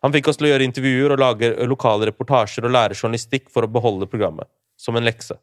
Han 0.00 0.14
fikk 0.14 0.30
oss 0.30 0.40
til 0.40 0.48
å 0.48 0.52
gjøre 0.54 0.66
intervjuer 0.66 1.14
og 1.14 1.20
lage 1.20 1.52
lokale 1.68 2.08
reportasjer 2.08 2.66
og 2.66 2.74
lære 2.74 2.96
journalistikk 2.96 3.50
for 3.52 3.66
å 3.66 3.70
beholde 3.70 4.08
programmet, 4.10 4.48
som 4.80 4.96
en 4.96 5.06
lekse. 5.06 5.36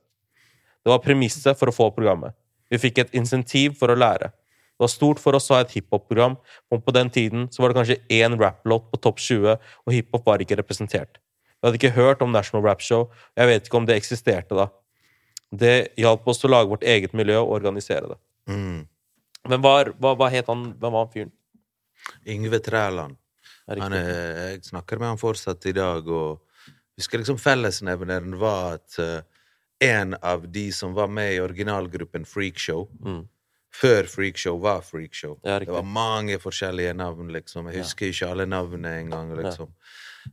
Det 0.84 0.92
var 0.92 1.04
premisset 1.04 1.58
for 1.60 1.70
å 1.70 1.76
få 1.76 1.90
programmet. 1.96 2.36
Vi 2.72 2.80
fikk 2.82 3.04
et 3.04 3.16
insentiv 3.18 3.78
for 3.80 3.94
å 3.94 3.98
lære. 3.98 4.32
Det 4.78 4.84
var 4.86 4.92
stort 4.94 5.22
for 5.22 5.38
oss 5.38 5.50
å 5.50 5.56
ha 5.56 5.64
et 5.64 5.72
hiphop-program, 5.74 6.36
og 6.70 6.84
på 6.86 6.94
den 6.94 7.10
tiden 7.14 7.48
så 7.54 7.64
var 7.64 7.72
det 7.72 7.80
kanskje 7.80 8.02
én 8.14 8.38
rap-låt 8.38 8.92
på 8.92 9.00
topp 9.02 9.22
20, 9.24 9.56
og 9.86 9.96
hiphop 9.96 10.28
var 10.28 10.44
ikke 10.44 10.60
representert. 10.60 11.22
Vi 11.58 11.66
hadde 11.66 11.80
ikke 11.80 11.96
hørt 11.96 12.22
om 12.22 12.34
National 12.34 12.66
Rap 12.66 12.84
Show, 12.86 13.08
og 13.10 13.42
jeg 13.42 13.50
vet 13.50 13.70
ikke 13.70 13.80
om 13.80 13.88
det 13.90 13.98
eksisterte 13.98 14.58
da. 14.58 14.68
Det 15.52 15.94
hjalp 16.00 16.28
oss 16.28 16.42
til 16.42 16.50
å 16.50 16.56
lage 16.58 16.72
vårt 16.72 16.84
eget 16.84 17.14
miljø 17.16 17.40
og 17.44 17.54
organisere 17.60 18.14
det. 18.14 18.18
Mm. 18.52 18.82
Men 19.48 19.64
hva, 19.64 19.78
hva, 19.96 20.14
hva 20.20 20.28
het 20.34 20.50
han, 20.52 20.74
hvem 20.76 20.92
var 20.92 21.06
han 21.06 21.14
fyren? 21.14 21.34
Yngve 22.28 22.60
Træland. 22.64 23.16
Han 23.68 23.96
jeg 23.96 24.64
snakker 24.64 25.00
med 25.00 25.12
han 25.12 25.20
fortsatt 25.20 25.66
i 25.68 25.74
dag, 25.76 26.08
og 26.08 26.70
husker 27.00 27.20
liksom 27.20 27.40
fellesnevneren 27.40 28.38
var 28.40 28.78
at 28.78 29.00
eh, 29.04 29.26
en 29.84 30.16
av 30.22 30.48
de 30.52 30.70
som 30.72 30.96
var 30.96 31.12
med 31.12 31.34
i 31.36 31.42
originalgruppen 31.44 32.26
Freakshow 32.26 32.88
Mm. 33.04 33.26
Før 33.78 34.08
Freakshow 34.10 34.58
var 34.60 34.82
Freakshow. 34.82 35.36
Ja, 35.44 35.60
det 35.60 35.68
var 35.70 35.84
mange 35.84 36.40
forskjellige 36.40 36.94
navn, 36.98 37.28
liksom. 37.30 37.68
Jeg 37.70 37.84
husker 37.84 38.08
ikke 38.08 38.30
alle 38.32 38.48
navnene 38.50 38.94
engang, 39.04 39.36
liksom. 39.38 39.74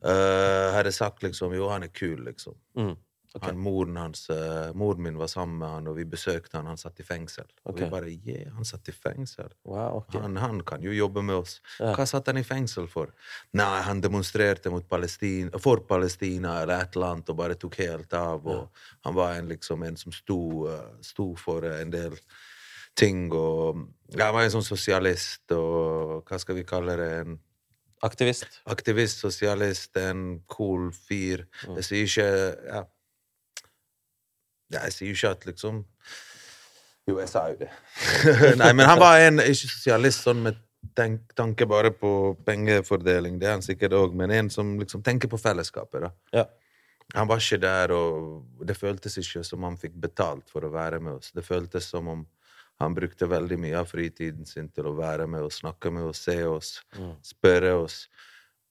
Uh, 0.00 0.72
hadde 0.74 0.92
sagt 0.92 1.22
liksom 1.22 1.52
Jo, 1.54 1.68
han 1.68 1.84
er 1.84 1.92
kul, 1.92 2.22
liksom. 2.24 2.54
Mm. 2.78 2.94
Ok. 3.34 3.48
Han, 3.48 3.58
moren 3.58 3.96
hans 3.98 4.28
eh, 4.30 4.68
Moren 4.78 5.02
min 5.02 5.16
var 5.18 5.26
sammen 5.26 5.58
med 5.58 5.68
han, 5.68 5.88
og 5.90 5.96
vi 5.98 6.04
besøkte 6.06 6.54
han. 6.60 6.68
Han 6.70 6.78
satt 6.78 7.00
i 7.02 7.06
fengsel. 7.06 7.48
Og 7.66 7.80
vi 7.80 7.88
bare 7.90 8.12
Yeah, 8.14 8.52
han 8.54 8.64
satt 8.68 8.88
i 8.88 8.94
fengsel. 8.94 9.50
Wow, 9.66 10.04
okay. 10.04 10.20
Han, 10.22 10.36
han 10.38 10.60
kan 10.62 10.84
jo 10.86 10.94
jobbe 10.94 11.24
med 11.26 11.40
oss. 11.42 11.56
Ja. 11.80 11.96
Hva 11.98 12.06
satt 12.06 12.30
han 12.30 12.38
i 12.38 12.44
fengsel 12.46 12.86
for? 12.92 13.10
Nei, 13.58 13.82
han 13.88 14.02
demonstrerte 14.04 14.70
mot 14.70 14.86
Palestina, 14.88 15.58
for 15.58 15.82
Palestina 15.88 16.60
eller 16.62 16.84
et 16.84 16.94
eller 16.94 17.16
annet 17.16 17.32
og 17.34 17.40
bare 17.42 17.58
tok 17.58 17.80
helt 17.82 18.14
av. 18.14 18.46
Og 18.46 18.86
Han 19.02 19.18
var 19.18 19.34
en, 19.40 19.50
liksom, 19.50 19.82
en 19.82 19.98
som 19.98 20.14
sto, 20.14 20.40
eh, 20.70 20.92
sto 21.02 21.32
for 21.40 21.66
eh, 21.66 21.80
en 21.82 21.90
del 21.90 22.14
ting. 22.94 23.26
Og 23.34 23.82
ja, 24.14 24.28
han 24.28 24.38
var 24.38 24.46
en 24.46 24.54
sånn 24.54 24.66
sosialist 24.70 25.50
og 25.58 26.22
hva 26.30 26.38
skal 26.38 26.60
vi 26.60 26.68
kalle 26.68 26.94
det? 27.02 27.10
En 27.24 27.40
Aktivist. 28.04 28.60
aktivist, 28.68 29.22
sosialist, 29.22 29.96
en 29.96 30.42
cool 30.46 30.90
fyr. 30.92 31.46
Mm. 31.64 31.78
Jeg 31.78 31.84
sier 31.88 32.10
ikke 32.10 32.26
ja. 32.68 32.82
Ja, 34.72 34.84
Jeg 34.86 34.92
sier 34.96 35.10
jo 35.10 35.18
ikke 35.18 35.32
at 35.36 35.46
liksom 35.50 35.84
Jo, 37.04 37.18
jeg 37.20 37.28
sa 37.28 37.48
jo 37.52 37.58
det. 37.60 37.70
Nei, 38.60 38.72
men 38.72 38.86
han 38.88 39.00
var 39.00 39.20
en 39.20 39.42
ikke 39.44 39.68
sosialist 39.68 40.24
sånn 40.24 40.40
med 40.46 40.60
tenk, 40.96 41.34
tanke 41.36 41.66
bare 41.68 41.90
på 41.92 42.34
pengefordeling, 42.46 43.38
det 43.40 43.48
er 43.48 43.58
han 43.58 43.64
sikkert 43.64 43.96
òg, 43.96 44.14
men 44.16 44.32
en 44.32 44.50
som 44.52 44.74
liksom 44.80 45.02
tenker 45.04 45.28
på 45.28 45.40
fellesskapet, 45.40 46.06
da. 46.06 46.12
Ja. 46.32 46.46
Han 47.14 47.28
var 47.28 47.42
ikke 47.42 47.60
der, 47.60 47.92
og 47.92 48.64
det 48.66 48.76
føltes 48.78 49.18
ikke 49.20 49.44
som 49.44 49.66
han 49.68 49.76
fikk 49.80 49.98
betalt 50.00 50.48
for 50.50 50.64
å 50.64 50.72
være 50.72 51.00
med 51.04 51.20
oss. 51.20 51.34
Det 51.36 51.44
føltes 51.44 51.90
som 51.92 52.08
om 52.10 52.24
han 52.82 52.94
brukte 52.96 53.28
veldig 53.30 53.58
mye 53.60 53.76
av 53.78 53.90
fritiden 53.90 54.48
sin 54.48 54.70
til 54.74 54.88
å 54.90 54.96
være 54.98 55.28
med 55.30 55.44
oss, 55.46 55.60
snakke 55.62 55.92
med 55.94 56.08
oss, 56.08 56.24
se 56.26 56.40
oss, 56.48 56.70
spørre 57.22 57.74
oss. 57.84 57.98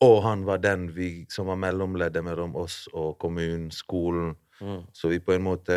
Og 0.03 0.17
han 0.25 0.43
var 0.43 0.59
den 0.59 0.89
vi, 0.91 1.25
som 1.31 1.47
var 1.47 1.61
mellomleddet 1.61 2.25
mellom 2.25 2.57
oss 2.59 2.83
og 2.91 3.15
kommunen, 3.21 3.69
skolen. 3.71 4.33
Så 4.93 5.09
vi 5.11 5.19
på 5.19 5.33
en 5.33 5.43
måte 5.43 5.75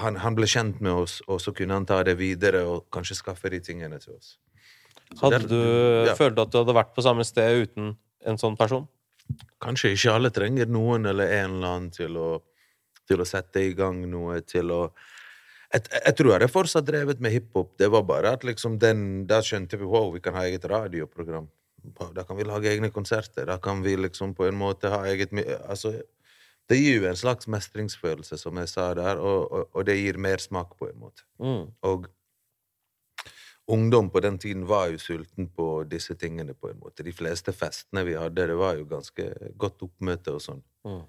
han, 0.00 0.16
han 0.16 0.34
ble 0.34 0.46
kjent 0.50 0.80
med 0.82 0.92
oss, 0.92 1.20
og 1.28 1.38
så 1.40 1.52
kunne 1.54 1.76
han 1.76 1.86
ta 1.86 2.00
det 2.02 2.16
videre 2.18 2.64
og 2.66 2.86
kanskje 2.90 3.14
skaffe 3.20 3.50
de 3.52 3.60
tingene 3.60 3.98
til 4.02 4.16
oss. 4.16 4.38
Så 5.14 5.20
Hadde 5.28 5.38
der- 5.44 5.48
du 5.48 6.08
ja. 6.08 6.14
følt 6.18 6.38
at 6.38 6.50
du 6.50 6.58
hadde 6.58 6.74
vært 6.74 6.94
på 6.96 7.02
samme 7.04 7.24
sted 7.24 7.68
uten 7.68 7.96
en 8.26 8.36
sånn 8.40 8.56
person? 8.58 8.88
Kanskje 9.62 9.92
ikke 9.94 10.14
alle 10.14 10.30
trenger 10.30 10.66
noen 10.66 11.06
eller 11.06 11.30
en 11.42 11.56
eller 11.58 11.68
annen 11.76 11.90
til 11.94 12.16
å, 12.16 12.42
til 13.06 13.22
å 13.22 13.26
sette 13.26 13.62
i 13.62 13.74
gang 13.74 14.02
noe, 14.10 14.40
til 14.42 14.70
å 14.74 14.80
jeg, 15.74 15.82
jeg 15.92 16.14
tror 16.16 16.40
jeg 16.40 16.50
fortsatt 16.50 16.86
drevet 16.86 17.20
med 17.20 17.32
hiphop. 17.34 17.76
Det 17.78 17.88
var 17.90 18.02
bare 18.06 18.32
at 18.36 18.44
liksom 18.46 18.78
den 18.78 19.26
Da 19.26 19.40
skjønte 19.42 19.76
vi 19.78 19.84
wow, 19.84 20.12
vi 20.14 20.20
kan 20.20 20.34
ha 20.34 20.44
eget 20.46 20.64
radioprogram. 20.64 21.48
Da 22.14 22.22
kan 22.26 22.36
vi 22.38 22.44
lage 22.46 22.70
egne 22.70 22.90
konserter. 22.94 23.46
Da 23.46 23.58
kan 23.58 23.82
vi 23.82 23.96
liksom 23.96 24.34
på 24.34 24.46
en 24.46 24.54
måte 24.58 24.90
ha 24.90 25.02
eget 25.10 25.30
Altså, 25.68 26.00
det 26.70 26.78
gir 26.80 27.00
jo 27.00 27.08
en 27.08 27.18
slags 27.18 27.48
mestringsfølelse, 27.50 28.38
som 28.40 28.58
jeg 28.58 28.70
sa 28.72 28.90
der, 28.98 29.20
og, 29.22 29.50
og, 29.52 29.68
og 29.72 29.86
det 29.86 29.98
gir 30.00 30.18
mersmak, 30.18 30.76
på 30.78 30.90
en 30.90 30.98
måte. 30.98 31.26
Mm. 31.38 31.66
Og 31.86 32.08
ungdom 33.66 34.10
på 34.10 34.20
den 34.20 34.38
tiden 34.38 34.66
var 34.68 34.88
jo 34.90 34.98
sulten 34.98 35.50
på 35.50 35.84
disse 35.90 36.14
tingene, 36.18 36.54
på 36.54 36.70
en 36.70 36.80
måte. 36.82 37.06
De 37.06 37.14
fleste 37.14 37.54
festene 37.54 38.04
vi 38.06 38.16
hadde, 38.18 38.48
det 38.50 38.58
var 38.58 38.78
jo 38.78 38.88
ganske 38.90 39.30
godt 39.58 39.86
oppmøte 39.86 40.34
og 40.34 40.42
sånn. 40.42 40.64
Mm. 40.86 41.04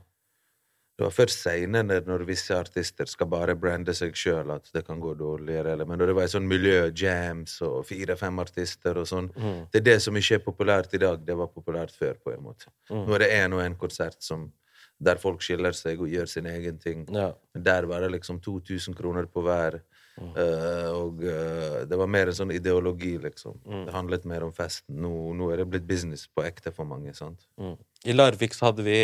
Det 0.98 1.06
var 1.06 1.14
først 1.14 1.44
seinere, 1.46 2.00
når 2.10 2.24
visse 2.26 2.56
artister 2.58 3.06
skal 3.06 3.28
bare 3.30 3.54
brande 3.54 3.94
seg 3.94 4.16
sjøl, 4.18 4.50
at 4.56 4.72
det 4.74 4.82
kan 4.88 4.98
gå 4.98 5.12
dårligere. 5.14 5.76
Eller, 5.76 5.86
men 5.86 6.02
når 6.02 6.10
det 6.10 6.16
var 6.18 6.26
i 6.26 6.32
sånn 6.32 6.48
miljø, 6.50 6.88
jams 6.98 7.60
og 7.66 7.84
fire-fem 7.86 8.42
artister 8.42 8.98
og 8.98 9.06
sånn 9.06 9.28
Det 9.70 9.84
er 9.84 9.86
det 9.86 10.00
som 10.02 10.18
ikke 10.18 10.40
er 10.40 10.42
populært 10.48 10.96
i 10.98 11.02
dag, 11.04 11.22
det 11.22 11.36
var 11.38 11.52
populært 11.54 11.94
før, 11.94 12.18
på 12.18 12.34
en 12.34 12.42
måte. 12.48 12.74
Nå 12.90 13.14
er 13.14 13.26
det 13.26 13.30
én 13.36 13.54
og 13.54 13.62
én 13.62 13.78
konsert 13.78 14.18
som, 14.26 14.48
der 14.98 15.20
folk 15.22 15.44
skiller 15.46 15.76
seg 15.78 16.02
og 16.02 16.10
gjør 16.10 16.30
sin 16.30 16.48
egen 16.50 16.78
ting. 16.82 17.06
Ja. 17.14 17.32
Der 17.54 17.88
var 17.90 18.02
det 18.02 18.12
liksom 18.16 18.40
2000 18.44 18.98
kroner 18.98 19.30
på 19.30 19.44
hver. 19.46 19.82
eh, 20.18 20.88
og 20.90 21.22
uh, 21.22 21.84
det 21.86 21.98
var 22.00 22.10
mer 22.10 22.32
en 22.32 22.38
sånn 22.40 22.54
ideologi, 22.56 23.14
liksom. 23.22 23.60
Det 23.86 23.94
handlet 23.94 24.26
mer 24.26 24.48
om 24.48 24.54
festen. 24.56 24.98
Nå, 25.04 25.12
nå 25.38 25.52
er 25.54 25.62
det 25.62 25.68
blitt 25.74 25.86
business 25.90 26.26
på 26.34 26.46
ekte 26.48 26.74
for 26.74 26.90
mange. 26.90 27.14
sant? 27.14 27.46
Mm. 27.62 27.76
I 28.10 28.18
Larvik 28.18 28.58
så 28.58 28.72
hadde 28.72 28.88
vi 28.88 29.04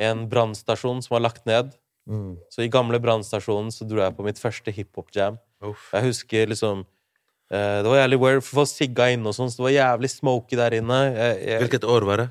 en 0.00 0.24
brannstasjon 0.30 1.02
som 1.04 1.18
var 1.18 1.26
lagt 1.26 1.44
ned. 1.48 1.74
Så 2.48 2.64
i 2.64 2.70
gamle 2.72 2.96
brannstasjonen 3.04 3.68
så 3.74 3.84
dro 3.84 4.00
jeg 4.00 4.16
på 4.16 4.24
mitt 4.24 4.38
første 4.40 4.72
hiphop-jam. 4.72 5.36
Jeg 5.60 6.04
husker 6.06 6.48
liksom 6.48 6.84
uh, 6.86 7.78
Det 7.82 7.90
var 7.90 8.00
jævlig 8.00 8.20
weird, 8.22 8.44
for 8.46 8.62
folk 8.62 8.70
sigga 8.70 9.10
inne 9.12 9.28
og 9.28 9.36
sånn, 9.36 9.50
så 9.52 9.60
det 9.60 9.66
var 9.66 9.74
jævlig 9.74 10.10
smoky 10.14 10.56
der 10.56 10.78
inne. 10.78 11.00
Jeg, 11.12 11.34
jeg, 11.44 11.60
Hvilket 11.64 11.84
år 11.84 12.08
var 12.08 12.22
det? 12.24 12.28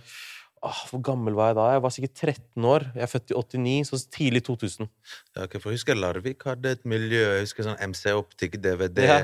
Åh, 0.65 0.77
hvor 0.89 1.01
gammel 1.05 1.35
var 1.37 1.51
jeg 1.51 1.55
da? 1.59 1.65
Jeg 1.75 1.81
var 1.83 1.91
sikkert 1.93 2.13
13 2.17 2.65
år. 2.65 2.85
Jeg 2.95 3.03
er 3.05 3.09
født 3.11 3.31
i 3.31 3.35
89, 3.37 3.89
så 3.91 3.99
tidlig 4.15 4.41
2000. 4.47 4.87
Ja, 5.35 5.43
okay, 5.43 5.59
for 5.61 5.69
jeg 5.69 5.77
husker 5.77 5.99
Larvik 5.99 6.41
hadde 6.49 6.71
et 6.73 6.87
miljø. 6.89 7.19
Jeg 7.35 7.43
husker 7.45 7.67
sånn 7.67 7.77
MC 7.91 8.13
Optic, 8.17 8.57
DVD. 8.63 9.03
Ja, 9.05 9.19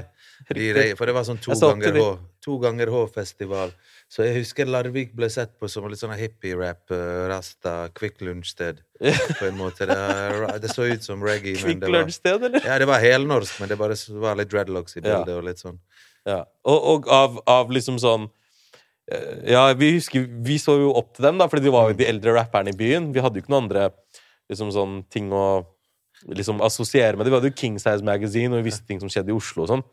for 0.99 1.09
det 1.09 1.15
var 1.17 1.25
sånn 1.25 1.39
to 1.41 1.55
ganger, 1.57 1.97
H, 1.97 2.11
to 2.45 2.57
ganger 2.61 2.91
H-festival. 2.93 3.73
Så 4.13 4.27
jeg 4.27 4.35
husker 4.43 4.69
Larvik 4.69 5.15
ble 5.17 5.25
sett 5.33 5.55
på 5.57 5.65
som 5.71 5.87
litt 5.89 6.01
sånn 6.03 6.13
hippie-rap, 6.19 6.93
eh, 6.93 7.23
rasta, 7.31 7.73
Quick 7.97 8.21
Lunch-sted. 8.21 8.83
På 9.39 9.47
en 9.49 9.57
måte. 9.57 9.87
Det, 9.89 9.97
det 10.61 10.69
så 10.69 10.85
ut 10.91 11.01
som 11.03 11.23
reggae, 11.25 11.57
Quick 11.57 11.81
det 11.81 11.89
Lunch-sted, 11.89 12.45
eller? 12.45 12.61
Ja, 12.61 12.77
det 12.77 12.85
var 12.91 13.01
helnorsk, 13.01 13.57
men 13.63 13.73
det 13.73 13.79
bare 13.81 13.97
var 14.21 14.37
litt 14.37 14.53
dreadlocks 14.53 14.99
i 14.99 15.01
Ja. 15.01 15.23
bildet. 15.23 15.33
og 15.39 15.49
litt 15.49 15.65
sånn. 15.65 15.81
Ja. 16.29 16.43
Og, 16.63 16.79
og 16.93 17.09
av, 17.11 17.41
av 17.49 17.73
liksom 17.73 17.97
sånn 17.99 18.29
Ja, 19.49 19.65
vi 19.75 19.89
husker 19.97 20.23
Vi 20.47 20.55
så 20.61 20.77
jo 20.79 20.93
opp 20.95 21.09
til 21.15 21.25
dem, 21.27 21.39
da, 21.41 21.49
fordi 21.51 21.65
de 21.65 21.73
var 21.75 21.89
jo 21.91 21.97
de 21.99 22.07
eldre 22.07 22.37
rapperne 22.37 22.71
i 22.71 22.77
byen. 22.77 23.11
Vi 23.13 23.23
hadde 23.23 23.39
jo 23.39 23.43
ikke 23.43 23.51
noen 23.51 23.65
andre 23.65 23.89
liksom 24.51 24.71
sånn 24.75 25.01
ting 25.11 25.31
å 25.33 25.65
liksom 26.29 26.61
assosiere 26.63 27.17
med 27.17 27.25
det. 27.25 27.33
Vi 27.33 27.37
hadde 27.39 27.51
jo 27.51 27.59
King 27.59 27.79
Size 27.81 28.05
Magazine, 28.05 28.53
og 28.53 28.61
vi 28.61 28.69
visste 28.69 28.87
ting 28.87 29.01
som 29.01 29.11
skjedde 29.11 29.33
i 29.33 29.35
Oslo 29.35 29.65
og 29.65 29.71
sånn. 29.73 29.83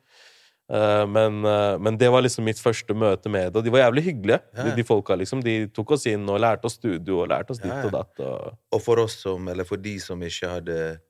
Eh, 0.70 1.04
men, 1.10 1.40
eh, 1.44 1.76
men 1.82 1.98
det 1.98 2.10
var 2.14 2.22
liksom 2.22 2.46
mitt 2.46 2.60
første 2.62 2.94
møte 2.94 3.30
med 3.32 3.50
det, 3.50 3.58
og 3.58 3.66
de 3.66 3.72
var 3.74 3.82
jævlig 3.88 4.04
hyggelige. 4.06 4.40
Ja, 4.54 4.62
De, 4.62 4.68
ja. 4.70 4.76
de 4.78 4.86
folka 4.86 5.16
liksom, 5.18 5.42
De 5.42 5.54
tok 5.74 5.96
oss 5.96 6.06
inn 6.06 6.28
og 6.30 6.38
lærte 6.42 6.70
oss 6.70 6.78
studio 6.78 7.24
og 7.24 7.30
lærte 7.32 7.50
oss 7.56 7.62
ditt 7.62 7.72
Ja, 7.72 7.82
og 7.88 7.94
datt. 7.96 8.20
Og, 8.22 8.58
Og 8.70 8.82
for 8.84 9.02
oss 9.02 9.18
som, 9.24 9.48
eller 9.50 9.66
for 9.66 9.82
de 9.82 9.96
som 9.98 10.22
ikke 10.22 10.52
hadde 10.54 11.00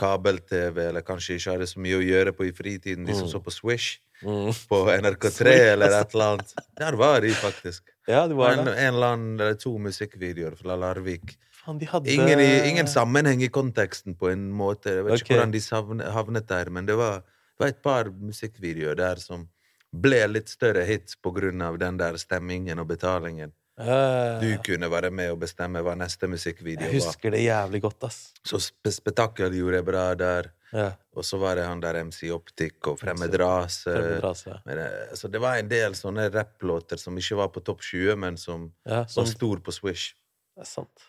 kabel-TV, 0.00 0.86
eller 0.88 1.04
kanskje 1.04 1.36
ikke 1.36 1.58
hadde 1.58 1.68
så 1.68 1.82
mye 1.84 1.98
å 1.98 2.04
gjøre 2.04 2.32
på 2.32 2.48
i 2.48 2.54
fritiden, 2.56 3.04
de 3.04 3.12
som 3.18 3.28
så 3.28 3.42
på 3.44 3.52
Swish 3.52 3.98
mm. 4.22 4.50
på 4.68 4.80
NRK3 4.94 5.54
eller 5.74 6.00
et 6.00 6.14
eller 6.14 6.34
annet. 6.34 6.54
Der 6.78 6.98
var 7.00 7.20
de 7.24 7.32
faktisk. 7.34 7.84
Ja, 8.08 8.26
det 8.28 8.34
var 8.38 8.52
En, 8.52 8.64
det. 8.64 8.74
en 8.74 8.94
eller 8.94 9.14
annen 9.14 9.40
eller 9.40 9.54
to 9.60 9.76
musikkvideoer 9.78 10.56
fra 10.58 10.76
Larvik. 10.76 11.36
Fan, 11.60 11.78
de 11.78 11.86
hadde 11.86 12.12
Ingen, 12.12 12.40
i, 12.40 12.68
ingen 12.70 12.88
sammenheng 12.88 13.42
i 13.42 13.48
konteksten 13.52 14.16
på 14.18 14.30
en 14.32 14.48
måte. 14.52 14.96
Jeg 14.96 15.04
vet 15.04 15.12
okay. 15.14 15.24
ikke 15.24 15.36
hvordan 15.36 15.54
de 15.54 15.60
savne, 15.60 16.10
havnet 16.14 16.48
der, 16.48 16.70
men 16.70 16.88
det 16.88 16.96
var, 16.98 17.22
det 17.22 17.64
var 17.64 17.74
et 17.74 17.82
par 17.84 18.10
musikkvideoer 18.10 18.98
der 18.98 19.20
som 19.22 19.46
ble 19.90 20.22
litt 20.30 20.48
større 20.48 20.84
hits 20.86 21.18
på 21.18 21.32
grunn 21.34 21.62
av 21.66 21.78
den 21.82 21.98
der 22.00 22.16
stemmingen 22.20 22.78
og 22.78 22.88
betalingen. 22.92 23.52
Eh, 23.80 24.40
Du 24.42 24.58
kunne 24.66 24.88
være 24.92 25.10
med 25.10 25.30
og 25.32 25.38
bestemme 25.40 25.80
hva 25.82 25.94
neste 25.96 26.28
musikkvideo 26.28 26.84
var. 26.86 26.92
jeg 26.92 27.00
husker 27.02 27.30
det 27.34 27.40
jævlig 27.44 27.80
godt, 27.82 28.04
ass. 28.04 28.32
Så 28.44 28.60
spe 28.60 28.92
Spetakkel 28.92 29.52
gjorde 29.56 29.80
jeg 29.80 29.84
bra 29.86 30.14
der. 30.14 30.50
Ja. 30.72 30.90
Og 31.16 31.24
så 31.26 31.38
var 31.40 31.56
det 31.58 31.64
han 31.66 31.80
der 31.82 31.98
MC 32.04 32.28
Optic 32.30 32.76
og 32.86 32.98
Fremmed 33.00 33.34
rase. 33.40 33.90
Ja. 33.90 34.74
Eh, 34.76 35.14
Så 35.16 35.28
det 35.30 35.40
var 35.40 35.56
en 35.58 35.68
del 35.68 35.92
sånne 35.98 36.28
rapplåter 36.30 36.96
som 37.00 37.16
ikke 37.18 37.36
var 37.40 37.48
på 37.48 37.60
topp 37.64 37.80
20, 37.82 38.16
men 38.16 38.36
som 38.36 38.72
Ja, 38.86 39.04
som, 39.06 39.24
var 39.24 39.30
stor 39.32 39.56
på 39.60 39.72
Swish. 39.72 40.14
det 40.54 40.62
er 40.62 40.66
sant. 40.70 41.08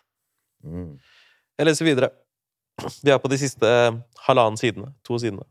Mm. 0.64 0.98
Jeg 1.60 1.66
leser 1.68 1.86
videre. 1.86 2.10
Vi 3.04 3.12
er 3.12 3.20
på 3.20 3.30
de 3.30 3.38
siste 3.38 3.64
eh, 3.68 3.92
halvannen 4.26 4.58
sidene. 4.58 4.94
To 5.04 5.20
sidene. 5.20 5.44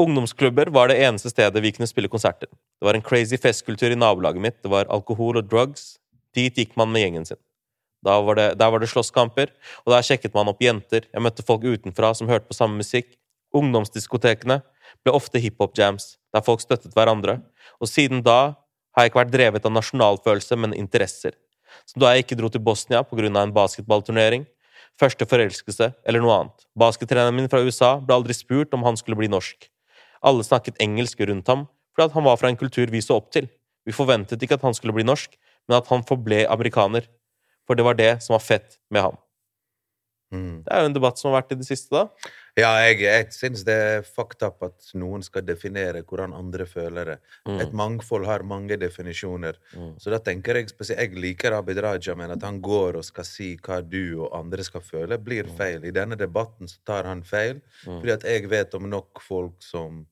Ungdomsklubber 0.00 0.70
var 0.72 0.88
det 0.88 0.98
eneste 1.04 1.30
stedet 1.30 1.62
vi 1.62 1.72
kunne 1.72 1.86
spille 1.88 2.08
konserter. 2.08 2.48
Det 2.80 2.88
var 2.88 2.96
en 2.96 3.04
crazy 3.04 3.36
festkultur 3.36 3.92
i 3.92 3.96
nabolaget 3.98 4.40
mitt. 4.40 4.62
Det 4.64 4.70
var 4.72 4.88
alkohol 4.88 5.36
og 5.36 5.48
drugs. 5.50 5.98
Dit 6.32 6.56
gikk 6.56 6.72
man 6.80 6.88
med 6.88 7.04
gjengen 7.04 7.26
sin. 7.28 7.40
Da 8.00 8.14
var 8.24 8.38
det, 8.38 8.46
der 8.56 8.70
var 8.72 8.80
det 8.80 8.88
slåsskamper, 8.88 9.50
og 9.84 9.92
der 9.92 10.04
sjekket 10.06 10.32
man 10.32 10.48
opp 10.48 10.62
jenter. 10.64 11.04
Jeg 11.12 11.20
møtte 11.20 11.44
folk 11.44 11.66
utenfra 11.68 12.14
som 12.16 12.30
hørte 12.30 12.48
på 12.48 12.56
samme 12.56 12.80
musikk. 12.80 13.12
Ungdomsdiskotekene 13.52 14.62
ble 15.04 15.12
ofte 15.12 15.42
hiphop-jams, 15.42 16.14
der 16.32 16.44
folk 16.46 16.62
støttet 16.64 16.96
hverandre. 16.96 17.42
Og 17.82 17.90
siden 17.90 18.22
da 18.24 18.54
har 18.96 19.04
jeg 19.04 19.12
ikke 19.12 19.20
vært 19.20 19.34
drevet 19.34 19.66
av 19.68 19.74
nasjonalfølelse, 19.74 20.56
men 20.56 20.72
interesser. 20.78 21.36
Så 21.84 22.00
da 22.00 22.14
jeg 22.14 22.24
ikke 22.24 22.38
dro 22.40 22.48
til 22.48 22.64
Bosnia 22.64 23.02
pga. 23.04 23.28
en 23.28 23.52
basketballturnering, 23.52 24.46
første 24.98 25.26
forelskelse 25.26 25.92
eller 26.06 26.20
noe 26.20 26.38
annet. 26.38 26.66
Baskettreneren 26.78 27.36
min 27.36 27.48
fra 27.48 27.60
USA 27.60 27.98
ble 28.00 28.14
aldri 28.14 28.32
spurt 28.32 28.72
om 28.72 28.82
han 28.82 28.96
skulle 28.96 29.16
bli 29.16 29.28
norsk. 29.28 29.68
Alle 30.22 30.44
snakket 30.44 30.80
engelsk 30.80 31.20
rundt 31.20 31.46
ham 31.48 31.68
fordi 31.94 32.06
at 32.08 32.16
han 32.18 32.24
var 32.26 32.36
fra 32.40 32.48
en 32.52 32.56
kultur 32.60 32.90
vi 32.92 33.00
så 33.04 33.16
opp 33.20 33.30
til. 33.34 33.48
Vi 33.86 33.92
forventet 33.96 34.42
ikke 34.42 34.58
at 34.58 34.66
han 34.66 34.76
skulle 34.76 34.94
bli 34.96 35.06
norsk, 35.06 35.34
men 35.68 35.78
at 35.80 35.88
han 35.90 36.04
forble 36.06 36.44
amerikaner. 36.52 37.08
For 37.66 37.78
det 37.78 37.84
var 37.86 37.94
det 37.98 38.12
som 38.24 38.34
var 38.34 38.42
fett 38.44 38.78
med 38.90 39.02
ham. 39.08 39.18
Mm. 40.30 40.60
Det 40.62 40.70
er 40.70 40.84
jo 40.84 40.88
en 40.90 40.94
debatt 40.94 41.18
som 41.18 41.32
har 41.32 41.40
vært 41.40 41.56
i 41.56 41.58
det 41.58 41.66
siste, 41.66 41.90
da. 41.90 42.30
Ja, 42.58 42.68
jeg, 42.84 43.00
jeg 43.02 43.26
syns 43.34 43.62
det 43.66 43.74
er 43.74 44.04
fucked 44.06 44.42
up 44.46 44.62
at 44.66 44.90
noen 44.98 45.22
skal 45.26 45.42
definere 45.46 46.02
hvordan 46.06 46.34
andre 46.34 46.66
føler 46.70 47.12
det. 47.12 47.16
Mm. 47.48 47.56
Et 47.64 47.72
mangfold 47.80 48.26
har 48.28 48.44
mange 48.46 48.78
definisjoner. 48.78 49.58
Mm. 49.74 49.92
Så 50.02 50.12
da 50.14 50.20
tenker 50.22 50.58
jeg 50.58 50.70
spesielt 50.70 51.00
Jeg 51.00 51.18
liker 51.22 51.54
Abid 51.58 51.80
Raja, 51.82 52.14
men 52.18 52.30
at 52.34 52.46
han 52.46 52.60
går 52.62 53.00
og 53.00 53.06
skal 53.06 53.26
si 53.26 53.52
hva 53.58 53.80
du 53.82 54.20
og 54.20 54.30
andre 54.38 54.66
skal 54.66 54.84
føle, 54.86 55.18
blir 55.18 55.50
feil. 55.58 55.82
I 55.86 55.94
denne 55.94 56.18
debatten 56.18 56.70
så 56.70 56.78
tar 56.86 57.10
han 57.10 57.22
feil, 57.26 57.58
Mm. 57.86 57.98
fordi 58.02 58.12
at 58.12 58.24
jeg 58.28 58.50
vet 58.50 58.74
om 58.76 58.90
nok 58.90 59.22
folk 59.24 59.62
som 59.64 60.02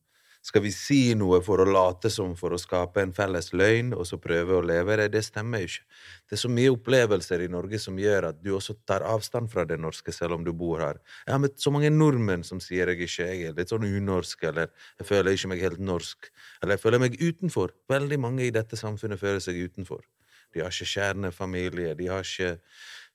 skal 0.49 0.63
vi 0.65 0.71
si 0.73 1.13
noe 1.19 1.43
for 1.45 1.61
å 1.61 1.67
late 1.69 2.09
som 2.13 2.33
for 2.39 2.55
å 2.57 2.61
skape 2.61 3.03
en 3.05 3.13
felles 3.17 3.51
løgn, 3.53 3.91
og 3.93 4.07
så 4.09 4.17
prøve 4.23 4.57
å 4.57 4.65
leve 4.65 4.97
det? 4.97 5.11
Det 5.13 5.23
stemmer 5.27 5.61
jo 5.61 5.69
ikke. 5.69 5.85
Det 6.29 6.37
er 6.39 6.41
så 6.41 6.51
mye 6.53 6.73
opplevelser 6.73 7.45
i 7.45 7.51
Norge 7.53 7.81
som 7.83 7.99
gjør 8.01 8.31
at 8.31 8.41
du 8.41 8.55
også 8.57 8.79
tar 8.89 9.05
avstand 9.05 9.53
fra 9.53 9.67
det 9.69 9.77
norske, 9.81 10.15
selv 10.15 10.39
om 10.39 10.47
du 10.47 10.55
bor 10.57 10.81
her. 10.81 11.03
Jeg 11.27 11.35
har 11.37 11.43
møtt 11.45 11.61
så 11.61 11.73
mange 11.75 11.93
nordmenn 11.93 12.47
som 12.49 12.63
sier 12.65 12.89
jeg 12.89 13.05
ikke 13.05 13.29
jeg 13.29 13.51
er 13.51 13.59
litt 13.59 13.75
sånn 13.75 13.85
unorsk, 13.85 14.47
eller 14.49 14.73
jeg 15.01 15.11
føler 15.11 15.37
ikke 15.37 15.53
meg 15.53 15.67
helt 15.67 15.85
norsk, 15.85 16.31
eller 16.63 16.79
jeg 16.79 16.85
føler 16.87 17.05
meg 17.05 17.21
utenfor. 17.21 17.77
Veldig 17.93 18.23
mange 18.25 18.49
i 18.49 18.55
dette 18.55 18.81
samfunnet 18.81 19.21
føler 19.21 19.45
seg 19.45 19.61
utenfor. 19.69 20.07
De 20.55 20.63
har 20.65 20.73
ikke 20.73 20.93
kjernefamilie, 20.95 21.95
de 21.99 22.07
har 22.11 22.25
ikke 22.25 22.59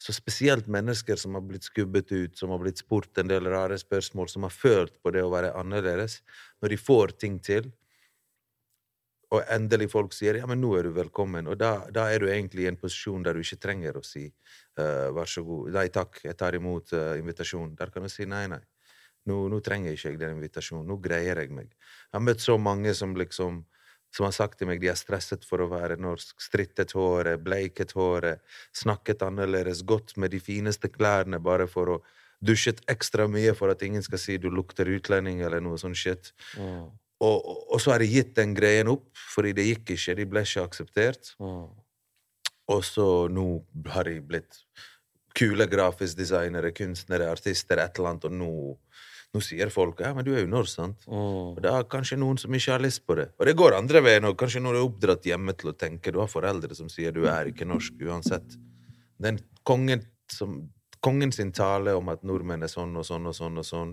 Så 0.04 0.12
spesielt 0.12 0.66
mennesker 0.68 1.16
som 1.16 1.38
har 1.38 1.44
blitt 1.48 1.64
skubbet 1.64 2.10
ut, 2.12 2.34
som 2.36 2.50
har 2.52 2.60
blitt 2.60 2.82
spurt 2.82 3.18
en 3.22 3.30
del 3.30 3.46
rare 3.48 3.78
spørsmål, 3.80 4.28
som 4.28 4.44
har 4.44 4.52
følt 4.52 4.98
på 5.00 5.14
det 5.16 5.22
å 5.24 5.30
være 5.32 5.54
annerledes, 5.56 6.18
når 6.60 6.74
de 6.74 6.78
får 6.78 7.14
ting 7.22 7.38
til, 7.40 7.70
og 9.34 9.42
endelig 9.50 9.90
folk 9.90 10.14
sier 10.14 10.38
'ja, 10.38 10.46
men 10.46 10.62
nå 10.62 10.76
er 10.78 10.84
du 10.84 10.92
velkommen', 10.94 11.48
og 11.50 11.58
da, 11.58 11.88
da 11.90 12.10
er 12.12 12.20
du 12.20 12.28
egentlig 12.28 12.66
i 12.66 12.68
en 12.70 12.78
posisjon 12.78 13.24
der 13.24 13.34
du 13.34 13.42
ikke 13.42 13.62
trenger 13.66 13.98
å 13.98 14.04
si 14.06 14.28
uh, 14.28 15.10
'vær 15.16 15.30
så 15.30 15.42
god', 15.48 15.72
'nei 15.74 15.88
takk, 15.90 16.20
jeg 16.24 16.38
tar 16.38 16.54
imot 16.54 16.94
uh, 16.94 17.16
invitasjonen'. 17.18 17.76
Der 17.80 17.90
kan 17.90 18.04
du 18.04 18.10
si 18.10 18.26
'nei, 18.26 18.46
nei'. 18.48 18.62
Nå, 19.26 19.48
nå 19.50 19.60
trenger 19.64 19.96
ikke 19.96 20.18
den 20.20 20.36
invitasjonen. 20.38 20.88
Nå 20.88 20.98
greier 21.02 21.40
jeg 21.40 21.52
meg. 21.56 21.70
Jeg 21.72 22.18
har 22.18 22.26
møtt 22.28 22.44
så 22.44 22.58
mange 22.60 22.94
som 22.94 23.16
liksom 23.16 23.64
som 24.14 24.28
har 24.28 24.36
sagt 24.36 24.60
til 24.60 24.70
meg 24.70 24.82
de 24.82 24.92
er 24.92 24.98
stresset 25.00 25.46
for 25.48 25.64
å 25.64 25.70
være 25.72 25.98
norsk. 26.02 26.38
Strittet 26.42 26.94
håret, 26.98 27.42
bleiket 27.42 27.96
håret, 27.98 28.44
snakket 28.78 29.26
annerledes, 29.26 29.82
gått 29.90 30.16
med 30.22 30.36
de 30.36 30.42
fineste 30.44 30.92
klærne 30.94 31.42
bare 31.44 31.70
for 31.70 31.98
å 31.98 32.04
Dusjet 32.44 32.82
ekstra 32.92 33.24
mye 33.32 33.54
for 33.56 33.72
at 33.72 33.84
ingen 33.86 34.04
skal 34.04 34.20
si 34.20 34.34
du 34.42 34.50
lukter 34.52 34.90
utlending 34.92 35.40
eller 35.46 35.62
noe 35.64 35.78
sånt 35.80 35.96
shit. 35.96 36.34
Mm. 36.60 36.90
Og, 37.24 37.38
og, 37.72 37.78
så 37.80 37.94
har 37.94 38.04
de 38.04 38.10
gitt 38.12 38.34
den 38.36 38.52
greien 38.58 38.90
opp, 38.92 39.06
fordi 39.32 39.54
det 39.56 39.68
gikk 39.70 39.94
ikke. 39.96 40.16
De 40.18 40.26
ble 40.28 40.44
ikke 40.44 40.66
akseptert. 40.68 41.32
Mm. 41.40 41.70
Og 42.74 42.82
så 42.84 43.08
nå 43.32 43.48
har 43.94 44.10
de 44.10 44.18
blitt 44.28 44.60
kule 45.38 45.66
grafisk 45.72 46.20
designere, 46.20 46.74
kunstnere, 46.76 47.32
artister, 47.32 47.80
et 47.82 47.98
eller 47.98 48.12
annet, 48.12 48.28
og 48.28 48.36
nå, 48.38 48.52
nå 49.34 49.42
sier 49.42 49.72
folk 49.74 50.04
ja, 50.04 50.12
men 50.14 50.26
du 50.26 50.32
er 50.36 50.44
jo 50.44 50.52
norsk, 50.52 50.74
sant? 50.76 51.08
Mm. 51.10 51.56
Og 51.56 51.62
det 51.64 51.72
er 51.72 51.88
kanskje 51.90 52.20
noen 52.22 52.38
som 52.42 52.54
ikke 52.54 52.76
har 52.76 52.84
lyst 52.84 53.02
på 53.08 53.18
det. 53.18 53.32
Og 53.40 53.50
det 53.50 53.56
går 53.58 53.78
andre 53.80 54.04
veien, 54.06 54.28
òg. 54.30 54.38
kanskje 54.38 54.62
noen 54.62 54.78
er 54.78 54.86
oppdratt 54.86 55.26
hjemme 55.26 55.56
til 55.58 55.72
å 55.72 55.78
tenke 55.78 56.14
du 56.14 56.22
har 56.22 56.30
foreldre 56.30 56.78
som 56.78 56.92
sier 56.92 57.16
du 57.16 57.26
er 57.30 57.50
ikke 57.50 57.68
norsk 57.70 57.98
uansett. 58.06 58.58
Den 59.18 59.42
kongen 59.66 60.06
som 60.32 60.62
Kongen 61.04 61.34
sin 61.36 61.50
tale 61.52 61.92
om 62.00 62.08
at 62.14 62.22
nordmenn 62.24 62.64
er 62.64 62.70
sånn 62.72 62.94
og 62.96 63.04
sånn 63.04 63.26
og 63.28 63.34
sånn 63.36 63.60
og 63.60 63.66
sånn, 63.68 63.90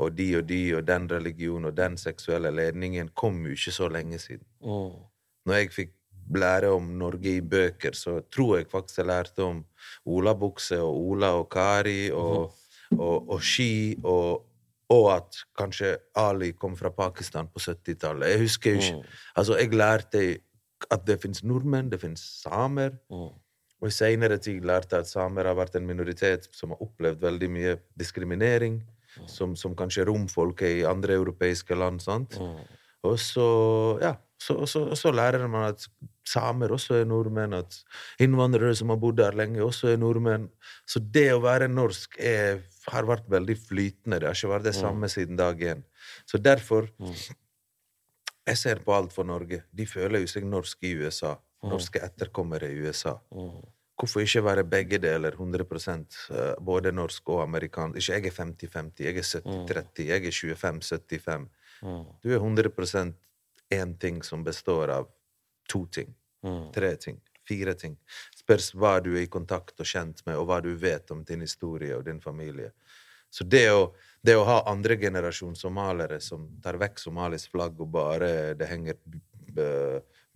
og 0.00 0.14
de 0.16 0.30
og 0.38 0.46
de 0.48 0.60
og 0.78 0.86
den 0.88 1.08
religionen 1.10 1.68
og 1.68 1.74
den 1.76 1.98
seksuelle 2.00 2.48
ledningen, 2.56 3.10
kom 3.12 3.42
jo 3.44 3.52
ikke 3.52 3.74
så 3.76 3.90
lenge 3.92 4.16
siden. 4.22 4.46
Mm. 4.64 4.94
Når 5.44 5.58
jeg 5.58 5.74
fikk 5.74 5.92
lære 6.40 6.70
om 6.72 6.88
Norge 6.98 7.36
i 7.36 7.42
bøker, 7.44 7.92
så 7.92 8.22
tror 8.32 8.56
jeg 8.56 8.70
faktisk 8.72 9.02
jeg 9.02 9.10
lærte 9.10 9.44
om 9.44 9.60
olabukse 10.08 10.78
og 10.80 10.96
Ola 11.12 11.34
og 11.36 11.50
Kari 11.52 12.08
og, 12.10 12.56
og, 12.94 13.30
og 13.30 13.42
ski, 13.42 13.96
og, 14.04 14.44
og 14.92 15.06
at 15.16 15.40
kanskje 15.58 15.96
Ali 16.16 16.52
kom 16.52 16.76
fra 16.78 16.92
Pakistan 16.94 17.48
på 17.50 17.62
70-tallet. 17.62 18.30
Jeg 18.30 18.42
husker 18.44 18.76
jo 18.76 18.82
ikke. 18.82 19.16
Altså, 19.36 19.56
jeg 19.58 19.74
lærte 19.74 20.22
at 20.92 21.06
det 21.08 21.18
fins 21.22 21.42
nordmenn, 21.44 21.90
det 21.90 22.00
fins 22.00 22.22
samer. 22.42 22.94
Mm. 23.10 23.32
Og 23.76 23.88
i 23.88 23.92
seinere 23.92 24.38
tid 24.40 24.64
lærte 24.64 24.96
jeg 24.96 25.06
at 25.06 25.10
samer 25.10 25.48
har 25.48 25.56
vært 25.58 25.76
en 25.76 25.86
minoritet 25.88 26.48
som 26.56 26.72
har 26.72 26.82
opplevd 26.84 27.20
veldig 27.24 27.48
mye 27.52 27.76
diskriminering, 27.98 28.80
som, 29.28 29.54
som 29.56 29.74
kanskje 29.76 30.04
romfolk 30.08 30.62
er 30.64 30.80
i 30.80 30.88
andre 30.88 31.16
europeiske 31.16 31.76
land. 31.76 32.00
sant? 32.04 32.38
Mm. 32.40 32.62
Og 33.06 33.18
så, 33.20 33.48
ja, 34.02 34.14
så, 34.40 34.66
så, 34.66 34.88
så 34.96 35.12
lærer 35.14 35.46
man 35.48 35.70
at 35.70 35.86
samer 36.26 36.72
også 36.74 37.00
er 37.00 37.08
nordmenn, 37.08 37.54
at 37.56 37.78
innvandrere 38.22 38.74
som 38.76 38.90
har 38.92 39.00
bodd 39.00 39.20
der 39.20 39.36
lenge, 39.38 39.62
også 39.64 39.92
er 39.92 40.00
nordmenn. 40.00 40.48
Så 40.88 41.00
det 41.00 41.28
å 41.34 41.42
være 41.44 41.68
norsk 41.72 42.18
er, 42.18 42.64
har 42.92 43.06
vært 43.08 43.28
veldig 43.30 43.56
flytende. 43.58 44.20
Det 44.20 44.28
har 44.28 44.38
ikke 44.38 44.52
vært 44.54 44.68
det 44.68 44.74
samme 44.76 45.08
siden 45.10 45.36
dag 45.38 45.60
én. 45.60 45.82
Så 46.26 46.38
derfor 46.38 46.88
Jeg 48.46 48.56
ser 48.56 48.78
på 48.78 48.94
alt 48.94 49.10
for 49.12 49.26
Norge. 49.26 49.64
De 49.74 49.86
føler 49.86 50.20
jo 50.22 50.26
seg 50.30 50.44
norske 50.46 50.86
i 50.86 50.94
USA. 50.94 51.32
Norske 51.66 51.98
etterkommere 51.98 52.68
i 52.70 52.76
USA. 52.78 53.16
Mm. 53.34 53.64
Hvorfor 53.98 54.22
ikke 54.22 54.42
være 54.44 54.64
begge 54.64 54.98
deler 55.02 55.32
100 55.32 55.64
eh, 56.30 56.54
både 56.60 56.92
norsk 56.92 57.28
og 57.28 57.42
amerikansk? 57.42 57.96
Ikke 57.96 58.12
jeg 58.12 58.26
er 58.26 58.36
50-50, 58.36 59.02
jeg 59.02 59.16
er 59.16 59.22
70-30, 59.22 60.06
jeg 60.06 60.26
er 60.26 60.30
25-75. 60.30 61.48
Mm. 61.82 62.04
Du 62.22 62.30
er 62.30 62.38
100% 62.38 63.14
én 63.72 63.98
ting 63.98 64.22
som 64.22 64.44
består 64.44 64.90
av 64.90 65.08
to 65.68 65.86
ting, 65.86 66.14
Mm. 66.44 66.70
tre 66.72 66.94
ting, 66.96 67.20
fire 67.48 67.74
ting. 67.78 67.96
Spørs 68.36 68.72
hva 68.74 68.98
du 69.04 69.12
er 69.14 69.24
i 69.24 69.30
kontakt 69.32 69.80
og 69.80 69.88
kjent 69.88 70.22
med, 70.26 70.36
og 70.36 70.48
hva 70.50 70.60
du 70.64 70.72
vet 70.80 71.10
om 71.14 71.24
din 71.26 71.44
historie 71.46 71.96
og 71.96 72.04
din 72.06 72.20
familie. 72.20 72.72
Så 73.30 73.44
det 73.44 73.66
å, 73.72 73.90
det 74.24 74.36
å 74.38 74.44
ha 74.48 74.60
andregenerasjon 74.70 75.56
somaliere 75.58 76.20
som 76.24 76.46
tar 76.62 76.78
vekk 76.80 77.00
Somalis 77.02 77.48
flagg, 77.50 77.80
og 77.82 77.90
bare 77.94 78.30
det 78.58 78.70
henger 78.70 79.00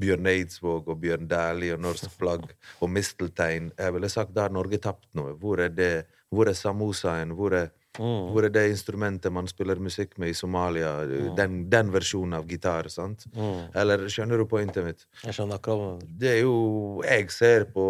Bjørn 0.01 0.29
Eidsvåg 0.31 0.89
og 0.89 1.01
Bjørn 1.03 1.29
Dæhlie 1.29 1.75
og 1.77 1.83
norsk 1.85 2.13
flagg 2.17 2.47
og 2.81 2.89
misteltein 2.93 3.69
Jeg 3.77 3.93
ville 3.93 4.09
sagt 4.09 4.33
da 4.37 4.47
har 4.47 4.55
Norge 4.55 4.81
tapt 4.81 5.09
noe. 5.19 5.35
Hvor 5.37 5.61
er 5.61 5.73
det? 5.75 6.07
Hvor 6.33 6.49
er 6.49 6.57
samosaen? 6.57 7.35
Hvor 7.37 7.57
er, 7.59 7.69
Mm. 7.99 8.31
hvor 8.31 8.47
er 8.47 8.53
det 8.55 8.69
instrumentet 8.71 9.33
man 9.35 9.49
spiller 9.51 9.81
musikk 9.83 10.15
med 10.23 10.31
i 10.31 10.37
Somalia? 10.37 10.93
Den, 11.37 11.65
den 11.71 11.91
versjonen 11.91 12.37
av 12.39 12.47
gitar, 12.49 12.87
sant? 12.93 13.27
Mm. 13.35 13.73
Eller 13.75 14.05
skjønner 14.07 14.39
du 14.39 14.47
pointet 14.49 14.87
mitt? 14.87 15.03
Jeg 15.25 15.35
skjønner 15.35 15.59
akkurat. 15.59 16.05
Det 16.07 16.37
er 16.37 16.39
jo 16.45 17.03
Jeg 17.03 17.31
ser 17.35 17.67
på 17.75 17.87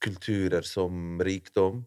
kulturer 0.00 0.64
som 0.66 1.20
rikdom, 1.20 1.84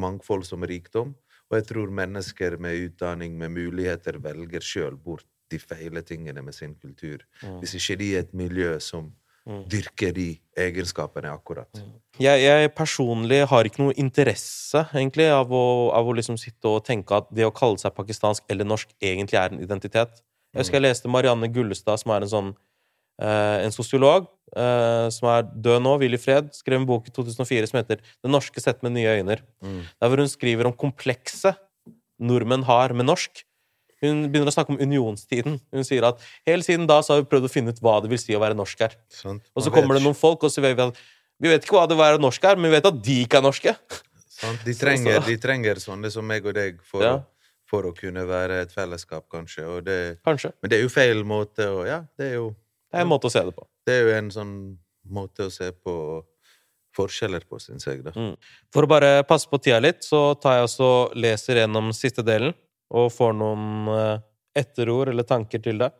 mangfold 0.00 0.46
som 0.48 0.64
rikdom, 0.64 1.14
og 1.50 1.58
jeg 1.58 1.68
tror 1.68 1.92
mennesker 1.92 2.56
med 2.58 2.88
utdanning, 2.88 3.36
med 3.38 3.52
muligheter, 3.54 4.18
velger 4.22 4.64
sjøl 4.64 4.96
bort 4.96 5.26
de 5.52 5.60
feile 5.60 6.02
tingene 6.02 6.42
med 6.42 6.56
sin 6.56 6.74
kultur. 6.74 7.22
Hvis 7.60 7.76
ikke 7.78 7.98
de 8.00 8.08
er 8.14 8.24
et 8.24 8.34
miljø 8.34 8.78
som 8.80 9.12
dyrker 9.44 10.12
de 10.16 10.28
egenskapene 10.56 11.32
akkurat. 11.34 11.68
Jeg, 12.20 12.40
jeg 12.40 12.70
personlig 12.76 13.42
har 13.50 13.66
ikke 13.68 13.82
noe 13.82 13.96
interesse 14.00 14.84
egentlig 14.94 15.26
av 15.34 15.50
å, 15.52 15.64
av 15.96 16.06
å 16.08 16.14
liksom 16.16 16.38
sitte 16.40 16.70
og 16.70 16.84
tenke 16.86 17.18
at 17.18 17.28
det 17.34 17.46
å 17.46 17.54
kalle 17.54 17.80
seg 17.82 17.94
pakistansk 17.96 18.46
eller 18.48 18.68
norsk 18.68 18.94
egentlig 19.02 19.40
er 19.40 19.52
en 19.52 19.64
identitet. 19.64 20.22
Jeg 20.54 20.62
husker 20.62 20.78
jeg 20.78 20.86
leste 20.86 21.10
Marianne 21.10 21.50
Gullestad, 21.50 21.98
som 22.00 22.14
er 22.14 22.24
en 22.24 22.30
sånn 22.30 22.50
eh, 23.20 23.64
en 23.66 23.74
sosiolog 23.74 24.28
eh, 24.54 25.08
som 25.12 25.28
er 25.32 25.48
død 25.50 25.82
nå, 25.82 25.96
Willy 26.04 26.20
Fred, 26.22 26.52
skrev 26.54 26.80
en 26.80 26.88
bok 26.88 27.10
i 27.10 27.14
2004 27.14 27.72
som 27.72 27.80
heter 27.80 27.98
'Det 27.98 28.30
norske 28.30 28.62
sett 28.62 28.82
med 28.86 28.94
nye 28.94 29.18
øyne'. 29.18 29.40
Der 30.00 30.08
hvor 30.08 30.22
hun 30.22 30.30
skriver 30.30 30.70
om 30.70 30.72
komplekset 30.72 31.58
nordmenn 32.20 32.64
har 32.64 32.94
med 32.94 33.10
norsk. 33.10 33.44
Hun 34.04 34.22
begynner 34.30 34.50
å 34.50 34.54
snakke 34.54 34.74
om 34.74 34.78
unionstiden. 34.84 35.58
Hun 35.74 35.84
sier 35.88 36.04
at 36.08 36.20
hele 36.46 36.62
siden 36.66 36.86
da 36.90 37.00
så 37.02 37.14
har 37.16 37.22
vi 37.24 37.28
prøvd 37.32 37.48
å 37.48 37.52
finne 37.52 37.74
ut 37.74 37.80
hva 37.84 37.96
det 38.04 38.10
vil 38.12 38.20
si 38.22 38.36
å 38.36 38.40
være 38.42 38.56
norsk 38.58 38.84
her. 38.86 38.96
Sånn. 39.12 39.40
Og 39.56 39.64
så 39.66 39.72
kommer 39.74 39.96
det 39.98 40.04
noen 40.04 40.16
folk, 40.18 40.44
og 40.46 40.52
så 40.54 40.62
vet 40.64 40.76
vi 40.78 40.86
at 40.88 40.98
vi 41.42 41.50
vet 41.50 41.64
ikke 41.66 41.74
hva 41.80 41.86
det 41.90 41.96
er 41.98 42.16
å 42.16 42.22
norsk 42.22 42.42
her, 42.46 42.56
men 42.60 42.70
vi 42.70 42.76
vet 42.76 42.86
at 42.92 42.98
de 43.02 43.16
ikke 43.24 43.40
er 43.40 43.46
norske. 43.48 43.72
Sånn. 44.30 44.58
De, 44.64 44.74
trenger, 44.84 45.20
de 45.26 45.36
trenger 45.42 45.80
sånne 45.82 46.10
som 46.14 46.26
meg 46.26 46.46
og 46.46 46.54
deg 46.54 46.78
for, 46.86 47.02
Ja. 47.02 47.14
for 47.70 47.88
å 47.88 47.94
kunne 47.96 48.22
være 48.28 48.60
et 48.62 48.72
fellesskap, 48.74 49.26
kanskje. 49.32 49.64
Det, 49.84 49.98
Kanskje. 50.24 50.52
men 50.62 50.70
det 50.70 50.78
er 50.78 50.84
jo 50.86 50.92
feil 50.94 51.24
måte 51.26 51.66
å 51.66 51.82
Ja, 51.88 52.02
det 52.18 52.30
er 52.30 52.34
jo, 52.38 52.50
Det 52.92 53.00
er 53.00 53.02
en 53.02 53.10
måte 53.10 53.26
å 53.26 53.32
se 53.34 53.42
det 53.42 53.54
på. 53.56 53.66
det 53.86 53.94
er 53.98 54.02
jo 54.06 54.14
en 54.18 54.30
sånn 54.30 54.54
måte 55.10 55.48
å 55.48 55.50
se 55.52 55.72
på 55.72 56.22
forskjeller 56.94 57.42
på, 57.50 57.58
syns 57.58 57.86
jeg. 57.88 58.04
da. 58.06 58.12
Mm. 58.14 58.36
For 58.72 58.86
å 58.86 58.90
bare 58.90 59.24
passe 59.26 59.48
på 59.50 59.58
tida 59.58 59.80
litt, 59.82 60.04
så 60.06 60.34
tar 60.40 60.60
jeg 60.60 60.68
også 60.68 60.90
leser 61.18 61.58
gjennom 61.64 61.90
siste 61.96 62.22
delen 62.22 62.54
og 62.92 63.12
får 63.12 63.36
noen 63.38 63.90
eh, 63.94 64.18
etterord 64.60 65.10
eller 65.12 65.26
tanker 65.28 65.62
til 65.62 65.80
det. 65.82 65.90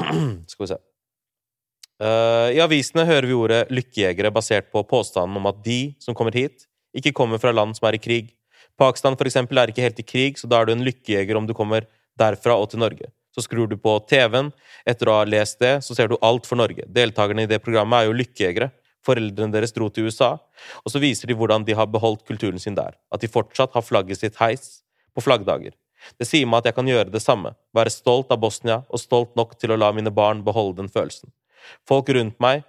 Skal 0.50 0.64
vi 0.64 0.70
se. 0.70 0.80
Eh, 2.00 2.56
I 2.56 2.60
avisene 2.64 3.04
hører 3.08 3.28
vi 3.28 3.36
ordet 3.36 3.62
lykkejegere 3.74 4.32
basert 4.32 4.70
på 4.72 4.82
påstanden 4.88 5.40
om 5.40 5.48
at 5.50 5.62
de 5.64 5.80
som 6.00 6.16
kommer 6.16 6.36
hit, 6.36 6.66
ikke 6.96 7.14
kommer 7.16 7.40
fra 7.42 7.52
land 7.54 7.76
som 7.76 7.88
er 7.88 7.98
i 7.98 8.02
krig. 8.02 8.32
Pakistan 8.80 9.16
for 9.18 9.28
eksempel 9.28 9.60
er 9.60 9.70
ikke 9.70 9.84
helt 9.84 10.00
i 10.00 10.06
krig, 10.06 10.38
så 10.40 10.48
da 10.48 10.60
er 10.60 10.68
du 10.68 10.74
en 10.74 10.86
lykkejeger 10.86 11.36
om 11.36 11.46
du 11.46 11.54
kommer 11.56 11.86
derfra 12.18 12.56
og 12.56 12.70
til 12.72 12.80
Norge. 12.80 13.12
Så 13.36 13.44
skrur 13.44 13.68
du 13.70 13.76
på 13.78 13.92
TV-en. 14.10 14.48
Etter 14.88 15.10
å 15.10 15.20
ha 15.20 15.26
lest 15.28 15.60
det, 15.62 15.76
så 15.86 15.94
ser 15.94 16.10
du 16.10 16.16
alt 16.24 16.48
for 16.48 16.58
Norge. 16.58 16.86
Deltakerne 16.90 17.44
i 17.44 17.50
det 17.50 17.60
programmet 17.62 18.00
er 18.00 18.08
jo 18.08 18.16
lykkejegere. 18.18 18.70
Foreldrene 19.06 19.54
deres 19.54 19.72
dro 19.72 19.86
til 19.88 20.10
USA, 20.10 20.34
og 20.84 20.92
så 20.92 21.00
viser 21.00 21.30
de 21.30 21.36
hvordan 21.38 21.62
de 21.64 21.76
har 21.76 21.86
beholdt 21.88 22.26
kulturen 22.28 22.60
sin 22.60 22.74
der. 22.76 22.98
At 23.08 23.22
de 23.22 23.30
fortsatt 23.32 23.72
har 23.76 23.84
flagget 23.86 24.20
sitt 24.20 24.36
heis 24.42 24.82
på 25.14 25.24
flaggdager. 25.24 25.74
Det 26.16 26.26
sier 26.28 26.48
meg 26.48 26.62
at 26.62 26.70
jeg 26.70 26.78
kan 26.78 26.88
gjøre 26.88 27.12
det 27.12 27.22
samme. 27.22 27.52
Være 27.76 27.92
stolt 27.92 28.30
av 28.32 28.40
Bosnia, 28.42 28.80
og 28.88 29.02
stolt 29.02 29.34
nok 29.38 29.56
til 29.60 29.74
å 29.74 29.78
la 29.80 29.90
mine 29.96 30.12
barn 30.14 30.44
beholde 30.46 30.80
den 30.80 30.92
følelsen. 30.92 31.32
Folk 31.88 32.08
rundt 32.16 32.38
meg 32.40 32.62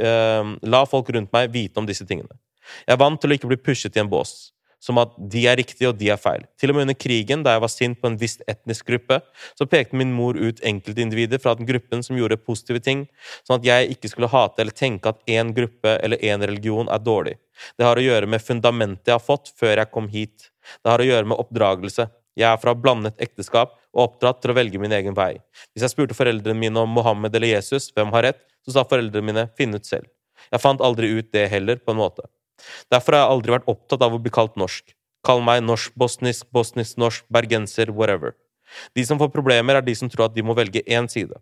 eh, 0.00 0.52
La 0.72 0.84
folk 0.88 1.10
rundt 1.12 1.32
meg 1.34 1.52
vite 1.52 1.80
om 1.80 1.88
disse 1.88 2.06
tingene. 2.08 2.38
Jeg 2.86 2.96
er 2.96 3.02
vant 3.02 3.20
til 3.20 3.32
å 3.32 3.36
ikke 3.36 3.50
bli 3.50 3.60
pushet 3.60 3.96
i 3.96 4.02
en 4.02 4.10
bås. 4.10 4.52
Som 4.80 4.96
at 5.02 5.12
de 5.32 5.42
er 5.44 5.58
riktige 5.60 5.90
og 5.90 5.98
de 6.00 6.08
er 6.12 6.20
feil. 6.20 6.46
Til 6.56 6.72
og 6.72 6.78
med 6.78 6.86
under 6.86 6.96
krigen, 6.96 7.42
da 7.44 7.52
jeg 7.54 7.62
var 7.64 7.72
sint 7.72 7.98
på 8.00 8.08
en 8.08 8.16
viss 8.20 8.38
etnisk 8.48 8.88
gruppe, 8.88 9.18
så 9.58 9.66
pekte 9.68 9.98
min 10.00 10.14
mor 10.16 10.38
ut 10.38 10.62
enkeltindivider 10.64 11.42
fra 11.42 11.52
den 11.58 11.68
gruppen 11.68 12.04
som 12.06 12.16
gjorde 12.16 12.40
positive 12.40 12.80
ting, 12.84 13.04
sånn 13.44 13.60
at 13.60 13.68
jeg 13.68 13.90
ikke 13.96 14.12
skulle 14.12 14.30
hate 14.32 14.64
eller 14.64 14.76
tenke 14.76 15.12
at 15.12 15.20
én 15.28 15.52
gruppe 15.56 15.98
eller 16.00 16.24
én 16.24 16.40
religion 16.40 16.88
er 16.88 17.04
dårlig. 17.04 17.36
Det 17.76 17.84
har 17.84 18.00
å 18.00 18.06
gjøre 18.06 18.30
med 18.30 18.40
fundamentet 18.40 19.12
jeg 19.12 19.18
har 19.18 19.26
fått 19.26 19.52
før 19.60 19.76
jeg 19.76 19.92
kom 19.92 20.08
hit. 20.08 20.48
Det 20.80 20.92
har 20.92 21.02
å 21.02 21.10
gjøre 21.10 21.28
med 21.28 21.44
oppdragelse. 21.44 22.08
Jeg 22.38 22.48
er 22.48 22.60
fra 22.62 22.72
blandet 22.78 23.20
ekteskap 23.20 23.76
og 23.92 24.04
oppdratt 24.06 24.40
til 24.40 24.52
å 24.52 24.56
velge 24.56 24.80
min 24.80 24.94
egen 24.96 25.16
vei. 25.16 25.34
Hvis 25.74 25.84
jeg 25.84 25.92
spurte 25.92 26.16
foreldrene 26.16 26.56
mine 26.56 26.84
om 26.84 26.92
Mohammed 26.94 27.34
eller 27.36 27.56
Jesus, 27.56 27.90
hvem 27.92 28.12
har 28.14 28.30
rett, 28.30 28.42
så 28.64 28.76
sa 28.76 28.86
foreldrene 28.86 29.26
mine 29.26 29.48
finn 29.58 29.74
ut 29.76 29.86
selv. 29.86 30.08
Jeg 30.50 30.62
fant 30.62 30.80
aldri 30.84 31.10
ut 31.18 31.32
det 31.34 31.48
heller, 31.52 31.80
på 31.82 31.92
en 31.92 32.00
måte. 32.00 32.24
Derfor 32.92 33.16
har 33.16 33.24
jeg 33.24 33.34
aldri 33.34 33.54
vært 33.56 33.70
opptatt 33.70 34.02
av 34.06 34.16
å 34.16 34.22
bli 34.22 34.32
kalt 34.34 34.56
norsk. 34.60 34.94
Kall 35.26 35.42
meg 35.44 35.62
norsk-bosnisk, 35.66 36.48
bosnisk-norsk, 36.54 37.26
bergenser, 37.32 37.92
whatever. 37.92 38.34
De 38.96 39.04
som 39.04 39.18
får 39.20 39.32
problemer, 39.34 39.76
er 39.76 39.84
de 39.84 39.94
som 39.98 40.08
tror 40.10 40.28
at 40.28 40.36
de 40.36 40.44
må 40.46 40.56
velge 40.56 40.82
én 40.86 41.08
side. 41.10 41.36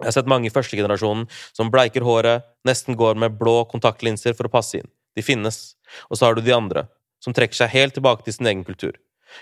Jeg 0.00 0.08
har 0.08 0.16
sett 0.16 0.30
mange 0.30 0.48
i 0.48 0.54
førstegenerasjonen 0.54 1.28
som 1.54 1.70
bleiker 1.70 2.02
håret, 2.02 2.42
nesten 2.66 2.96
går 2.98 3.18
med 3.20 3.36
blå 3.38 3.60
kontaktlinser 3.70 4.34
for 4.34 4.48
å 4.48 4.54
passe 4.56 4.80
inn. 4.80 4.90
De 5.14 5.22
finnes. 5.22 5.76
Og 6.10 6.18
så 6.18 6.26
har 6.26 6.34
du 6.34 6.42
de 6.42 6.54
andre, 6.54 6.88
som 7.22 7.36
trekker 7.36 7.60
seg 7.60 7.70
helt 7.76 7.94
tilbake 7.94 8.26
til 8.26 8.34
sin 8.34 8.50
egen 8.50 8.64
kultur. 8.66 8.96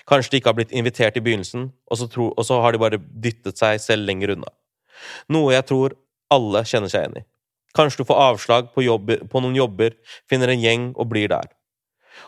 Kanskje 0.08 0.34
de 0.34 0.40
ikke 0.40 0.52
har 0.52 0.58
blitt 0.58 0.74
invitert 0.76 1.16
i 1.16 1.24
begynnelsen, 1.24 1.70
og 1.88 2.00
så, 2.00 2.08
tro, 2.08 2.30
og 2.36 2.44
så 2.48 2.60
har 2.64 2.72
de 2.72 2.80
bare 2.82 3.00
dyttet 3.00 3.60
seg 3.60 3.80
selv 3.80 4.08
lenger 4.08 4.36
unna. 4.36 4.52
Noe 5.32 5.54
jeg 5.54 5.66
tror 5.68 5.96
alle 6.32 6.64
kjenner 6.68 6.92
seg 6.92 7.06
igjen 7.06 7.22
i. 7.22 7.26
Kanskje 7.76 8.02
du 8.02 8.08
får 8.08 8.20
avslag 8.20 8.72
på, 8.74 8.84
jobber, 8.84 9.22
på 9.28 9.40
noen 9.40 9.56
jobber, 9.56 9.94
finner 10.28 10.52
en 10.52 10.60
gjeng 10.60 10.88
og 10.92 11.08
blir 11.12 11.30
der. 11.32 11.48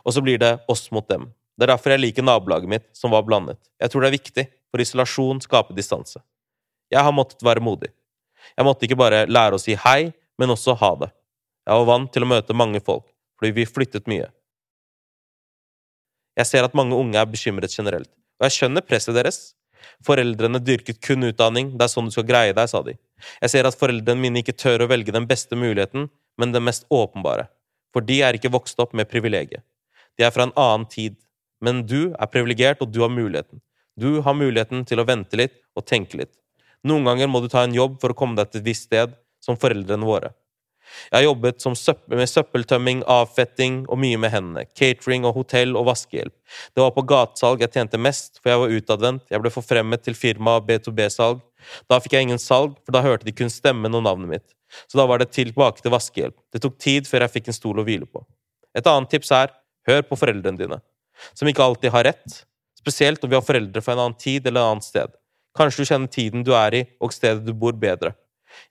Og 0.05 0.17
så 0.17 0.23
blir 0.25 0.41
det 0.41 0.57
oss 0.73 0.87
mot 0.95 1.07
dem. 1.09 1.29
Det 1.55 1.67
er 1.67 1.75
derfor 1.75 1.95
jeg 1.95 2.03
liker 2.03 2.25
nabolaget 2.25 2.71
mitt, 2.71 2.87
som 2.97 3.13
var 3.15 3.27
blandet. 3.27 3.61
Jeg 3.79 3.93
tror 3.93 4.03
det 4.03 4.11
er 4.11 4.17
viktig, 4.17 4.45
for 4.73 4.83
isolasjon 4.83 5.43
skaper 5.45 5.77
distanse. 5.77 6.23
Jeg 6.91 7.05
har 7.05 7.15
måttet 7.15 7.45
være 7.45 7.63
modig. 7.63 7.93
Jeg 8.57 8.67
måtte 8.67 8.89
ikke 8.89 8.99
bare 8.99 9.25
lære 9.31 9.59
å 9.59 9.63
si 9.63 9.77
hei, 9.85 10.13
men 10.41 10.53
også 10.55 10.75
ha 10.81 10.91
det. 11.05 11.11
Jeg 11.65 11.81
var 11.81 11.89
vant 11.89 12.11
til 12.13 12.25
å 12.25 12.29
møte 12.29 12.57
mange 12.57 12.81
folk, 12.85 13.07
fordi 13.39 13.55
vi 13.61 13.69
flyttet 13.69 14.09
mye. 14.11 14.27
Jeg 16.35 16.51
ser 16.51 16.67
at 16.67 16.75
mange 16.75 16.97
unge 16.99 17.21
er 17.21 17.31
bekymret 17.31 17.73
generelt, 17.73 18.11
og 18.41 18.49
jeg 18.49 18.57
skjønner 18.57 18.85
presset 18.85 19.15
deres. 19.17 19.55
Foreldrene 20.07 20.61
dyrket 20.63 21.01
kun 21.05 21.27
utdanning, 21.29 21.73
det 21.79 21.87
er 21.87 21.93
sånn 21.93 22.11
du 22.11 22.15
skal 22.15 22.27
greie 22.29 22.55
deg, 22.57 22.69
sa 22.71 22.83
de. 22.87 22.97
Jeg 23.43 23.53
ser 23.53 23.69
at 23.69 23.79
foreldrene 23.79 24.21
mine 24.21 24.43
ikke 24.43 24.57
tør 24.57 24.85
å 24.85 24.91
velge 24.91 25.15
den 25.15 25.29
beste 25.31 25.59
muligheten, 25.59 26.09
men 26.41 26.55
den 26.55 26.67
mest 26.67 26.87
åpenbare. 26.93 27.49
For 27.95 28.05
de 28.05 28.21
er 28.27 28.37
ikke 28.37 28.53
vokst 28.53 28.81
opp 28.83 28.95
med 28.97 29.11
privilegiet. 29.11 29.63
De 30.19 30.27
er 30.27 30.33
fra 30.35 30.49
en 30.49 30.57
annen 30.59 30.87
tid. 30.91 31.17
Men 31.65 31.85
du 31.89 32.13
er 32.13 32.31
privilegert, 32.31 32.83
og 32.83 32.91
du 32.93 33.01
har 33.05 33.13
muligheten. 33.13 33.63
Du 33.97 34.21
har 34.27 34.35
muligheten 34.35 34.83
til 34.89 35.01
å 35.01 35.07
vente 35.07 35.39
litt 35.39 35.61
og 35.79 35.87
tenke 35.87 36.19
litt. 36.19 36.33
Noen 36.85 37.07
ganger 37.09 37.31
må 37.31 37.41
du 37.41 37.49
ta 37.49 37.63
en 37.65 37.75
jobb 37.75 38.01
for 38.03 38.13
å 38.13 38.19
komme 38.19 38.37
deg 38.37 38.51
til 38.51 38.61
et 38.61 38.67
visst 38.67 38.89
sted, 38.91 39.15
som 39.41 39.57
foreldrene 39.61 40.05
våre. 40.05 40.33
Jeg 41.11 41.17
har 41.17 41.25
jobbet 41.27 41.63
som 41.63 41.77
søpp 41.79 42.03
med 42.13 42.29
søppeltømming, 42.31 43.03
avfetting 43.11 43.83
og 43.89 43.99
mye 44.03 44.19
med 44.21 44.33
hendene. 44.35 44.65
Catering 44.79 45.27
og 45.29 45.37
hotell 45.39 45.77
og 45.79 45.89
vaskehjelp. 45.91 46.35
Det 46.75 46.83
var 46.83 46.95
på 46.97 47.05
gatesalg 47.11 47.65
jeg 47.65 47.75
tjente 47.75 48.01
mest, 48.01 48.39
for 48.41 48.53
jeg 48.53 48.63
var 48.63 48.75
utadvendt. 48.79 49.27
Jeg 49.33 49.43
ble 49.43 49.53
forfremmet 49.55 50.05
til 50.05 50.19
firma 50.19 50.59
B2B-salg. 50.65 51.43
Da 51.91 52.01
fikk 52.03 52.17
jeg 52.17 52.29
ingen 52.29 52.43
salg, 52.43 52.77
for 52.85 52.97
da 52.97 53.03
hørte 53.05 53.27
de 53.27 53.35
kun 53.37 53.53
stemmen 53.53 53.95
og 53.95 54.05
navnet 54.07 54.37
mitt. 54.37 54.47
Så 54.87 54.99
da 54.99 55.07
var 55.07 55.23
det 55.23 55.33
tilbake 55.35 55.83
til 55.83 55.95
vaskehjelp. 55.95 56.37
Det 56.53 56.63
tok 56.63 56.79
tid 56.83 57.09
før 57.11 57.25
jeg 57.25 57.37
fikk 57.37 57.51
en 57.51 57.59
stol 57.59 57.81
å 57.81 57.87
hvile 57.87 58.09
på. 58.11 58.25
Et 58.75 58.87
annet 58.91 59.11
tips 59.11 59.31
er 59.35 59.53
hør 59.89 60.03
på 60.09 60.19
foreldrene 60.19 60.59
dine, 60.59 60.81
som 61.37 61.49
ikke 61.49 61.63
alltid 61.65 61.95
har 61.95 62.09
rett. 62.11 62.41
Spesielt 62.79 63.23
når 63.23 63.31
vi 63.31 63.39
har 63.39 63.47
foreldre 63.47 63.83
fra 63.85 63.95
en 63.95 64.03
annen 64.07 64.19
tid 64.21 64.47
eller 64.47 64.61
et 64.61 64.75
annet 64.75 64.87
sted. 64.87 65.15
Kanskje 65.55 65.85
du 65.85 65.89
kjenner 65.89 66.11
tiden 66.11 66.45
du 66.45 66.53
er 66.59 66.75
i, 66.75 66.83
og 66.99 67.15
stedet 67.15 67.45
du 67.47 67.55
bor, 67.55 67.77
bedre. 67.79 68.13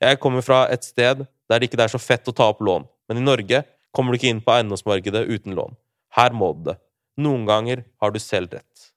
Jeg 0.02 0.20
kommer 0.24 0.44
fra 0.44 0.66
et 0.72 0.84
sted 0.86 1.24
der 1.50 1.60
det 1.60 1.70
ikke 1.70 1.82
er 1.84 1.92
så 1.92 2.00
fett 2.02 2.28
å 2.30 2.36
ta 2.36 2.50
opp 2.54 2.62
lån, 2.62 2.86
men 3.10 3.20
i 3.20 3.26
Norge 3.26 3.64
kommer 3.94 4.14
du 4.14 4.20
ikke 4.20 4.32
inn 4.32 4.42
på 4.42 4.54
eiendomsmarkedet 4.56 5.26
uten 5.30 5.56
lån. 5.58 5.76
Her 6.18 6.34
må 6.34 6.54
du 6.58 6.72
det. 6.72 6.78
Noen 7.22 7.46
ganger 7.46 7.84
har 8.02 8.12
du 8.14 8.20
selv 8.22 8.54
rett. 8.56 8.88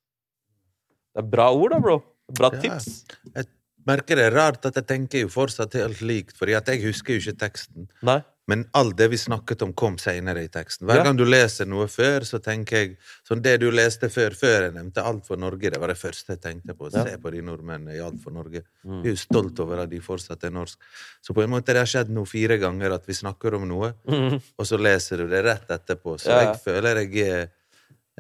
Det 1.16 1.24
er 1.24 1.28
bra 1.32 1.50
ord, 1.52 1.72
da, 1.72 1.80
bro. 1.80 1.98
Bra 2.32 2.50
Ja. 2.52 2.60
tips. 2.60 3.04
Jeg 3.34 3.46
merker 3.86 4.16
det 4.16 4.24
er 4.26 4.36
rart 4.36 4.64
at 4.66 4.74
jeg 4.74 4.86
tenker 4.86 5.20
jo 5.20 5.28
fortsatt 5.28 5.72
helt 5.74 6.00
likt, 6.00 6.36
fordi 6.36 6.52
jeg 6.56 6.82
husker 6.82 7.14
jo 7.16 7.20
ikke 7.20 7.38
teksten. 7.38 7.88
Nei? 8.02 8.22
Men 8.46 8.62
alt 8.78 8.94
det 8.96 9.08
vi 9.10 9.18
snakket 9.18 9.62
om, 9.66 9.72
kom 9.74 9.96
senere 9.98 10.44
i 10.44 10.48
teksten. 10.52 10.86
Hver 10.86 11.00
gang 11.02 11.16
du 11.18 11.24
leser 11.26 11.66
noe 11.66 11.88
før, 11.90 12.22
så 12.28 12.38
tenker 12.38 12.76
jeg 12.78 12.92
sånn 13.26 13.40
Det 13.42 13.56
du 13.58 13.66
leste 13.74 14.06
før, 14.12 14.36
før 14.38 14.68
jeg 14.68 14.74
nevnte 14.76 15.02
Alt 15.02 15.26
for 15.26 15.36
Norge, 15.36 15.70
det 15.74 15.80
var 15.82 15.90
det 15.90 15.98
første 15.98 16.36
jeg 16.36 16.42
tenkte 16.44 16.76
på. 16.78 16.90
Se 16.94 17.16
på 17.22 17.32
de 17.34 17.42
nordmennene 17.42 17.96
i 17.96 18.02
Alt 18.04 18.20
for 18.22 18.30
Norge. 18.36 18.62
Mm. 18.84 19.00
Jeg 19.02 19.10
er 19.10 19.16
jo 19.16 19.22
stolt 19.24 19.58
over 19.64 19.82
at 19.82 19.90
de 19.90 19.98
fortsatt 20.04 20.46
er 20.46 20.54
norsk. 20.54 20.78
Så 21.26 21.34
på 21.34 21.42
en 21.42 21.50
måte 21.50 21.74
det 21.74 21.82
har 21.82 21.90
skjedd 21.90 22.12
nå 22.14 22.22
fire 22.30 22.58
ganger 22.62 22.94
at 22.94 23.06
vi 23.10 23.18
snakker 23.18 23.58
om 23.58 23.66
noe, 23.68 23.92
Mhm. 24.06 24.38
og 24.58 24.66
så 24.70 24.78
leser 24.78 25.24
du 25.24 25.26
det 25.28 25.42
rett 25.44 25.66
etterpå. 25.68 26.14
Så 26.20 26.30
ja. 26.30 26.40
jeg 26.52 26.60
føler 26.62 27.02
jeg 27.02 27.26
er 27.26 27.48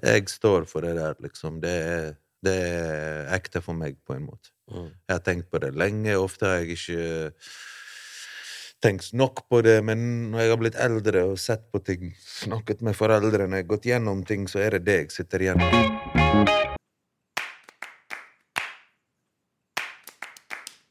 Jeg 0.02 0.28
står 0.28 0.66
for 0.68 0.82
det 0.84 0.96
der, 0.96 1.14
liksom. 1.24 1.60
Det 1.62 1.70
er, 1.70 2.16
det 2.44 2.52
er 2.52 3.30
ekte 3.34 3.62
for 3.62 3.72
meg, 3.72 3.96
på 4.04 4.12
en 4.14 4.26
måte. 4.26 4.50
Mm. 4.70 4.90
Jeg 5.08 5.14
har 5.14 5.22
tenkt 5.24 5.48
på 5.50 5.58
det 5.62 5.70
lenge. 5.74 6.18
Ofte 6.20 6.44
har 6.44 6.58
jeg 6.60 6.76
ikke 6.76 7.32
tenkt 8.82 9.12
nok 9.16 9.44
på 9.48 9.62
det, 9.64 9.78
men 9.84 10.30
når 10.32 10.42
jeg 10.44 10.52
har 10.52 10.60
blitt 10.60 10.80
eldre 10.86 11.22
og 11.32 11.38
sett 11.40 11.64
på 11.72 11.80
ting, 11.84 12.10
snakket 12.20 12.82
med 12.86 12.96
foreldrene, 12.98 13.62
gått 13.66 13.88
gjennom 13.88 14.22
ting, 14.28 14.46
så 14.50 14.60
er 14.62 14.76
det 14.76 14.84
det 14.86 14.98
jeg 15.00 15.14
sitter 15.20 15.46
igjen 15.46 15.62
med. 15.62 16.62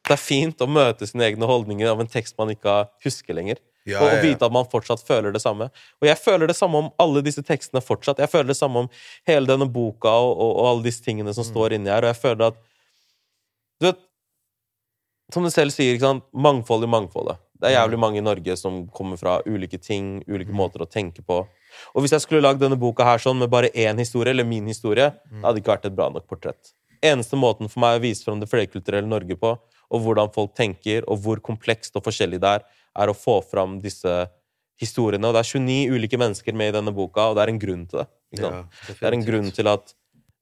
Det 0.06 0.14
er 0.14 0.22
fint 0.22 0.60
å 0.62 0.68
møte 0.70 1.08
sine 1.10 1.26
egne 1.26 1.48
holdninger 1.50 1.90
av 1.90 2.02
en 2.04 2.10
tekst 2.10 2.36
man 2.38 2.52
ikke 2.54 2.84
husker 3.06 3.34
lenger. 3.38 3.58
Ja, 3.86 4.00
ja, 4.02 4.16
og 4.18 4.24
vite 4.26 4.46
at 4.48 4.54
man 4.54 4.66
fortsatt 4.70 5.02
føler 5.06 5.34
det 5.34 5.42
samme. 5.44 5.68
Og 6.02 6.08
jeg 6.08 6.18
føler 6.18 6.50
det 6.50 6.56
samme 6.58 6.80
om 6.82 6.88
alle 7.02 7.22
disse 7.26 7.42
tekstene 7.46 7.82
fortsatt. 7.86 8.22
Jeg 8.22 8.30
føler 8.32 8.50
det 8.50 8.58
samme 8.58 8.86
om 8.86 8.90
hele 9.30 9.46
denne 9.50 9.68
boka 9.70 10.10
og, 10.10 10.32
og, 10.42 10.52
og 10.62 10.70
alle 10.72 10.86
disse 10.88 11.06
tingene 11.06 11.30
Mm. 11.30 11.38
som 11.38 11.46
står 11.46 11.74
inni 11.78 11.90
her. 11.94 12.06
Og 12.06 12.10
jeg 12.14 12.22
føler 12.22 12.48
at 12.52 12.62
Du 13.82 13.86
vet 13.90 14.00
Som 15.34 15.44
du 15.44 15.50
selv 15.50 15.74
sier, 15.74 15.98
mangfold 16.34 16.84
i 16.86 16.88
mangfoldet. 16.88 17.38
Det 17.62 17.70
er 17.70 17.78
jævlig 17.78 18.00
mange 18.00 18.20
i 18.20 18.24
Norge 18.26 18.56
som 18.60 18.82
kommer 18.92 19.18
fra 19.18 19.38
ulike 19.48 19.80
ting, 19.80 20.18
ulike 20.28 20.52
måter 20.52 20.84
å 20.84 20.90
tenke 20.92 21.24
på. 21.24 21.38
Og 21.96 22.04
hvis 22.04 22.12
jeg 22.16 22.24
skulle 22.26 22.44
lagd 22.44 22.60
denne 22.60 22.78
boka 22.80 23.06
her 23.08 23.22
sånn 23.22 23.40
med 23.40 23.50
bare 23.52 23.70
én 23.72 24.00
historie, 24.00 24.32
eller 24.34 24.48
min 24.48 24.68
historie, 24.68 25.12
Mm. 25.32 25.42
det 25.42 25.46
hadde 25.48 25.62
ikke 25.62 25.74
vært 25.76 25.86
et 25.86 25.96
bra 25.96 26.10
nok 26.10 26.28
portrett. 26.28 26.74
Eneste 27.02 27.38
måten 27.40 27.70
for 27.70 27.80
meg 27.80 28.00
å 28.00 28.02
vise 28.04 28.24
fram 28.24 28.40
det 28.40 28.50
flerkulturelle 28.50 29.08
Norge 29.08 29.36
på, 29.40 29.58
og 29.92 30.02
hvordan 30.02 30.34
folk 30.34 30.56
tenker, 30.56 31.04
og 31.08 31.20
hvor 31.24 31.40
komplekst 31.40 31.96
og 31.96 32.04
forskjellig 32.04 32.40
det 32.42 32.52
er, 32.60 32.64
er 32.98 33.08
å 33.08 33.16
få 33.16 33.42
fram 33.44 33.80
disse 33.80 34.28
historiene. 34.82 35.24
Og 35.28 35.34
det 35.36 35.44
er 35.44 35.60
29 35.60 35.96
ulike 35.96 36.18
mennesker 36.20 36.54
med 36.54 36.74
i 36.74 36.78
denne 36.80 36.92
boka, 36.96 37.30
og 37.30 37.36
det 37.38 37.44
er 37.44 37.54
en 37.54 37.60
grunn 37.60 37.86
til 37.88 38.00
det. 38.00 38.08
Ja, 38.40 38.64
det 38.88 39.04
er 39.08 39.14
en 39.14 39.24
grunn 39.24 39.52
til 39.52 39.68
at 39.72 39.94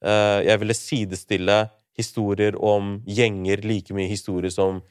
uh, 0.05 0.41
jeg 0.41 0.59
ville 0.59 0.73
sidestille 0.73 1.69
historier 1.97 2.55
om 2.57 3.03
gjenger 3.05 3.61
like 3.63 3.93
mye 3.93 4.09
historier 4.09 4.49
som 4.49 4.81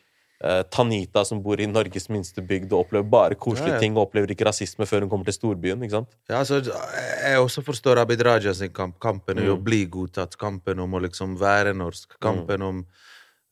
eh, 0.43 0.62
Tanita 0.70 1.24
som 1.24 1.40
bor 1.43 1.61
i 1.61 1.66
Norges 1.70 2.09
minste 2.11 2.43
bygd 2.43 2.72
og 2.72 2.86
opplever 2.86 3.09
bare 3.09 3.34
koselige 3.38 3.68
Ja, 3.68 3.74
ja. 3.74 3.80
ting 3.80 3.97
og 3.97 4.09
opplever 4.09 4.30
ikke 4.34 4.47
rasisme 4.49 4.86
før 4.86 5.01
hun 5.07 5.11
kommer 5.11 5.24
til 5.24 5.34
storbyen. 5.38 5.82
ikke 5.82 5.90
sant? 6.01 6.09
Ja, 6.28 6.38
altså, 6.43 6.61
jeg 6.64 7.38
også 7.38 7.62
forstår 7.64 7.99
Abid 8.03 8.22
Raja 8.26 8.53
sin 8.55 8.70
kamp. 8.74 8.99
Kampen 9.01 9.38
i 9.38 9.47
å 9.49 9.57
Mm. 9.57 9.62
bli 9.64 9.86
godtatt, 9.86 10.36
kampen 10.38 10.78
om 10.80 10.93
å 10.95 11.01
liksom 11.03 11.38
være 11.38 11.74
norsk, 11.74 12.18
kampen 12.20 12.62
om 12.62 12.86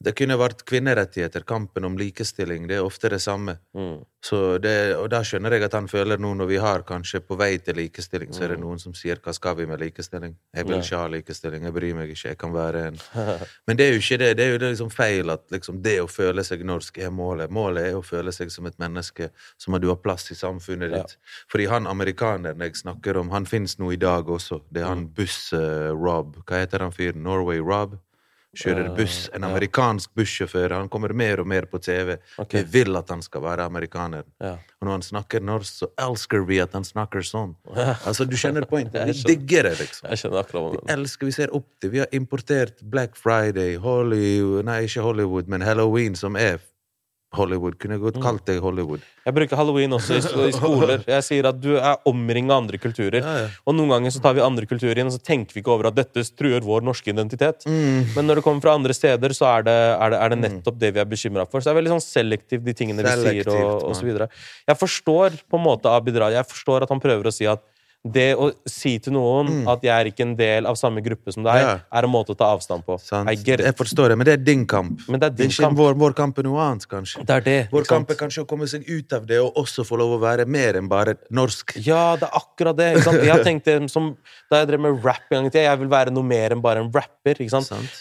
Det 0.02 0.14
kunne 0.16 0.36
vært 0.40 0.62
kvinnerettigheter, 0.64 1.42
kampen 1.44 1.84
om 1.84 1.96
likestilling. 2.00 2.66
Det 2.70 2.78
er 2.78 2.86
ofte 2.86 3.10
det 3.12 3.18
samme. 3.20 3.58
Mm. 3.76 3.98
Så 4.24 4.58
det, 4.60 4.94
og 4.96 5.10
da 5.12 5.18
skjønner 5.24 5.52
jeg 5.52 5.62
at 5.66 5.74
han 5.76 5.88
føler 5.88 6.16
nå 6.20 6.30
når 6.36 6.46
vi 6.48 6.56
har 6.60 6.82
kanskje 6.88 7.20
på 7.24 7.36
vei 7.36 7.58
til 7.60 7.76
likestilling, 7.76 8.32
så 8.32 8.44
er 8.44 8.48
det 8.54 8.60
noen 8.60 8.78
som 8.80 8.94
sier 8.96 9.16
'hva 9.16 9.34
skal 9.34 9.56
vi 9.56 9.66
med 9.66 9.78
likestilling'? 9.80 10.34
Jeg 10.56 10.66
vil 10.66 10.76
Mm. 10.76 10.80
Ikke 10.82 10.96
ha 10.96 11.06
likestilling, 11.08 11.62
jeg 11.64 11.72
bryr 11.74 11.94
meg 11.94 12.08
ikke, 12.10 12.28
jeg 12.28 12.38
kan 12.38 12.52
være 12.52 12.86
en 12.88 12.98
Men 13.66 13.76
det 13.76 13.86
er 13.88 13.92
jo 13.92 13.98
ikke 13.98 14.18
det. 14.18 14.36
Det 14.36 14.44
er 14.46 14.52
jo 14.52 14.58
liksom 14.58 14.90
feil 14.90 15.30
at 15.30 15.50
liksom 15.50 15.82
det 15.82 16.00
å 16.00 16.06
føle 16.08 16.42
seg 16.44 16.64
norsk 16.64 16.98
er 16.98 17.10
målet. 17.10 17.50
Målet 17.50 17.84
er 17.90 17.94
å 17.96 18.02
føle 18.04 18.32
seg 18.32 18.50
som 18.50 18.66
et 18.66 18.78
menneske 18.78 19.30
som 19.58 19.74
at 19.74 19.82
du 19.82 19.88
har 19.88 19.96
plass 19.96 20.30
i 20.30 20.34
samfunnet 20.34 20.90
Ja. 20.92 21.02
ditt. 21.02 21.16
Fordi 21.50 21.66
han 21.68 21.84
amerikaneren 21.86 22.58
jeg 22.60 22.72
snakker 22.76 23.16
om, 23.18 23.28
han 23.30 23.44
fins 23.44 23.76
nå 23.78 23.92
i 23.92 23.96
dag 23.96 24.24
også. 24.26 24.62
Det 24.72 24.82
er 24.82 24.86
han 24.86 25.06
Mm. 25.08 25.14
buss-Rob. 25.14 26.36
Hva 26.46 26.56
heter 26.66 26.78
han 26.80 26.92
fyren? 26.92 27.22
Norway 27.22 27.58
Rob? 27.60 27.98
Kjører 28.56 28.86
Eh, 28.90 28.94
buss. 28.96 29.30
En 29.32 29.44
amerikansk 29.46 30.10
bussjåfør. 30.14 30.72
Han 30.74 30.88
kommer 30.88 31.12
mer 31.14 31.38
og 31.40 31.46
mer 31.46 31.66
på 31.70 31.78
TV. 31.78 32.16
Okay. 32.36 32.64
Vi 32.64 32.80
vil 32.82 32.96
at 32.96 33.08
han 33.08 33.22
skal 33.22 33.42
være 33.42 33.64
amerikaner. 33.64 34.24
Ja. 34.40 34.56
Og 34.80 34.86
når 34.88 34.90
han 34.96 35.02
snakker 35.02 35.40
norsk, 35.40 35.74
så 35.84 35.88
elsker 35.98 36.42
vi 36.48 36.58
at 36.58 36.72
han 36.72 36.84
snakker 36.84 37.22
sånn. 37.22 37.54
Altså, 38.06 38.24
Du 38.26 38.36
skjønner 38.36 38.66
poenget? 38.66 38.96
Vi 39.06 39.12
digger 39.34 39.68
det, 39.68 39.78
liksom. 39.78 40.08
Jeg 40.10 40.18
skjønner 40.18 40.42
akkurat 40.42 40.72
Vi 40.80 40.92
elsker, 40.92 41.26
vi 41.26 41.32
ser 41.36 41.54
opp 41.54 41.68
til 41.80 41.90
Vi 41.90 41.98
har 42.02 42.10
importert 42.12 42.82
Black 42.82 43.14
Friday, 43.16 43.76
Hollywood 43.76 44.64
Nei, 44.64 44.82
ikke 44.88 45.04
Hollywood, 45.04 45.48
men 45.48 45.62
Halloween, 45.62 46.16
som 46.18 46.36
er 46.36 46.58
Hollywood. 47.32 47.76
Kunne 47.78 47.94
Mm. 47.98 48.02
godt 48.02 48.16
kalt 48.22 48.44
det 48.46 48.56
Hollywood. 48.60 49.00
Jeg 49.24 49.34
bruker 49.36 49.56
halloween 49.56 49.90
også 49.94 50.16
i, 50.16 50.48
i 50.48 50.52
skoler. 50.52 51.04
Jeg 51.06 51.22
sier 51.22 51.46
at 51.46 51.60
du 51.60 51.76
er 51.76 51.96
omringa 52.08 52.54
av 52.56 52.62
andre 52.64 52.78
kulturer. 52.82 53.20
Ja, 53.22 53.34
ja. 53.44 53.48
Og 53.66 53.76
noen 53.76 53.88
ganger 53.92 54.10
så 54.10 54.22
tar 54.24 54.34
vi 54.34 54.40
andre 54.42 54.66
kulturer 54.66 54.98
inn, 54.98 55.06
og 55.06 55.14
så 55.14 55.22
tenker 55.22 55.54
vi 55.54 55.62
ikke 55.62 55.70
over 55.76 55.86
at 55.92 55.94
dette 55.94 56.24
truer 56.34 56.60
vår 56.66 56.82
norske 56.82 57.12
identitet. 57.12 57.62
Mm. 57.70 58.14
Men 58.16 58.26
når 58.26 58.40
det 58.40 58.44
kommer 58.48 58.60
fra 58.64 58.74
andre 58.74 58.96
steder, 58.96 59.30
så 59.36 59.46
er 59.58 59.62
det, 59.68 59.76
er 59.94 60.10
det, 60.10 60.18
er 60.20 60.28
det 60.34 60.40
nettopp 60.42 60.78
det 60.82 60.92
vi 60.96 61.00
er 61.04 61.06
bekymra 61.06 61.46
for. 61.46 61.60
Så 61.60 61.70
det 61.70 61.76
er 61.76 61.80
veldig 61.82 61.94
sånn 61.98 62.06
selektivt, 62.08 62.64
de 62.66 62.74
tingene 62.74 63.06
vi 63.06 63.14
sier, 63.22 63.52
og, 63.54 63.84
og 63.90 63.94
så 63.94 64.08
videre. 64.08 64.26
Jeg 64.66 64.76
forstår 64.82 65.38
på 65.46 65.60
en 65.60 65.66
måte 65.68 65.86
Abid 65.92 66.18
Raja. 66.18 66.40
Jeg 66.42 66.50
forstår 66.50 66.82
at 66.88 66.90
han 66.90 67.00
prøver 67.00 67.30
å 67.30 67.34
si 67.34 67.46
at 67.46 67.62
det 68.00 68.30
å 68.40 68.46
si 68.64 68.94
til 68.98 69.12
noen 69.12 69.66
at 69.68 69.82
jeg 69.84 69.92
er 69.92 70.08
ikke 70.08 70.24
en 70.24 70.34
del 70.38 70.64
av 70.66 70.76
samme 70.80 71.02
gruppe 71.04 71.32
som 71.34 71.42
deg, 71.44 71.60
Mm. 71.60 71.68
Ja. 71.68 71.98
er 71.98 72.04
en 72.04 72.10
måte 72.10 72.32
å 72.32 72.36
ta 72.38 72.46
avstand 72.56 72.84
på. 72.86 72.96
Jeg 73.00 73.74
forstår 73.76 74.08
det, 74.08 74.16
men 74.18 74.24
det 74.24 74.32
er 74.32 74.44
din 74.44 74.66
kamp. 74.66 75.00
Men 75.08 75.20
det 75.20 75.26
er 75.26 75.36
din 75.36 75.50
ikke 75.50 75.64
kamp. 75.66 75.76
Vår, 75.76 75.94
vår 75.94 76.14
kamp 76.14 76.38
er 76.38 76.42
noe 76.42 76.60
annet, 76.60 76.86
kanskje. 76.88 77.24
Det 77.26 77.30
er 77.36 77.40
det. 77.40 77.68
Vår 77.70 77.84
sant? 77.84 77.88
kamp 77.88 78.10
er 78.10 78.14
kanskje 78.14 78.44
å 78.44 78.48
komme 78.48 78.66
seg 78.66 78.88
ut 78.88 79.12
av 79.12 79.26
det 79.26 79.38
og 79.40 79.54
også 79.54 79.84
få 79.84 79.98
lov 79.98 80.16
å 80.16 80.20
være 80.22 80.46
mer 80.46 80.74
enn 80.80 80.88
bare 80.88 81.16
norsk. 81.30 81.76
Ja, 81.86 82.16
det 82.16 82.28
er 82.28 82.40
akkurat 82.40 82.76
det. 82.76 83.04
Jeg 83.04 83.30
har 83.30 83.44
tenkt 83.44 83.64
det 83.64 83.90
som 83.90 84.16
Da 84.50 84.64
jeg 84.64 84.68
drev 84.68 84.80
med 84.80 85.04
rap 85.04 85.20
en 85.30 85.36
gang 85.36 85.46
i 85.46 85.50
tida, 85.50 85.62
jeg 85.70 85.78
vil 85.78 85.88
være 85.88 86.10
noe 86.10 86.24
mer 86.26 86.50
enn 86.50 86.60
bare 86.60 86.80
en 86.82 86.90
rapper. 86.90 87.36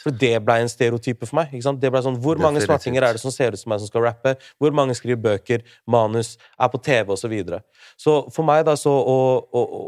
For 0.04 0.10
det 0.12 0.44
ble 0.44 0.56
en 0.64 0.68
stereotype 0.72 1.28
for 1.28 1.36
meg. 1.36 1.52
Det 1.52 1.92
ble 1.92 2.02
sånn, 2.02 2.18
Hvor 2.20 2.40
mange 2.42 2.62
smartinger 2.62 3.04
er 3.04 3.14
det 3.14 3.22
som 3.22 3.32
ser 3.32 3.52
ut 3.54 3.60
som 3.60 3.70
meg 3.70 3.80
som 3.80 3.88
skal 3.88 4.02
rappe? 4.02 4.36
Hvor 4.60 4.72
mange 4.74 4.96
skriver 4.98 5.22
bøker, 5.22 5.62
manus, 5.88 6.38
er 6.60 6.68
på 6.70 6.82
TV 6.82 7.14
osv.? 7.14 7.20
Så, 7.20 7.28
videre. 7.30 7.62
så 7.98 8.32
for 8.34 8.44
meg 8.44 8.66
da 8.66 8.74
så 8.80 8.90
å, 8.90 9.16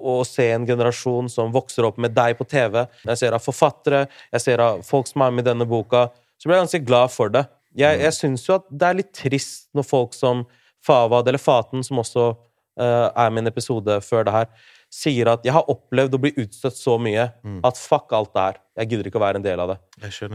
å, 0.01 0.21
se 0.27 0.47
en 0.53 0.65
generasjon 0.67 1.29
som 1.31 1.53
vokser 1.53 1.87
opp 1.87 1.99
med 2.01 2.15
deg 2.17 2.37
på 2.39 2.47
TV, 2.49 2.83
jeg 3.05 3.21
ser 3.21 3.37
av 3.37 3.43
forfattere, 3.45 4.05
jeg 4.33 4.43
ser 4.43 4.63
av 4.63 4.81
folk 4.87 5.09
som 5.09 5.25
er 5.25 5.33
med 5.35 5.45
i 5.45 5.49
denne 5.51 5.67
boka, 5.69 6.07
så 6.37 6.49
blir 6.49 6.57
jeg 6.57 6.65
ganske 6.65 6.85
glad 6.87 7.13
for 7.13 7.33
det. 7.33 7.45
Jeg, 7.77 8.01
jeg 8.01 8.17
syns 8.17 8.47
jo 8.47 8.57
at 8.57 8.67
det 8.67 8.87
er 8.87 8.99
litt 8.99 9.13
trist 9.15 9.69
når 9.77 9.87
folk 9.87 10.17
som 10.17 10.45
Fawad, 10.83 11.29
eller 11.29 11.41
Faten, 11.41 11.83
som 11.85 12.01
også 12.01 12.31
uh, 12.33 13.07
er 13.13 13.29
med 13.29 13.43
i 13.43 13.45
en 13.45 13.51
episode 13.51 13.99
før 14.03 14.25
det 14.27 14.33
her, 14.33 14.47
sier 14.91 15.29
at 15.31 15.45
'jeg 15.45 15.53
har 15.55 15.69
opplevd 15.71 16.17
å 16.17 16.19
bli 16.19 16.33
utstøtt 16.41 16.75
så 16.75 16.97
mye 16.99 17.29
at 17.63 17.77
fuck 17.79 18.11
alt 18.11 18.33
det 18.33 18.41
her'. 18.41 18.59
Jeg 18.81 18.89
gidder 18.89 19.07
ikke 19.07 19.21
å 19.21 19.23
være 19.23 19.39
en 19.39 19.45
del 19.45 19.59
av 19.59 19.69
det. 19.71 19.77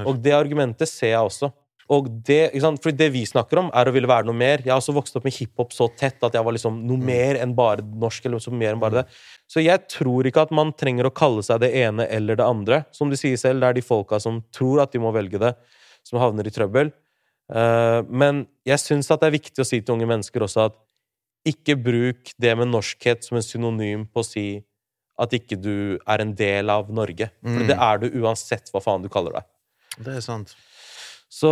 Og 0.07 0.23
det 0.23 0.33
argumentet 0.33 0.89
ser 0.89 1.13
jeg 1.13 1.21
også. 1.21 1.51
Og 1.89 2.09
det? 2.27 2.51
Fordi 2.61 2.97
det 2.99 3.13
vi 3.15 3.23
snakker 3.29 3.59
om, 3.61 3.71
er 3.73 3.87
å 3.87 3.93
ville 3.95 4.09
være 4.11 4.27
noe 4.27 4.35
mer. 4.35 4.59
Jeg 4.65 4.73
har 4.73 4.81
også 4.81 4.95
vokst 4.97 5.15
opp 5.17 5.25
med 5.25 5.35
hiphop 5.37 5.71
så 5.73 5.87
tett 5.97 6.23
at 6.27 6.35
jeg 6.35 6.43
var 6.43 6.53
liksom 6.57 6.81
noe 6.87 6.99
mer 6.99 7.39
enn 7.39 7.55
bare 7.55 7.85
norsk. 7.85 8.25
eller 8.27 8.39
så 8.43 8.51
mer 8.51 8.73
enn 8.75 8.81
bare 8.83 9.03
det. 9.03 9.07
Så 9.47 9.63
jeg 9.63 9.87
tror 9.89 10.27
ikke 10.27 10.43
at 10.43 10.51
man 10.51 10.73
trenger 10.73 11.07
å 11.07 11.15
kalle 11.15 11.43
seg 11.47 11.61
det 11.63 11.71
ene 11.79 12.09
eller 12.11 12.35
det 12.37 12.45
andre. 12.45 12.85
Som 12.91 13.11
du 13.11 13.17
sier 13.17 13.37
selv, 13.39 13.61
det 13.61 13.69
er 13.69 13.79
de 13.79 13.83
folka 13.87 14.19
som 14.21 14.43
tror 14.51 14.83
at 14.83 14.93
de 14.93 14.99
må 14.99 15.13
velge 15.15 15.39
det, 15.39 15.55
som 16.03 16.19
havner 16.19 16.47
i 16.47 16.51
trøbbel. 16.51 16.91
Eh, 17.55 18.03
men 18.11 18.47
jeg 18.67 18.79
syns 18.83 19.07
det 19.07 19.23
er 19.23 19.31
viktig 19.39 19.63
å 19.63 19.67
si 19.69 19.81
til 19.81 19.95
unge 19.95 20.09
mennesker 20.11 20.43
også 20.43 20.67
at 20.67 20.75
ikke 21.47 21.77
bruk 21.79 22.33
det 22.43 22.57
med 22.59 22.73
norskhet 22.73 23.23
som 23.23 23.37
en 23.39 23.43
synonym 23.47 24.09
på 24.11 24.25
å 24.25 24.27
si 24.27 24.65
at 25.17 25.31
ikke 25.31 25.55
du 25.63 25.99
er 26.03 26.21
en 26.21 26.35
del 26.35 26.69
av 26.69 26.91
Norge. 26.91 27.31
For 27.41 27.63
Mm. 27.63 27.67
det 27.69 27.77
er 27.79 27.99
du 28.03 28.11
uansett 28.21 28.67
hva 28.75 28.83
faen 28.83 29.03
du 29.03 29.09
kaller 29.09 29.33
deg. 29.39 29.45
Det 30.03 30.17
er 30.17 30.21
sant. 30.21 30.57
Så 31.33 31.51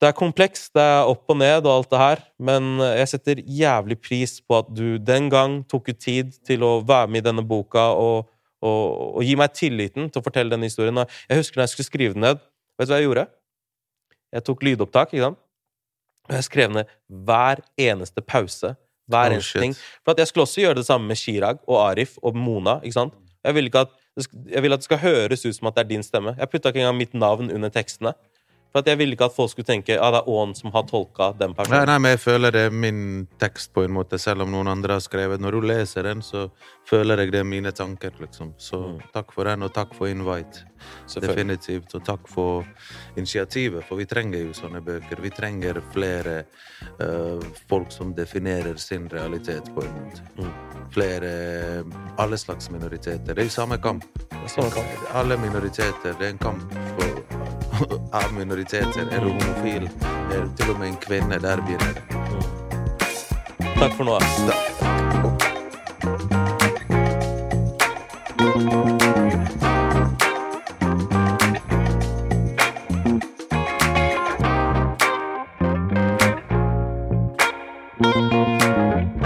det 0.00 0.10
er 0.10 0.16
komplekst, 0.16 0.70
det 0.76 0.82
er 0.84 1.08
opp 1.08 1.30
og 1.32 1.38
ned 1.40 1.64
og 1.64 1.72
alt 1.72 1.92
det 1.92 2.00
her, 2.00 2.22
men 2.38 2.76
jeg 2.84 3.08
setter 3.14 3.40
jævlig 3.40 3.96
pris 4.04 4.36
på 4.44 4.58
at 4.58 4.68
du 4.76 4.98
den 5.00 5.30
gang 5.32 5.62
tok 5.70 5.88
ut 5.88 6.00
tid 6.02 6.34
til 6.46 6.66
å 6.66 6.72
være 6.84 7.08
med 7.08 7.24
i 7.24 7.28
denne 7.30 7.44
boka 7.46 7.86
og, 7.96 8.28
og, 8.60 8.82
og 9.16 9.24
gi 9.24 9.32
meg 9.40 9.54
tilliten 9.56 10.10
til 10.12 10.20
å 10.20 10.26
fortelle 10.26 10.52
denne 10.52 10.68
historien. 10.68 11.00
Jeg 11.30 11.40
husker 11.40 11.58
når 11.58 11.68
jeg 11.68 11.74
skulle 11.74 11.88
skrive 11.88 12.18
den 12.18 12.26
ned, 12.26 12.44
vet 12.76 12.90
du 12.90 12.92
hva 12.92 13.00
jeg 13.00 13.08
gjorde? 13.08 13.26
Jeg 14.36 14.44
tok 14.50 14.66
lydopptak, 14.68 15.14
ikke 15.14 15.28
sant? 15.30 15.40
Og 16.26 16.34
jeg 16.34 16.46
skrev 16.48 16.72
ned 16.74 16.92
hver 17.08 17.62
eneste 17.80 18.20
pause. 18.20 18.74
Hver 19.06 19.30
Oh, 19.30 19.36
eneste 19.38 19.60
ting. 19.62 19.76
For 20.02 20.12
at 20.12 20.20
jeg 20.20 20.28
skulle 20.28 20.44
også 20.48 20.64
gjøre 20.64 20.80
det 20.80 20.86
samme 20.88 21.06
med 21.06 21.18
Chirag 21.20 21.60
og 21.64 21.78
Arif 21.84 22.16
og 22.26 22.34
Mona. 22.36 22.80
ikke 22.82 22.98
sant? 22.98 23.14
Jeg 23.46 23.54
vil, 23.54 23.68
ikke 23.70 23.84
at, 23.86 23.92
jeg 24.50 24.62
vil 24.64 24.74
at 24.74 24.82
det 24.82 24.88
skal 24.88 24.98
høres 24.98 25.44
ut 25.46 25.54
som 25.54 25.68
at 25.70 25.76
det 25.76 25.84
er 25.84 25.90
din 25.92 26.02
stemme. 26.02 26.34
Jeg 26.34 26.50
putta 26.50 26.72
ikke 26.72 26.82
engang 26.82 26.98
mitt 26.98 27.14
navn 27.14 27.52
under 27.54 27.70
tekstene. 27.70 28.12
For 28.76 28.84
at 28.84 28.90
jeg 28.90 28.98
ville 29.00 29.16
ikke 29.16 29.24
at 29.30 29.32
folk 29.32 29.48
skulle 29.48 29.64
tenke 29.64 29.94
at 29.96 30.12
det 30.12 30.18
er 30.18 30.26
Ån 30.28 30.50
som 30.52 30.68
har 30.74 30.82
tolka 30.84 31.30
den 31.32 31.54
personen. 31.56 31.86
nei, 31.88 31.94
men 31.96 32.12
jeg 32.12 32.20
føler 32.20 32.52
det 32.52 32.64
er 32.66 32.74
min 32.84 32.98
tekst 33.40 33.70
på 33.72 33.86
en 33.86 33.94
måte, 33.96 34.18
selv 34.20 34.44
om 34.44 34.50
noen 34.52 34.68
andre 34.68 34.98
har 34.98 35.00
skrevet. 35.00 35.40
Når 35.40 35.56
du 35.56 35.64
leser 35.70 36.04
den, 36.04 36.20
så 36.20 36.50
føler 36.84 37.22
jeg 37.22 37.32
det 37.32 37.40
er 37.40 37.48
mine 37.48 37.72
tanker, 37.72 38.12
liksom. 38.20 38.52
Så 38.60 38.98
takk 39.14 39.32
for 39.32 39.48
den, 39.48 39.64
og 39.64 39.72
takk 39.72 39.94
for 39.96 40.12
invite. 40.12 40.66
Mm. 40.76 41.22
Definitivt. 41.24 41.94
Og 41.96 42.04
takk 42.04 42.28
for 42.28 42.68
initiativet, 43.16 43.80
for 43.88 43.96
vi 43.96 44.04
trenger 44.12 44.44
jo 44.44 44.52
sånne 44.52 44.84
bøker. 44.84 45.24
Vi 45.24 45.32
trenger 45.32 45.80
flere 45.96 46.36
uh, 47.00 47.40
folk 47.72 47.88
som 47.96 48.12
definerer 48.12 48.76
sin 48.76 49.08
realitet 49.08 49.72
på 49.72 49.86
en 49.86 49.96
måte. 50.02 50.28
Mm. 50.36 50.52
Flere 50.92 51.32
Alle 52.20 52.36
slags 52.36 52.68
minoriteter. 52.70 53.32
Det 53.32 53.40
er 53.40 53.48
jo 53.48 53.56
samme 53.56 53.80
kamp. 53.80 54.04
Det 54.28 54.44
er 54.44 54.52
samme 54.52 54.70
kamp. 54.76 55.10
Alle 55.16 55.40
minoriteter. 55.40 56.12
Det 56.12 56.28
er 56.28 56.36
en 56.36 56.44
kamp 56.44 56.76
for, 57.00 57.35
av 58.16 58.32
minoriteter. 58.34 59.08
Er 59.10 59.20
du 59.20 59.30
homofil, 59.30 59.88
er 60.32 60.44
du 60.44 60.48
til 60.56 60.70
og 60.72 60.78
med 60.80 60.88
en 60.88 61.00
kvinne, 61.06 61.40
der 61.42 61.62
begynner 61.66 61.92
det. 61.96 62.02
Takk 63.76 63.92
for 63.96 64.04
nå. 64.04 64.16
ass. 64.16 64.36
Normally, 77.98 79.25